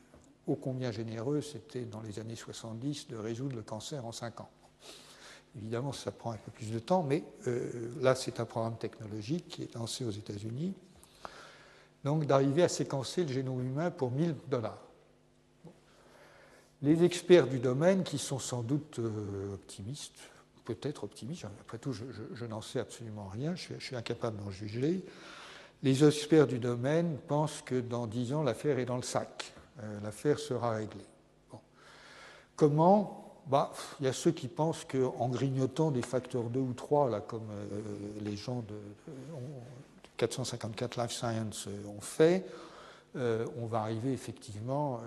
ô 0.47 0.55
combien 0.55 0.91
généreux, 0.91 1.41
c'était 1.41 1.85
dans 1.85 2.01
les 2.01 2.19
années 2.19 2.35
70 2.35 3.07
de 3.07 3.15
résoudre 3.15 3.55
le 3.55 3.61
cancer 3.61 4.05
en 4.05 4.11
5 4.11 4.41
ans. 4.41 4.49
Évidemment, 5.57 5.91
ça 5.91 6.11
prend 6.11 6.31
un 6.31 6.37
peu 6.37 6.51
plus 6.51 6.71
de 6.71 6.79
temps, 6.79 7.03
mais 7.03 7.23
euh, 7.47 7.89
là, 7.99 8.15
c'est 8.15 8.39
un 8.39 8.45
programme 8.45 8.77
technologique 8.77 9.47
qui 9.49 9.63
est 9.63 9.75
lancé 9.75 10.05
aux 10.05 10.11
États-Unis. 10.11 10.73
Donc, 12.03 12.25
d'arriver 12.25 12.63
à 12.63 12.69
séquencer 12.69 13.23
le 13.23 13.33
génome 13.33 13.63
humain 13.63 13.91
pour 13.91 14.11
1000 14.11 14.35
dollars. 14.49 14.81
Les 16.81 17.03
experts 17.03 17.47
du 17.47 17.59
domaine, 17.59 18.03
qui 18.03 18.17
sont 18.17 18.39
sans 18.39 18.63
doute 18.63 18.97
euh, 18.99 19.53
optimistes, 19.53 20.17
peut-être 20.65 21.03
optimistes, 21.03 21.45
après 21.59 21.77
tout, 21.77 21.93
je, 21.93 22.45
n'en 22.45 22.61
sais 22.61 22.79
absolument 22.79 23.27
rien, 23.27 23.55
je 23.55 23.73
suis, 23.79 23.95
incapable 23.95 24.37
d'en 24.37 24.51
juger. 24.51 25.03
Les 25.83 26.03
experts 26.03 26.47
du 26.47 26.59
domaine 26.59 27.17
pensent 27.27 27.61
que 27.61 27.79
dans 27.79 28.07
10 28.07 28.33
ans, 28.33 28.43
l'affaire 28.43 28.79
est 28.79 28.85
dans 28.85 28.95
le 28.95 29.03
sac. 29.03 29.53
Euh, 29.80 29.99
l'affaire 30.03 30.39
sera 30.39 30.72
réglée. 30.72 31.05
Comment 32.55 33.17
bah, 33.47 33.74
il 33.99 34.05
y 34.05 34.09
a 34.09 34.13
ceux 34.13 34.32
qui 34.32 34.47
pensent 34.47 34.86
qu'en 34.86 35.28
grignotant 35.30 35.89
des 35.89 36.03
facteurs 36.03 36.43
2 36.43 36.59
ou 36.59 36.74
3, 36.74 37.09
là, 37.09 37.19
comme 37.22 37.49
euh, 37.49 37.82
les 38.22 38.38
gens 38.38 38.63
de, 38.67 38.76
454 40.17 41.01
Life 41.01 41.11
Science 41.11 41.65
euh, 41.67 41.88
ont 41.88 42.01
fait, 42.01 42.45
on 43.13 43.65
va 43.65 43.80
arriver 43.80 44.13
effectivement, 44.13 45.01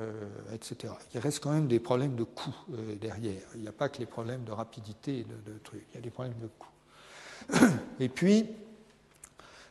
etc. 0.53 0.93
Il 1.15 1.21
reste 1.21 1.43
quand 1.43 1.53
même 1.53 1.69
des 1.69 1.81
problèmes 1.81 2.17
de 2.17 2.25
coût 2.25 2.55
derrière. 3.01 3.41
Il 3.55 3.62
n'y 3.62 3.69
a 3.69 3.73
pas 3.73 3.89
que 3.89 3.99
les 3.99 4.05
problèmes 4.05 4.45
de 4.45 4.53
rapidité 4.53 5.21
et 5.21 5.25
de, 5.25 5.53
de, 5.53 5.59
trucs, 5.65 5.87
il 5.91 5.95
y 5.95 5.99
a 5.99 6.03
des 6.03 6.11
problèmes 6.11 6.37
de 6.39 6.49
coût. 6.49 7.67
Et 8.01 8.11
puis, 8.11 8.47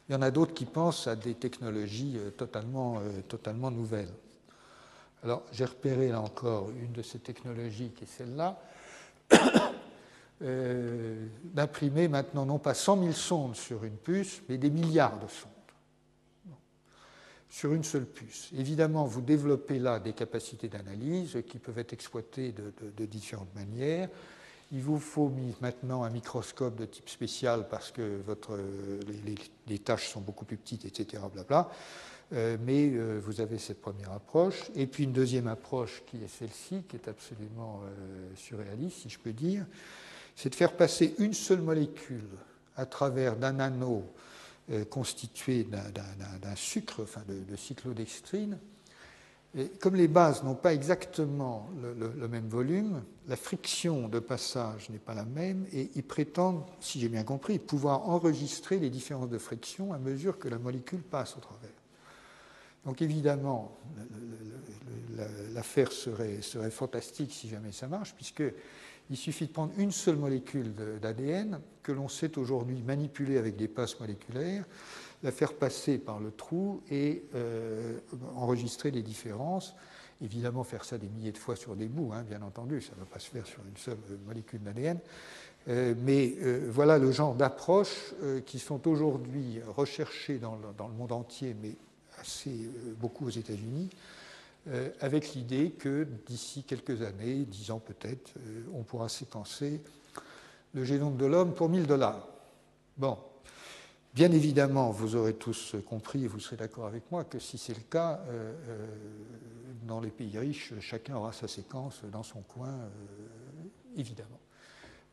il 0.09 0.13
y 0.13 0.15
en 0.15 0.23
a 0.23 0.31
d'autres 0.31 0.55
qui 0.55 0.65
pensent 0.65 1.05
à 1.05 1.15
des 1.15 1.35
technologies 1.35 2.17
totalement, 2.35 2.99
totalement 3.27 3.69
nouvelles. 3.69 4.09
Alors, 5.23 5.43
j'ai 5.51 5.65
repéré 5.65 6.09
là 6.09 6.19
encore 6.19 6.69
une 6.71 6.91
de 6.91 7.01
ces 7.01 7.19
technologies 7.19 7.91
qui 7.95 8.03
est 8.03 8.07
celle-là, 8.07 8.59
euh, 10.41 11.27
d'imprimer 11.43 12.07
maintenant 12.09 12.45
non 12.45 12.59
pas 12.59 12.73
100 12.73 12.99
000 12.99 13.11
sondes 13.13 13.55
sur 13.55 13.85
une 13.85 13.95
puce, 13.95 14.41
mais 14.49 14.57
des 14.57 14.69
milliards 14.69 15.19
de 15.19 15.27
sondes 15.27 15.51
sur 17.53 17.71
une 17.71 17.83
seule 17.83 18.07
puce. 18.07 18.49
Évidemment, 18.57 19.05
vous 19.05 19.21
développez 19.21 19.77
là 19.77 19.99
des 19.99 20.13
capacités 20.13 20.67
d'analyse 20.67 21.37
qui 21.47 21.59
peuvent 21.59 21.77
être 21.77 21.93
exploitées 21.93 22.51
de, 22.51 23.05
différentes 23.05 23.53
manières. 23.53 24.09
Il 24.71 24.81
vous 24.81 24.97
faut 24.97 25.31
maintenant 25.61 26.01
un 26.01 26.09
microscope 26.09 26.75
de 26.75 26.85
type 26.85 27.09
spécial 27.09 27.67
parce 27.69 27.91
que 27.91 28.23
les, 29.23 29.35
les, 29.67 29.77
tâches 29.77 30.09
sont 30.09 30.21
beaucoup 30.21 30.45
plus 30.45 30.57
petites, 30.57 30.85
etc. 30.85 31.21
Blabla. 31.31 31.69
Euh, 32.33 32.57
mais 32.65 32.89
euh, 32.89 33.19
vous 33.23 33.41
avez 33.41 33.59
cette 33.59 33.81
première 33.81 34.11
approche. 34.11 34.63
Et 34.75 34.87
puis 34.87 35.03
une 35.03 35.13
deuxième 35.13 35.47
approche 35.47 36.03
qui 36.07 36.17
est 36.17 36.27
celle-ci, 36.27 36.83
qui 36.87 36.95
est 36.95 37.07
absolument 37.07 37.81
euh, 37.83 38.29
surréaliste, 38.35 39.01
si 39.03 39.09
je 39.09 39.19
peux 39.19 39.33
dire, 39.33 39.65
c'est 40.35 40.49
de 40.49 40.55
faire 40.55 40.73
passer 40.73 41.13
une 41.19 41.33
seule 41.33 41.61
molécule 41.61 42.27
à 42.75 42.85
travers 42.85 43.35
d'un 43.35 43.59
anneau 43.59 44.03
constitué 44.89 45.65
d'un 45.65 46.55
sucre, 46.55 47.03
enfin 47.03 47.21
de, 47.27 47.55
cyclodextrine. 47.55 48.57
Comme 49.79 49.95
les 49.95 50.07
bases 50.07 50.41
n'ont 50.41 50.55
pas 50.55 50.73
exactement 50.73 51.69
le, 51.99 52.27
même 52.29 52.47
volume, 52.47 53.03
la 53.27 53.35
friction 53.35 54.07
de 54.07 54.19
passage 54.19 54.89
n'est 54.89 54.97
pas 54.97 55.13
la 55.13 55.25
même 55.25 55.67
et 55.73 55.91
ils 55.95 56.03
prétendent, 56.03 56.63
si 56.79 56.99
j'ai 56.99 57.09
bien 57.09 57.25
compris, 57.25 57.59
pouvoir 57.59 58.09
enregistrer 58.09 58.79
les 58.79 58.89
différences 58.89 59.29
de 59.29 59.37
friction 59.37 59.93
à 59.93 59.99
mesure 59.99 60.39
que 60.39 60.47
la 60.47 60.57
molécule 60.57 61.01
passe 61.01 61.35
au 61.37 61.41
travers. 61.41 61.82
Donc 62.85 63.01
évidemment, 63.01 63.77
l'affaire 65.53 65.91
serait, 65.91 66.41
fantastique 66.69 67.31
si 67.33 67.49
jamais 67.49 67.71
ça 67.71 67.87
marche, 67.87 68.13
puisqu'il 68.13 69.17
suffit 69.17 69.47
de 69.47 69.51
prendre 69.51 69.73
une 69.77 69.91
seule 69.91 70.17
molécule 70.17 70.73
d'ADN 71.01 71.59
que 71.81 71.91
l'on 71.91 72.07
sait 72.07 72.37
aujourd'hui 72.37 72.81
manipuler 72.81 73.37
avec 73.37 73.55
des 73.55 73.67
passes 73.67 73.99
moléculaires, 73.99 74.65
la 75.21 75.31
faire 75.31 75.53
passer 75.53 75.97
par 75.97 76.19
le 76.19 76.31
trou 76.31 76.81
et 76.91 77.23
euh, 77.35 77.99
enregistrer 78.35 78.91
les 78.91 79.01
différences. 79.01 79.73
évidemment 80.21 80.65
faire 80.65 80.83
ça 80.83 80.97
des 80.97 81.07
milliers 81.07 81.31
de 81.31 81.37
fois 81.37 81.55
sur 81.55 81.77
des 81.77 81.87
bouts, 81.87 82.11
hein, 82.13 82.23
bien 82.23 82.41
entendu, 82.41 82.81
ça 82.81 82.91
ne 82.95 82.99
va 82.99 83.05
pas 83.05 83.19
se 83.19 83.29
faire 83.29 83.45
sur 83.45 83.61
une 83.65 83.77
seule 83.77 83.97
molécule 84.25 84.61
d'ADN. 84.61 84.99
Euh, 85.69 85.93
mais 85.97 86.33
euh, 86.41 86.67
voilà 86.69 86.97
le 86.97 87.11
genre 87.11 87.35
d'approches 87.35 88.13
euh, 88.21 88.41
qui 88.41 88.59
sont 88.59 88.85
aujourd'hui 88.87 89.61
recherchées 89.77 90.37
dans 90.37 90.57
le, 90.57 90.93
monde 90.97 91.13
entier, 91.13 91.55
mais 91.61 91.75
assez 92.23 92.69
beaucoup 92.99 93.27
aux 93.27 93.29
États-Unis, 93.29 93.89
avec 95.01 95.33
l'idée 95.33 95.71
que 95.71 96.07
d'ici 96.25 96.63
quelques 96.63 97.01
années, 97.01 97.43
dix 97.43 97.69
ans 97.69 97.79
peut-être, 97.79 98.31
on 98.73 98.83
pourra 98.83 99.09
séquencer 99.09 99.81
le 100.73 100.85
génome 100.85 101.17
de 101.17 101.25
l'homme 101.25 101.53
pour 101.53 101.67
1000 101.67 101.85
dollars. 101.85 102.25
Bon, 102.97 103.17
Bien 104.13 104.31
évidemment, 104.31 104.91
vous 104.91 105.15
aurez 105.15 105.33
tous 105.33 105.75
compris, 105.89 106.25
et 106.25 106.27
vous 106.27 106.39
serez 106.39 106.55
d'accord 106.55 106.85
avec 106.85 107.11
moi, 107.11 107.23
que 107.23 107.39
si 107.39 107.57
c'est 107.57 107.73
le 107.73 107.81
cas, 107.81 108.21
dans 109.87 109.99
les 109.99 110.11
pays 110.11 110.37
riches, 110.37 110.71
chacun 110.79 111.15
aura 111.15 111.33
sa 111.33 111.47
séquence 111.47 112.01
dans 112.11 112.21
son 112.21 112.41
coin, 112.41 112.77
évidemment. 113.97 114.39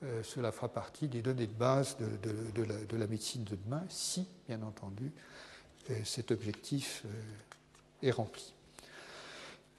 Euh, 0.02 0.22
cela 0.22 0.50
fera 0.50 0.68
partie 0.68 1.08
des 1.08 1.20
données 1.20 1.46
de 1.46 1.52
base 1.52 1.96
de, 1.98 2.96
la, 2.96 3.06
médecine 3.06 3.44
de 3.44 3.56
demain, 3.56 3.84
si, 3.90 4.26
bien 4.48 4.62
entendu, 4.62 5.04
euh, 5.04 5.10
cet 6.04 6.30
objectif 6.30 7.02
euh, 7.04 8.06
est 8.06 8.10
rempli. 8.10 8.52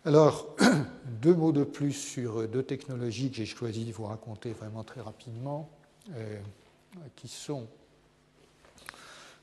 Alors, 0.06 0.56
deux 1.22 1.34
mots 1.34 1.52
de 1.52 1.64
plus 1.64 1.94
sur 1.94 2.48
deux 2.48 2.64
technologies 2.64 3.30
que 3.30 3.38
j'ai 3.38 3.46
choisi 3.46 3.86
de 3.86 3.92
vous 3.92 4.06
raconter 4.06 4.52
vraiment 4.52 4.84
très 4.84 5.02
rapidement, 5.02 5.70
qui 7.16 7.28
sont 7.28 7.68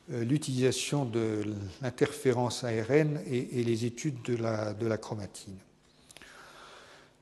l'utilisation 0.08 1.04
de 1.04 1.44
l'interférence 1.80 2.64
ARN 2.64 3.20
et, 3.26 3.62
les 3.62 3.84
études 3.84 4.20
de 4.22 4.34
la 4.86 4.98
chromatine. 4.98 5.56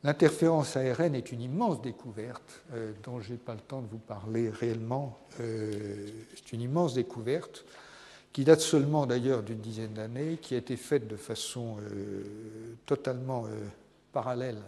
L'interférence 0.07 0.77
ARN 0.77 1.17
est 1.17 1.33
une 1.33 1.41
immense 1.41 1.83
découverte 1.83 2.63
euh, 2.73 2.93
dont 3.03 3.19
je 3.19 3.33
n'ai 3.33 3.39
pas 3.39 3.55
le 3.55 3.61
temps 3.61 3.83
de 3.83 3.89
vous 3.89 3.99
parler 3.99 4.51
réellement. 4.51 5.19
Euh, 5.41 6.07
c'est 6.33 6.53
une 6.53 6.61
immense 6.61 6.95
découverte 6.95 7.65
qui 8.37 8.45
date 8.45 8.61
seulement 8.61 9.07
d'ailleurs 9.07 9.43
d'une 9.43 9.61
dizaine 9.61 9.95
d'années, 9.95 10.37
qui 10.37 10.53
a 10.53 10.59
été 10.59 10.77
faite 10.77 11.09
de 11.09 11.17
façon 11.17 11.79
euh, 11.81 12.23
totalement 12.85 13.47
parallèle 14.13 14.59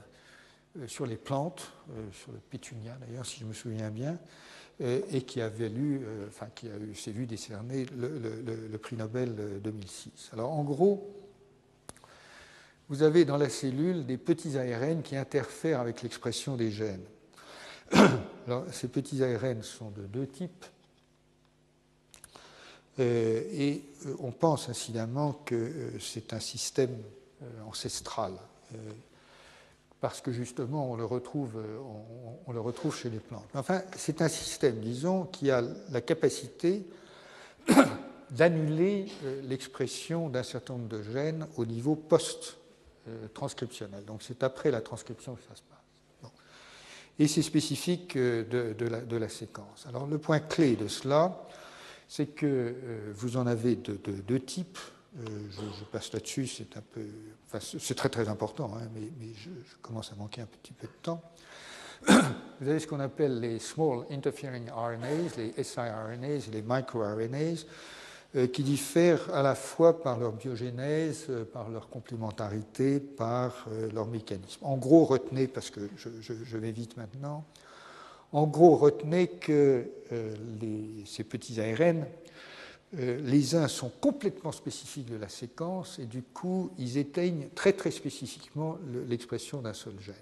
sur 0.87 1.05
les 1.05 1.19
plantes, 1.19 1.71
sur 2.13 2.33
le 2.33 2.39
pétunia 2.39 2.97
d'ailleurs, 2.99 3.27
si 3.27 3.41
je 3.41 3.45
me 3.45 3.53
souviens 3.53 3.91
bien, 3.91 4.19
et 4.81 5.21
qui 5.21 5.41
s'est 6.95 7.11
vu 7.11 7.27
décerner 7.27 7.85
le, 7.95 8.19
le, 8.73 8.79
prix 8.79 8.97
Nobel 8.97 9.61
2006. 9.63 10.31
Alors 10.33 10.53
en 10.53 10.65
gros, 10.65 11.15
vous 12.89 13.03
avez 13.03 13.27
dans 13.27 13.37
la 13.37 13.51
cellule 13.51 14.07
des 14.07 14.17
petits 14.17 14.57
ARN 14.57 15.03
qui 15.03 15.15
interfèrent 15.15 15.81
avec 15.81 16.01
l'expression 16.01 16.57
des 16.57 16.71
gènes. 16.71 17.05
Alors, 18.47 18.65
ces 18.73 18.89
petits 18.89 19.23
ARN 19.23 19.63
sont 19.63 19.91
de 19.91 20.07
deux 20.07 20.27
types. 20.27 20.65
Euh, 22.99 23.43
et 23.53 23.83
euh, 24.07 24.17
on 24.21 24.33
pense 24.33 24.69
incidemment 24.69 25.33
que 25.45 25.55
euh, 25.55 25.99
c'est 26.01 26.33
un 26.33 26.41
système 26.41 26.97
ancestral, 27.69 28.33
parce 30.01 30.21
que 30.21 30.33
justement 30.33 30.91
on 30.91 30.97
le, 30.97 31.05
retrouve, 31.05 31.57
on, 32.49 32.53
le 32.53 32.59
retrouve 32.59 32.97
chez 32.97 33.11
les 33.11 33.21
plantes. 33.21 33.47
Enfin, 33.55 33.83
c'est 33.97 34.23
un 34.23 34.29
système, 34.29 34.81
disons, 34.81 35.23
qui 35.27 35.49
a 35.53 35.63
la 35.91 36.01
capacité 36.01 36.85
d'annuler 38.33 39.07
l'expression 39.45 40.29
d'un 40.29 40.43
certain 40.43 40.75
nombre 40.75 40.89
de 40.89 41.03
gènes 41.05 41.47
au 41.57 41.65
niveau 41.65 41.95
post 41.95 42.57
transcriptionnelle. 43.35 44.05
Donc 44.05 44.25
c'est 44.25 44.43
après 44.43 44.73
la 44.73 44.81
transcription 44.81 45.37
que 45.37 45.43
ça 45.43 45.55
se 45.55 45.63
passe. 45.63 46.33
Et 47.21 47.29
c'est 47.29 47.43
spécifique 47.43 48.19
de, 48.19 49.17
la, 49.17 49.29
séquence. 49.29 49.87
Alors 49.89 50.09
le 50.09 50.19
point 50.19 50.41
clé 50.41 50.75
de 50.75 50.89
cela, 50.89 51.41
c'est 52.09 52.27
que 52.27 52.47
euh, 52.47 53.13
vous 53.15 53.37
en 53.37 53.47
avez 53.47 53.77
deux 53.77 54.41
types. 54.41 54.79
je, 55.17 55.85
passe 55.93 56.13
là-dessus, 56.13 56.47
c'est 56.47 57.95
très 57.95 58.09
très 58.09 58.29
important, 58.29 58.73
hein, 58.77 58.89
mais, 58.95 59.33
je, 59.35 59.51
commence 59.83 60.13
à 60.13 60.17
manquer 60.17 60.41
un 60.41 60.47
petit 60.47 60.73
peu 60.73 60.87
de 60.87 60.93
temps. 61.03 61.23
Vous 62.61 62.69
avez 62.69 62.79
ce 62.79 62.87
qu'on 62.87 63.01
appelle 63.01 63.41
les 63.41 63.59
small 63.59 64.05
interfering 64.11 64.69
RNAs, 64.71 65.37
les 65.37 65.65
siRNAs 65.65 66.49
les 66.53 66.63
microRNAs. 66.63 67.65
Euh, 68.37 68.47
qui 68.47 68.63
diffèrent 68.63 69.35
à 69.35 69.41
la 69.41 69.55
fois 69.55 70.03
par 70.03 70.19
leur 70.19 70.33
biogénèse, 70.33 71.29
euh, 71.31 71.47
par 71.47 71.71
leur 71.71 71.89
complémentarité, 71.89 73.01
par 73.01 73.65
euh, 73.73 73.89
leur 73.95 74.07
mécanisme. 74.07 74.63
En 74.67 74.77
gros, 74.77 75.07
retenez, 75.07 75.47
parce 75.47 75.71
que 75.71 75.81
je, 75.97 76.59
vais 76.59 76.71
vite 76.71 76.99
maintenant, 76.99 77.47
en 78.33 78.47
gros, 78.47 78.77
retenez 78.77 79.29
que 79.29 79.91
ces 81.05 81.25
petits 81.25 81.61
ARN, 81.61 82.07
les 82.93 83.55
uns 83.55 83.69
sont 83.69 83.91
complètement 84.01 84.53
spécifiques 84.53 85.11
de 85.11 85.17
la 85.17 85.29
séquence 85.29 85.99
et 85.99 86.07
du 86.07 86.23
coup, 86.23 86.71
ils 86.79 86.97
éteignent 86.99 87.49
très 87.55 87.73
très 87.73 87.91
spécifiquement 87.91 88.79
l'expression 89.09 89.61
d'un 89.61 89.75
seul 89.75 89.95
gène. 90.01 90.15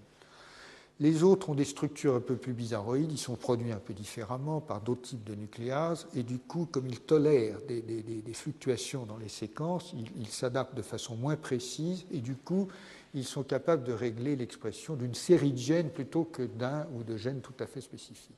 Les 0.99 1.23
autres 1.23 1.51
ont 1.51 1.55
des 1.55 1.67
structures 1.67 2.15
un 2.15 2.21
peu 2.21 2.37
plus 2.37 2.55
bizarroïdes, 2.55 3.13
ils 3.13 3.19
sont 3.19 3.37
produits 3.37 3.71
un 3.71 3.79
peu 3.79 3.93
différemment 3.93 4.63
par 4.63 4.81
d'autres 4.81 5.03
types 5.03 5.25
de 5.25 5.35
nucléases, 5.35 6.07
et 6.15 6.23
du 6.23 6.39
coup, 6.39 6.67
comme 6.71 6.87
ils 6.87 7.01
tolèrent 7.01 7.61
des, 7.69 8.33
fluctuations 8.33 9.05
dans 9.05 9.19
les 9.19 9.29
séquences, 9.29 9.95
ils 10.19 10.29
s'adaptent 10.29 10.75
de 10.75 10.81
façon 10.81 11.15
moins 11.15 11.37
précise, 11.37 12.07
et 12.11 12.21
du 12.21 12.35
coup, 12.35 12.69
ils 13.17 13.25
sont 13.25 13.43
capables 13.43 13.83
de 13.83 13.93
régler 13.93 14.37
l'expression 14.37 14.95
d'une 14.95 15.15
série 15.15 15.53
de 15.53 15.59
gènes 15.59 15.91
plutôt 15.91 16.25
que 16.25 16.43
d'un 16.43 16.87
ou 16.93 17.03
de 17.03 17.17
gènes 17.17 17.41
tout 17.41 17.55
à 17.59 17.67
fait 17.67 17.81
spécifiques. 17.81 18.37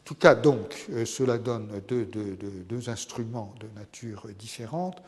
En 0.00 0.04
tout 0.04 0.14
cas, 0.14 0.34
donc, 0.34 0.86
euh, 0.90 1.04
cela 1.04 1.38
donne 1.38 1.82
deux 1.88 2.88
instruments 2.88 3.54
de 3.60 3.66
nature 3.78 4.26
différente 4.38 5.02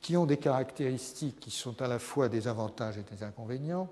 qui 0.00 0.16
ont 0.16 0.26
des 0.26 0.36
caractéristiques 0.36 1.40
qui 1.40 1.50
sont 1.50 1.80
à 1.82 1.88
la 1.88 1.98
fois 1.98 2.28
des 2.28 2.48
avantages 2.48 2.96
et 2.98 3.04
des 3.14 3.22
inconvénients. 3.22 3.88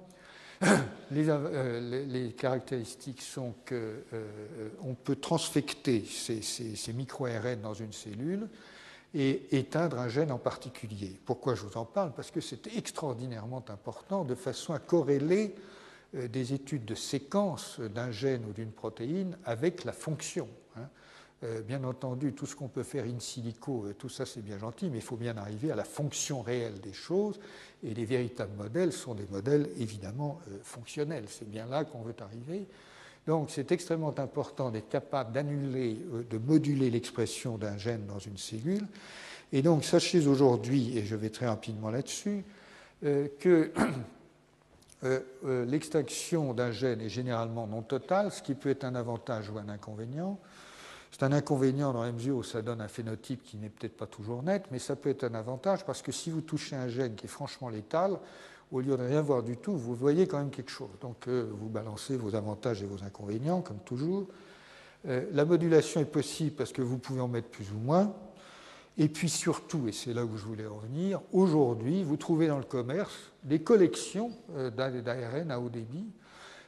Euh, 1.13 2.07
les, 2.07 2.33
caractéristiques 2.33 3.23
sont 3.23 3.53
qu'on 3.69 3.75
euh, 3.75 4.95
peut 5.05 5.17
transfecter 5.17 6.05
ces, 6.05 6.93
micro-RN 6.93 7.61
dans 7.61 7.75
une 7.75 7.93
cellule 7.93 8.49
et 9.15 9.57
éteindre 9.57 9.99
un 9.99 10.09
gène 10.09 10.33
en 10.33 10.39
particulier. 10.39 11.17
Pourquoi 11.25 11.55
je 11.55 11.63
vous 11.63 11.77
en 11.77 11.85
parle? 11.85 12.13
Parce 12.13 12.31
que 12.31 12.41
c'est 12.41 12.67
extraordinairement 12.77 13.65
important 13.69 14.25
de 14.25 14.35
façon 14.35 14.75
à 14.75 14.81
corréler 14.81 15.55
euh, 16.17 16.29
des 16.29 16.53
études 16.53 16.85
de 16.85 16.97
séquence 16.97 17.79
d'un 17.81 18.11
gène 18.11 18.45
ou 18.49 18.53
d'une 18.53 18.73
protéine 18.73 19.37
avec 19.45 19.85
la 19.85 19.93
fonction. 19.93 20.49
Hein. 20.77 20.89
Euh, 21.45 21.63
bien 21.63 21.85
entendu, 21.85 22.33
tout 22.33 22.47
ce 22.47 22.57
qu'on 22.57 22.69
peut 22.69 22.83
faire 22.83 23.05
in 23.05 23.21
silico, 23.21 23.87
euh, 23.87 23.95
tout 23.95 24.09
ça 24.09 24.27
c'est 24.27 24.43
bien 24.43 24.59
gentil, 24.59 24.91
mais 24.91 24.99
il 24.99 25.05
faut 25.05 25.17
bien 25.17 25.37
arriver 25.37 25.71
à 25.71 25.77
la 25.77 25.85
fonction 25.85 26.43
réelle 26.43 26.81
des 26.81 26.93
choses. 26.93 27.39
Et 27.85 27.95
les 27.95 28.05
véritables 28.05 28.57
modèles 28.57 28.93
sont 28.93 29.15
des 29.15 29.27
modèles 29.31 29.69
évidemment 29.79 30.41
fonctionnels. 30.63 31.27
C'est 31.29 31.49
bien 31.49 31.67
là 31.67 31.85
qu'on 31.85 32.03
veut 32.03 32.17
arriver. 32.21 32.67
Donc 33.27 33.51
c'est 33.51 33.73
extrêmement 33.73 34.19
important 34.19 34.71
d'être 34.71 34.89
capable 34.89 35.33
d'annuler, 35.33 35.97
de 36.31 36.39
moduler 36.39 36.91
l'expression 36.91 37.57
d'un 37.57 37.79
gène 37.79 38.07
dans 38.07 38.19
une 38.19 38.37
cellule. 38.37 38.87
Et 39.53 39.63
donc 39.63 39.85
sachez 39.85 40.27
aujourd'hui, 40.27 40.99
et 40.99 41.05
je 41.05 41.17
vais 41.17 41.31
très 41.31 41.47
rapidement 41.47 41.91
là-dessus, 41.91 42.45
que 43.03 43.73
l'extinction 45.67 46.53
d'un 46.55 46.71
gène 46.71 47.01
est 47.01 47.09
généralement 47.09 47.67
non 47.67 47.83
totale, 47.83 48.31
ce 48.33 48.43
qui 48.43 48.55
peut 48.55 48.71
être 48.71 48.85
un 48.85 48.95
avantage 48.95 49.51
ou 49.51 49.59
un 49.59 49.69
inconvénient. 49.69 50.39
C'est 51.17 51.23
un 51.23 51.33
inconvénient 51.33 51.93
dans 51.93 52.03
la 52.03 52.11
mesure 52.11 52.39
où 52.39 52.43
ça 52.43 52.61
donne 52.61 52.81
un 52.81 52.89
phénotype 52.89 53.45
qui 53.45 53.57
n'est 53.57 53.69
peut-être 53.69 53.97
pas 53.97 54.07
toujours 54.07 54.43
net, 54.43 54.65
mais 54.73 54.81
ça 54.81 54.97
peut 54.97 55.11
être 55.11 55.23
un 55.23 55.35
avantage 55.35 55.85
parce 55.87 56.03
que 56.03 56.11
si 56.11 56.29
vous 56.29 56.41
touchez 56.41 56.75
un 56.75 56.89
gène 56.89 57.15
qui 57.15 57.27
est 57.27 57.29
franchement 57.29 57.69
létal, 57.69 58.19
au 58.75 58.81
lieu 58.81 58.97
de 58.97 59.03
rien 59.03 59.23
voir 59.23 59.45
du 59.45 59.57
tout, 59.57 59.77
vous 59.77 59.95
voyez 59.95 60.27
quand 60.27 60.39
même 60.39 60.51
quelque 60.51 60.71
chose. 60.71 60.91
Donc 61.01 61.29
euh, 61.29 61.49
vous 61.61 61.69
balancez 61.69 62.17
vos 62.17 62.35
avantages 62.35 62.83
et 62.83 62.87
vos 62.87 63.05
inconvénients, 63.05 63.63
comme 63.63 63.79
toujours. 63.79 64.27
Euh, 65.07 65.27
la 65.33 65.45
modulation 65.45 66.01
est 66.01 66.11
possible 66.11 66.57
parce 66.57 66.73
que 66.73 66.83
vous 66.83 66.99
pouvez 66.99 67.21
en 67.21 67.29
mettre 67.29 67.49
plus 67.49 67.71
ou 67.71 67.79
moins. 67.79 68.13
Et 68.99 69.09
puis 69.09 69.29
surtout, 69.29 69.87
et 69.87 69.93
c'est 69.93 70.13
là 70.13 70.25
où 70.25 70.37
je 70.37 70.45
voulais 70.45 70.67
revenir, 70.67 71.21
aujourd'hui, 71.33 72.03
vous 72.03 72.17
trouvez 72.17 72.49
dans 72.49 72.59
le 72.59 72.65
commerce 72.65 73.31
des 73.45 73.61
collections 73.61 74.33
euh, 74.57 74.71
d'ARN 74.71 75.53
à 75.53 75.61
haut 75.61 75.69
débit 75.69 76.07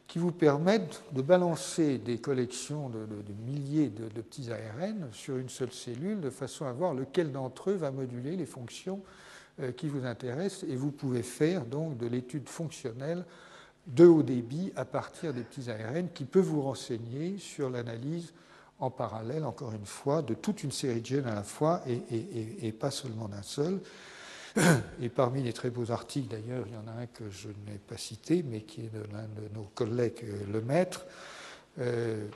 qui 0.06 0.20
vous 0.20 0.30
permettent 0.30 1.02
de 1.10 1.22
balancer 1.22 1.98
des 1.98 2.18
collections 2.18 2.88
de, 2.88 3.08
milliers 3.44 3.88
de, 3.88 4.20
petits 4.22 4.52
ARN 4.52 5.08
sur 5.10 5.38
une 5.38 5.48
seule 5.48 5.72
cellule 5.72 6.20
de 6.20 6.30
façon 6.30 6.66
à 6.66 6.72
voir 6.72 6.94
lequel 6.94 7.32
d'entre 7.32 7.70
eux 7.70 7.74
va 7.74 7.90
moduler 7.90 8.36
les 8.36 8.46
fonctions 8.46 9.02
qui 9.76 9.88
vous 9.88 10.04
intéressent. 10.04 10.64
Et 10.68 10.76
vous 10.76 10.90
pouvez 10.90 11.22
faire 11.22 11.64
donc 11.64 11.96
de 11.96 12.06
l'étude 12.06 12.48
fonctionnelle 12.48 13.24
de 13.86 14.04
haut 14.04 14.22
débit 14.22 14.72
à 14.76 14.84
partir 14.84 15.32
des 15.32 15.42
petits 15.42 15.70
ARN 15.70 16.08
qui 16.12 16.24
peut 16.24 16.40
vous 16.40 16.62
renseigner 16.62 17.38
sur 17.38 17.70
l'analyse 17.70 18.32
en 18.78 18.90
parallèle, 18.90 19.44
encore 19.44 19.72
une 19.72 19.86
fois, 19.86 20.22
de 20.22 20.34
toute 20.34 20.62
une 20.62 20.72
série 20.72 21.00
de 21.00 21.06
gènes 21.06 21.26
à 21.26 21.34
la 21.34 21.42
fois 21.42 21.82
et, 21.86 22.66
et 22.66 22.72
pas 22.72 22.90
seulement 22.90 23.28
d'un 23.28 23.42
seul. 23.42 23.80
Et 25.00 25.08
parmi 25.08 25.42
les 25.42 25.52
très 25.52 25.70
beaux 25.70 25.90
articles, 25.90 26.28
d'ailleurs, 26.28 26.64
il 26.66 26.72
y 26.72 26.76
en 26.76 26.88
a 26.88 27.02
un 27.02 27.06
que 27.06 27.30
je 27.30 27.48
n'ai 27.48 27.78
pas 27.86 27.96
cité, 27.96 28.42
mais 28.42 28.62
qui 28.62 28.82
est 28.82 28.94
de 28.94 29.02
l'un 29.12 29.22
de 29.22 29.54
nos 29.54 29.64
collègues, 29.74 30.24
euh, 30.24 30.52
le 30.52 30.60
maître. 30.60 31.04
Euh, 31.78 32.26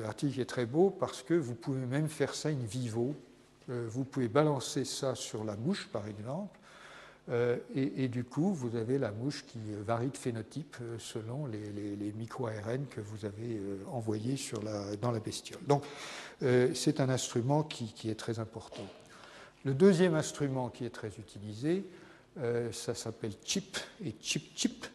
l'article 0.00 0.40
est 0.40 0.46
très 0.46 0.66
beau 0.66 0.90
parce 0.90 1.22
que 1.22 1.34
vous 1.34 1.54
pouvez 1.54 1.84
même 1.86 2.08
faire 2.08 2.34
ça 2.34 2.50
in 2.50 2.64
vivo. 2.68 3.14
Euh, 3.68 3.86
vous 3.88 4.04
pouvez 4.04 4.28
balancer 4.28 4.84
ça 4.84 5.14
sur 5.14 5.44
la 5.44 5.56
mouche, 5.56 5.88
par 5.92 6.06
exemple, 6.06 6.58
et, 7.74 8.06
du 8.06 8.22
coup, 8.22 8.54
vous 8.54 8.76
avez 8.76 8.98
la 8.98 9.10
mouche 9.10 9.44
qui 9.46 9.58
varie 9.84 10.10
de 10.10 10.16
phénotype 10.16 10.76
selon 11.00 11.46
les, 11.46 12.12
micro-ARN 12.16 12.86
que 12.86 13.00
vous 13.00 13.24
avez 13.24 13.60
envoyés 13.90 14.36
dans 15.02 15.10
la 15.10 15.18
bestiole. 15.18 15.58
Donc, 15.66 15.82
c'est 16.40 17.00
un 17.00 17.08
instrument 17.08 17.64
qui, 17.64 18.08
est 18.08 18.14
très 18.14 18.38
important. 18.38 18.86
Le 19.64 19.74
deuxième 19.74 20.14
instrument 20.14 20.68
qui 20.68 20.84
est 20.84 20.90
très 20.90 21.08
utilisé, 21.18 21.84
euh, 22.38 22.70
ça 22.70 22.94
s'appelle 22.94 23.32
CHIP 23.44 23.76
et 24.04 24.14
CHIP-CHIP. 24.20 24.86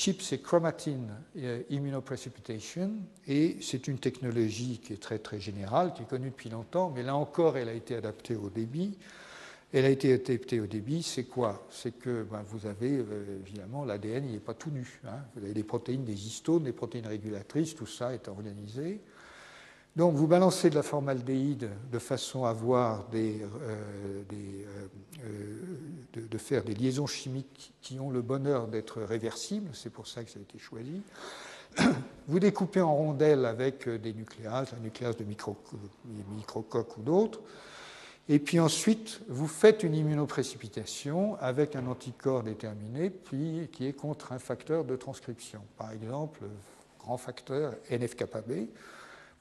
CHIP, 0.00 0.22
c'est 0.22 0.38
Chromatin 0.38 0.96
euh, 1.36 1.60
Immunoprecipitation, 1.68 2.90
et 3.28 3.58
c'est 3.60 3.86
une 3.86 3.98
technologie 3.98 4.80
qui 4.82 4.94
est 4.94 5.02
très 5.02 5.18
très 5.18 5.38
générale, 5.38 5.92
qui 5.92 6.04
est 6.04 6.08
connue 6.08 6.30
depuis 6.30 6.48
longtemps, 6.48 6.90
mais 6.90 7.02
là 7.02 7.14
encore, 7.14 7.58
elle 7.58 7.68
a 7.68 7.74
été 7.74 7.94
adaptée 7.94 8.34
au 8.34 8.48
débit. 8.48 8.96
Elle 9.74 9.84
a 9.84 9.90
été 9.90 10.14
adaptée 10.14 10.58
au 10.58 10.66
débit, 10.66 11.02
c'est 11.02 11.24
quoi? 11.24 11.66
C'est 11.70 11.98
que 11.98 12.22
ben, 12.22 12.42
vous 12.48 12.64
avez, 12.64 12.96
euh, 12.96 13.40
évidemment, 13.46 13.84
l'ADN, 13.84 14.24
il 14.24 14.32
n'est 14.32 14.38
pas 14.38 14.54
tout 14.54 14.70
nu. 14.70 15.00
Hein. 15.04 15.18
Vous 15.36 15.44
avez 15.44 15.52
des 15.52 15.64
protéines, 15.64 16.04
des 16.04 16.26
histones, 16.26 16.62
des 16.62 16.72
protéines 16.72 17.06
régulatrices, 17.06 17.74
tout 17.74 17.84
ça 17.84 18.14
est 18.14 18.26
organisé. 18.26 19.02
Donc 19.96 20.14
vous 20.14 20.26
balancez 20.26 20.70
de 20.70 20.76
la 20.76 20.82
formaldéhyde 20.82 21.68
de 21.90 21.98
façon 21.98 22.44
à 22.44 22.50
avoir 22.50 23.06
euh, 23.12 23.38
euh, 23.64 24.22
euh, 25.24 25.62
de, 26.14 26.38
faire 26.38 26.62
des 26.62 26.74
liaisons 26.74 27.06
chimiques 27.06 27.72
qui 27.82 27.98
ont 27.98 28.10
le 28.10 28.22
bonheur 28.22 28.68
d'être 28.68 29.02
réversibles, 29.02 29.70
c'est 29.72 29.90
pour 29.90 30.06
ça 30.06 30.22
que 30.22 30.30
ça 30.30 30.38
a 30.38 30.42
été 30.42 30.58
choisi. 30.58 31.02
Vous 32.28 32.38
découpez 32.38 32.80
en 32.80 32.94
rondelles 32.94 33.44
avec 33.44 33.88
des 33.88 34.12
nucléases, 34.12 34.72
un 34.78 34.82
nucléase 34.82 35.16
de 35.16 35.24
micro, 35.24 35.56
microcoques 36.36 36.96
ou 36.98 37.02
d'autres, 37.02 37.40
et 38.28 38.38
puis 38.38 38.60
ensuite 38.60 39.20
vous 39.28 39.48
faites 39.48 39.82
une 39.82 39.94
immunoprécipitation 39.94 41.36
avec 41.40 41.74
un 41.74 41.86
anticorps 41.86 42.44
déterminé, 42.44 43.10
puis 43.10 43.68
qui 43.72 43.86
est 43.86 43.92
contre 43.92 44.32
un 44.32 44.38
facteur 44.38 44.84
de 44.84 44.94
transcription, 44.94 45.60
par 45.76 45.90
exemple 45.90 46.40
grand 47.00 47.16
facteur 47.16 47.74
NF-κB 47.90 48.68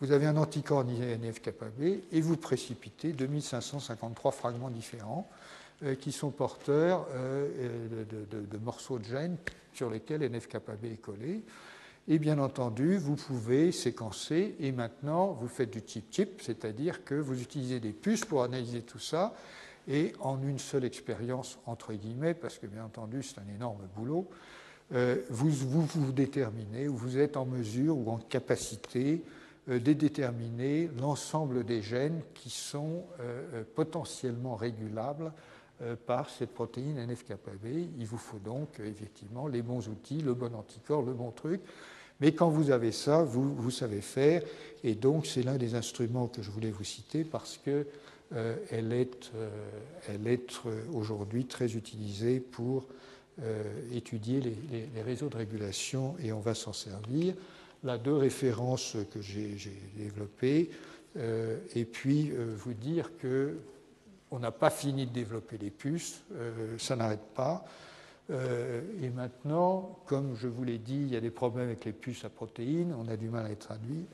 vous 0.02 0.12
avez 0.12 0.26
un 0.26 0.38
anticorps 0.38 0.86
NF-κB 0.86 2.04
et 2.12 2.22
vous 2.22 2.38
précipitez 2.38 3.12
2553 3.12 4.32
fragments 4.32 4.70
différents 4.70 5.30
euh, 5.84 5.95
qui 5.95 6.12
sont 6.12 6.32
porteurs 6.32 7.06
euh, 7.14 8.06
de, 8.10 8.58
morceaux 8.60 8.97
de 8.97 9.04
gènes 9.04 9.38
sur 9.74 9.89
lesquels 9.89 10.22
NF-κB 10.22 10.86
est 10.86 11.02
collé. 11.02 11.43
Et 12.08 12.18
bien 12.18 12.39
entendu, 12.39 12.97
vous 12.97 13.16
pouvez 13.16 13.72
séquencer 13.72 14.56
et 14.60 14.72
maintenant 14.72 15.34
vous 15.34 15.47
faites 15.47 15.72
du 15.72 15.82
chip-chip, 15.86 16.41
c'est-à-dire 16.41 17.04
que 17.04 17.16
vous 17.16 17.41
utilisez 17.41 17.80
des 17.80 17.91
puces 17.91 18.26
pour 18.26 18.43
analyser 18.43 18.82
tout 18.82 19.00
ça 19.00 19.36
et 19.88 20.14
en 20.20 20.41
une 20.41 20.60
seule 20.60 20.86
expérience, 20.86 21.60
entre 21.66 21.93
guillemets, 21.93 22.34
parce 22.34 22.58
que 22.58 22.68
bien 22.68 22.86
entendu 22.86 23.22
c'est 23.22 23.39
un 23.39 23.54
énorme 23.54 23.82
boulot, 23.95 24.28
euh, 24.93 25.18
vous, 25.30 25.50
vous, 25.50 25.86
vous 25.86 26.12
déterminez, 26.12 26.88
vous 26.88 27.18
êtes 27.18 27.38
en 27.38 27.45
mesure 27.45 27.97
ou 27.97 28.10
en 28.10 28.18
capacité 28.18 29.22
euh, 29.22 29.39
de 29.78 29.94
déterminer 29.94 30.90
l'ensemble 31.00 31.64
des 31.64 31.82
gènes 31.82 32.22
qui 32.34 32.50
sont 32.50 33.06
euh, 33.20 33.44
euh, 33.54 33.64
potentiellement 33.76 34.56
régulables 34.56 35.32
par 36.06 36.30
cette 36.30 36.54
protéine 36.54 36.98
NF-κB. 36.98 37.88
Il 37.98 38.06
vous 38.06 38.18
faut 38.18 38.40
donc 38.40 38.82
effectivement 38.82 39.48
les 39.48 39.62
bons 39.62 39.88
outils, 39.88 40.20
le 40.20 40.34
bon 40.34 40.54
anticorps, 40.54 41.04
le 41.04 41.14
bon 41.14 41.32
truc. 41.32 41.62
Mais 42.20 42.34
quand 42.34 42.50
vous 42.50 42.70
avez 42.72 42.92
ça, 42.92 43.24
vous, 43.24 43.72
savez 43.72 44.02
faire. 44.02 44.44
Et 44.84 44.94
donc, 44.94 45.26
c'est 45.26 45.42
l'un 45.42 45.56
des 45.56 45.76
instruments 45.76 46.28
que 46.28 46.42
je 46.42 46.52
voulais 46.52 46.70
vous 46.70 46.84
citer 46.84 47.24
parce 47.24 47.58
qu'elle 47.58 47.86
elle 48.72 48.92
est, 48.92 49.32
est 50.10 50.62
aujourd'hui 50.92 51.46
très 51.46 51.78
utilisée 51.78 52.42
pour 52.42 52.86
étudier 53.94 54.42
les, 54.42 55.02
réseaux 55.02 55.30
de 55.30 55.38
régulation 55.38 56.18
et 56.22 56.34
on 56.34 56.42
va 56.42 56.56
s'en 56.56 56.74
servir 56.74 57.36
là 57.84 57.98
deux 57.98 58.16
références 58.16 58.98
que 59.12 59.22
j'ai 59.22 59.58
développées, 59.96 60.70
euh, 61.18 61.58
et 61.76 61.86
puis 61.86 62.32
euh, 62.32 62.54
vous 62.58 62.74
dire 62.74 63.12
que 63.18 63.58
on 64.32 64.40
n'a 64.40 64.52
pas 64.52 64.70
fini 64.70 65.08
de 65.08 65.12
développer 65.12 65.58
les 65.58 65.72
puces, 65.72 66.22
euh, 66.34 66.78
ça 66.78 66.96
n'arrête 66.96 67.34
pas. 67.34 67.66
et 68.30 69.10
maintenant, 69.10 69.98
comme 70.06 70.36
je 70.36 70.48
vous 70.48 70.64
l'ai 70.64 70.78
dit, 70.78 71.02
il 71.02 71.10
y 71.10 71.16
a 71.16 71.20
des 71.20 71.32
problèmes 71.32 71.66
avec 71.66 71.84
les 71.84 71.94
puces 71.94 72.24
à 72.26 72.30
protéines, 72.30 72.94
on 72.94 73.08
a 73.08 73.18
du 73.18 73.28
mal 73.28 73.48
à 73.48 73.50
les 73.50 73.56
traduire. 73.56 74.06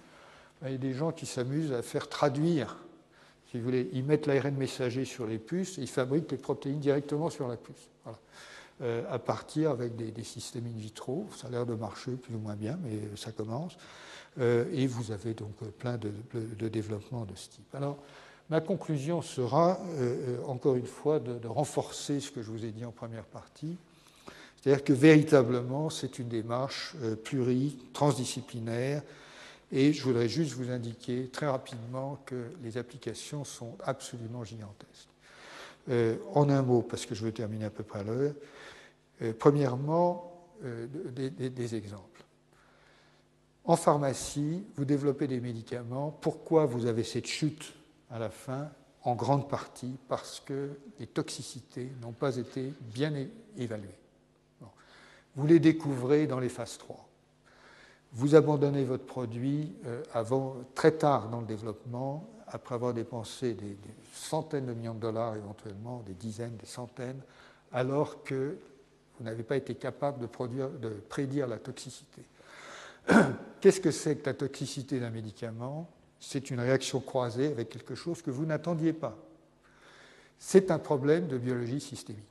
Il 0.63 0.71
y 0.71 0.75
a 0.75 0.77
des 0.77 0.93
gens 0.93 1.11
qui 1.11 1.25
s'amusent 1.25 1.73
à 1.73 1.81
faire 1.81 2.07
traduire. 2.07 2.77
Si 3.51 3.57
vous 3.57 3.65
voulez, 3.65 3.89
ils 3.91 4.05
mettent 4.05 4.25
l'ARN 4.25 4.55
messager 4.55 5.03
sur 5.03 5.27
les 5.27 5.37
puces 5.37 5.77
et 5.77 5.81
ils 5.81 5.89
fabriquent 5.89 6.31
les 6.31 6.37
protéines 6.37 6.79
directement 6.79 7.29
sur 7.29 7.49
la 7.49 7.57
puce. 7.57 7.89
Voilà. 8.05 8.17
Euh, 8.81 9.03
à 9.09 9.19
partir 9.19 9.71
avec 9.71 9.95
des, 9.95 10.23
systèmes 10.25 10.65
in 10.65 10.77
vitro. 10.77 11.29
Ça 11.33 11.47
a 11.47 11.49
l'air 11.49 11.65
de 11.65 11.75
marcher 11.75 12.11
plus 12.11 12.35
ou 12.35 12.39
moins 12.39 12.57
bien, 12.57 12.77
mais 12.83 12.99
ça 13.15 13.31
commence. 13.31 13.77
Euh, 14.37 14.65
et 14.73 14.85
vous 14.85 15.13
avez 15.13 15.33
donc 15.33 15.55
plein 15.79 15.97
de, 15.97 16.11
de 16.33 16.67
développements 16.67 17.23
de 17.23 17.33
ce 17.35 17.51
type. 17.51 17.73
Alors, 17.73 17.97
ma 18.49 18.59
conclusion 18.59 19.21
sera, 19.21 19.79
euh, 19.97 20.39
encore 20.45 20.75
une 20.75 20.87
fois, 20.87 21.21
de, 21.21 21.47
renforcer 21.47 22.19
ce 22.19 22.31
que 22.31 22.41
je 22.41 22.51
vous 22.51 22.65
ai 22.65 22.71
dit 22.71 22.83
en 22.83 22.91
première 22.91 23.23
partie. 23.23 23.77
C'est-à-dire 24.61 24.83
que 24.83 24.91
véritablement, 24.91 25.89
c'est 25.89 26.19
une 26.19 26.27
démarche 26.27 26.97
pluri, 27.23 27.77
transdisciplinaire, 27.93 29.03
et 29.71 29.93
je 29.93 30.03
voudrais 30.03 30.27
juste 30.27 30.51
vous 30.51 30.69
indiquer 30.69 31.29
très 31.31 31.47
rapidement 31.47 32.19
que 32.25 32.51
les 32.61 32.77
applications 32.77 33.45
sont 33.45 33.77
absolument 33.85 34.43
gigantesques. 34.43 35.07
en 36.33 36.49
un 36.49 36.61
mot, 36.61 36.81
parce 36.81 37.05
que 37.05 37.15
je 37.15 37.23
veux 37.23 37.31
terminer 37.31 37.65
à 37.65 37.69
peu 37.69 37.83
près 37.83 37.99
à 37.99 38.03
l'heure, 38.03 38.33
euh, 38.33 38.33
premièrement, 39.39 40.35
euh, 40.63 40.87
des, 40.87 41.75
exemples. 41.75 42.23
En 43.65 43.75
pharmacie, 43.75 44.63
vous 44.75 44.85
développez 44.85 45.27
des 45.27 45.41
médicaments. 45.41 46.17
Pourquoi 46.21 46.65
vous 46.65 46.85
avez 46.85 47.03
cette 47.03 47.27
chute 47.27 47.73
à 48.09 48.19
la 48.19 48.29
fin? 48.29 48.69
En 49.03 49.15
grande 49.15 49.49
partie 49.49 49.97
parce 50.07 50.39
que 50.39 50.71
les 50.99 51.07
toxicités 51.07 51.91
n'ont 52.01 52.13
pas 52.13 52.37
été 52.37 52.73
bien 52.93 53.13
évaluées. 53.57 53.99
Vous 55.35 55.45
les 55.45 55.59
découvrez 55.59 56.25
dans 56.25 56.39
les 56.39 56.49
phases 56.49 56.77
3. 56.77 57.05
Vous 58.13 58.33
abandonnez 58.33 58.85
votre 58.85 59.05
produit 59.05 59.75
euh, 59.85 60.01
avant, 60.13 60.55
très 60.73 60.93
tard 60.93 61.29
dans 61.29 61.41
le 61.41 61.45
développement, 61.45 62.29
après 62.47 62.75
avoir 62.75 62.93
dépensé 62.93 63.53
des 63.53 63.77
centaines 64.13 64.67
de 64.67 64.73
millions 64.73 64.93
de 64.93 65.01
dollars 65.01 65.35
éventuellement, 65.35 66.01
des 66.05 66.13
dizaines, 66.13 66.55
des 66.55 66.65
centaines, 66.65 67.21
alors 67.73 68.23
que 68.23 68.57
vous 69.17 69.25
n'avez 69.25 69.43
pas 69.43 69.55
été 69.55 69.75
capable 69.75 70.19
de, 70.19 70.89
prédire 71.09 71.47
la 71.47 71.57
toxicité. 71.57 72.21
Qu'est-ce 73.61 73.81
que 73.81 73.91
c'est 73.91 74.17
que 74.17 74.25
la 74.25 74.33
toxicité 74.33 74.99
d'un 74.99 75.09
médicament? 75.09 75.89
C'est 76.19 76.49
une 76.49 76.59
réaction 76.59 76.99
croisée 76.99 77.47
avec 77.47 77.69
quelque 77.69 77.95
chose 77.95 78.21
que 78.21 78.31
vous 78.31 78.45
n'attendiez 78.45 78.93
pas. 78.93 79.17
C'est 80.39 80.71
un 80.71 80.79
problème 80.79 81.27
de 81.27 81.37
biologie 81.37 81.79
systémique. 81.79 82.23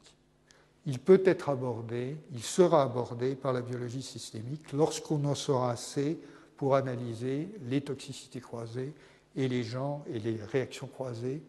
Il 0.86 0.98
peut 0.98 1.22
être 1.24 1.48
abordé, 1.48 2.16
il 2.32 2.42
sera 2.42 2.82
abordé 2.82 3.34
par 3.34 3.52
la 3.52 3.62
biologie 3.62 4.02
systémique 4.02 4.72
lorsqu'on 4.72 5.24
en 5.24 5.34
saura 5.34 5.70
assez 5.70 6.18
pour 6.56 6.74
analyser 6.74 7.48
les 7.68 7.80
toxicités 7.80 8.40
croisées 8.40 8.92
et 9.34 9.48
les 9.48 9.64
gens 9.64 10.04
et 10.12 10.18
les 10.18 10.38
réactions 10.52 10.86
croisées, 10.86 11.42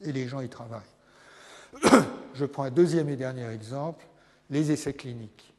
et 0.00 0.12
les 0.12 0.26
gens 0.26 0.40
y 0.40 0.48
travaillent. 0.48 0.82
Je 2.34 2.44
prends 2.44 2.64
un 2.64 2.70
deuxième 2.70 3.08
et 3.08 3.16
dernier 3.16 3.46
exemple 3.46 4.04
les 4.50 4.70
essais 4.70 4.94
cliniques. 4.94 5.54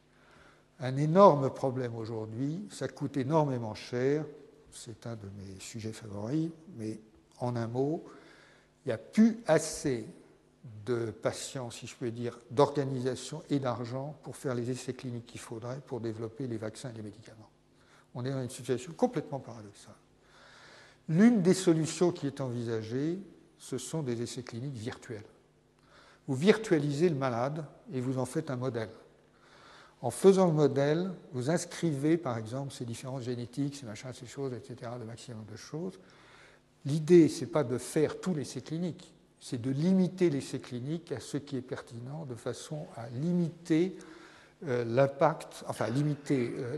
Un 0.80 0.98
énorme 0.98 1.50
problème 1.50 1.96
aujourd'hui, 1.96 2.68
ça 2.70 2.88
coûte 2.88 3.18
énormément 3.18 3.74
cher, 3.74 4.26
c'est 4.72 5.06
un 5.08 5.16
de 5.16 5.28
mes 5.38 5.60
sujets 5.60 5.94
favoris, 5.94 6.50
mais 6.78 7.00
en 7.40 7.56
un 7.56 7.68
mot, 7.68 8.04
il 8.86 8.90
n'y 8.90 8.94
a 8.94 8.98
plus 8.98 9.40
assez 9.46 10.06
de 10.86 11.12
patients, 11.12 11.70
si 11.72 11.88
je 11.88 11.96
peux 11.96 12.12
dire, 12.12 12.40
d'organisation 12.52 13.44
et 13.50 13.60
d'argent 13.60 14.16
pour 14.24 14.36
faire 14.36 14.56
les 14.56 14.70
essais 14.70 14.94
cliniques 14.94 15.26
qu'il 15.26 15.40
faudrait 15.40 15.80
pour 15.86 16.00
développer 16.00 16.48
les 16.48 16.58
vaccins 16.58 16.90
et 16.90 16.94
les 16.94 17.02
médicaments. 17.02 17.50
On 18.16 18.26
est 18.26 18.32
dans 18.32 18.42
une 18.42 18.50
situation 18.50 18.94
complètement 18.94 19.40
paradoxale. 19.40 19.96
L'une 21.10 21.42
des 21.42 21.54
solutions 21.54 22.12
qui 22.12 22.28
est 22.28 22.42
envisagée, 22.42 23.20
ce 23.58 23.78
sont 23.78 24.04
des 24.04 24.22
essais 24.22 24.44
cliniques 24.44 24.76
virtuels. 24.76 25.24
Vous 26.28 26.36
virtualisez 26.36 27.10
le 27.10 27.16
malade 27.16 27.66
et 27.94 28.00
vous 28.00 28.18
en 28.18 28.26
faites 28.26 28.50
un 28.50 28.56
modèle. 28.56 28.90
En 30.02 30.12
faisant 30.12 30.48
le 30.48 30.54
modèle, 30.54 31.12
vous 31.32 31.50
inscrivez 31.50 32.18
par 32.18 32.38
exemple 32.38 32.74
ces 32.74 32.86
différences 32.86 33.24
génétiques, 33.24 33.76
ces 33.76 33.86
machins, 33.86 34.12
ces 34.14 34.28
choses, 34.28 34.54
etc., 34.54 34.92
le 35.00 35.06
maximum 35.06 35.46
de 35.50 35.56
choses. 35.56 36.00
L'idée, 36.86 37.30
ce 37.30 37.42
n'est 37.42 37.52
pas 37.52 37.64
de 37.64 37.78
faire 37.78 38.20
tous 38.20 38.34
les 38.34 38.42
essais 38.42 38.62
cliniques, 38.62 39.14
c'est 39.40 39.62
de 39.62 39.72
limiter 39.72 40.30
l'essai 40.30 40.60
clinique 40.60 41.12
à 41.14 41.20
ce 41.20 41.38
qui 41.38 41.56
est 41.56 41.62
pertinent 41.62 42.26
de 42.26 42.36
façon 42.36 42.88
à 42.98 43.10
limiter 43.10 43.98
euh, 44.68 44.86
l'impact, 44.86 45.64
enfin 45.68 45.88
limiter 45.88 46.54
euh, 46.58 46.78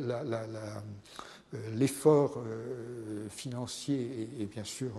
l'effort 1.75 2.43
financier 3.29 4.29
et, 4.39 4.45
bien 4.45 4.63
sûr 4.63 4.91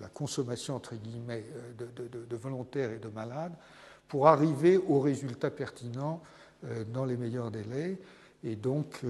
la 0.00 0.08
consommation 0.08 0.76
entre 0.76 0.94
guillemets 0.94 1.44
de, 1.78 2.36
volontaires 2.36 2.92
et 2.92 2.98
de 2.98 3.08
malades 3.08 3.54
pour 4.06 4.28
arriver 4.28 4.76
aux 4.76 5.00
résultats 5.00 5.50
pertinents 5.50 6.22
dans 6.92 7.04
les 7.04 7.16
meilleurs 7.16 7.50
délais. 7.50 7.98
Et 8.44 8.54
donc, 8.54 9.00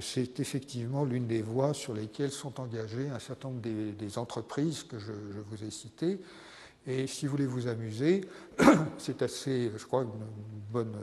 c'est 0.00 0.40
effectivement 0.40 1.04
l'une 1.04 1.26
des 1.26 1.42
voies 1.42 1.74
sur 1.74 1.92
lesquelles 1.92 2.30
sont 2.30 2.60
engagées 2.60 3.10
un 3.10 3.18
certain 3.18 3.48
nombre 3.48 3.60
des, 3.60 4.18
entreprises 4.18 4.84
que 4.84 4.98
je, 4.98 5.12
vous 5.50 5.64
ai 5.64 5.70
citées. 5.70 6.20
Et 6.86 7.06
si 7.06 7.26
vous 7.26 7.32
voulez 7.32 7.46
vous 7.46 7.68
amuser, 7.68 8.22
c'est 8.98 9.20
assez, 9.20 9.70
je 9.76 9.84
crois, 9.84 10.02
un 10.02 10.06
bon 10.72 10.86
euh, 10.86 11.02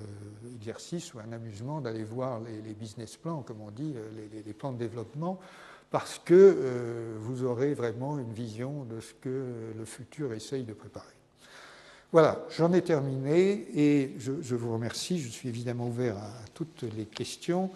exercice 0.57 1.13
ou 1.13 1.19
un 1.19 1.31
amusement 1.31 1.81
d'aller 1.81 2.03
voir 2.03 2.41
les, 2.41 2.73
business 2.73 3.15
plans, 3.15 3.41
comme 3.41 3.61
on 3.61 3.71
dit, 3.71 3.93
euh, 3.95 4.41
les, 4.45 4.53
plans 4.53 4.71
de 4.71 4.77
développement, 4.77 5.39
parce 5.91 6.19
que 6.23 6.33
euh, 6.33 7.15
vous 7.19 7.43
aurez 7.43 7.73
vraiment 7.73 8.19
une 8.19 8.33
vision 8.33 8.83
de 8.83 8.99
ce 8.99 9.13
que 9.13 9.45
le 9.77 9.85
futur 9.85 10.33
essaye 10.33 10.63
de 10.63 10.73
préparer. 10.73 11.05
Voilà, 12.11 12.45
j'en 12.57 12.73
ai 12.73 12.81
terminé 12.81 13.67
et 13.75 14.15
je, 14.17 14.55
vous 14.55 14.73
remercie. 14.73 15.19
Je 15.19 15.27
suis 15.27 15.49
évidemment 15.49 15.87
ouvert 15.87 16.17
à 16.17 16.31
toutes 16.53 16.83
les 16.95 17.05
questions. 17.05 17.69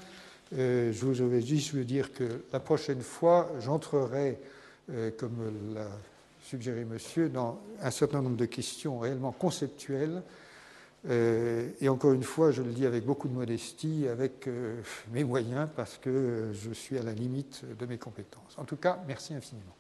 je 0.53 1.23
vais 1.23 1.41
juste 1.41 1.75
vous 1.75 1.83
dire 1.83 2.13
que 2.13 2.43
la 2.53 2.61
prochaine 2.61 3.01
fois, 3.01 3.51
j'entrerai, 3.59 4.39
comme 5.17 5.73
la 5.75 5.85
suggéré 6.51 6.85
monsieur, 6.85 7.29
dans 7.29 7.59
un 7.81 7.91
certain 7.91 8.21
nombre 8.21 8.35
de 8.35 8.45
questions 8.45 8.99
réellement 8.99 9.31
conceptuelles. 9.31 10.21
Euh, 11.09 11.69
et 11.81 11.89
encore 11.89 12.13
une 12.13 12.23
fois, 12.23 12.51
je 12.51 12.61
le 12.61 12.71
dis 12.71 12.85
avec 12.85 13.05
beaucoup 13.05 13.27
de 13.27 13.33
modestie, 13.33 14.07
avec 14.07 14.47
euh, 14.47 14.81
mes 15.11 15.23
moyens, 15.23 15.67
parce 15.75 15.97
que 15.97 16.51
je 16.53 16.71
suis 16.71 16.97
à 16.97 17.03
la 17.03 17.13
limite 17.13 17.63
de 17.77 17.85
mes 17.85 17.97
compétences. 17.97 18.55
En 18.57 18.65
tout 18.65 18.77
cas, 18.77 18.99
merci 19.07 19.33
infiniment. 19.33 19.75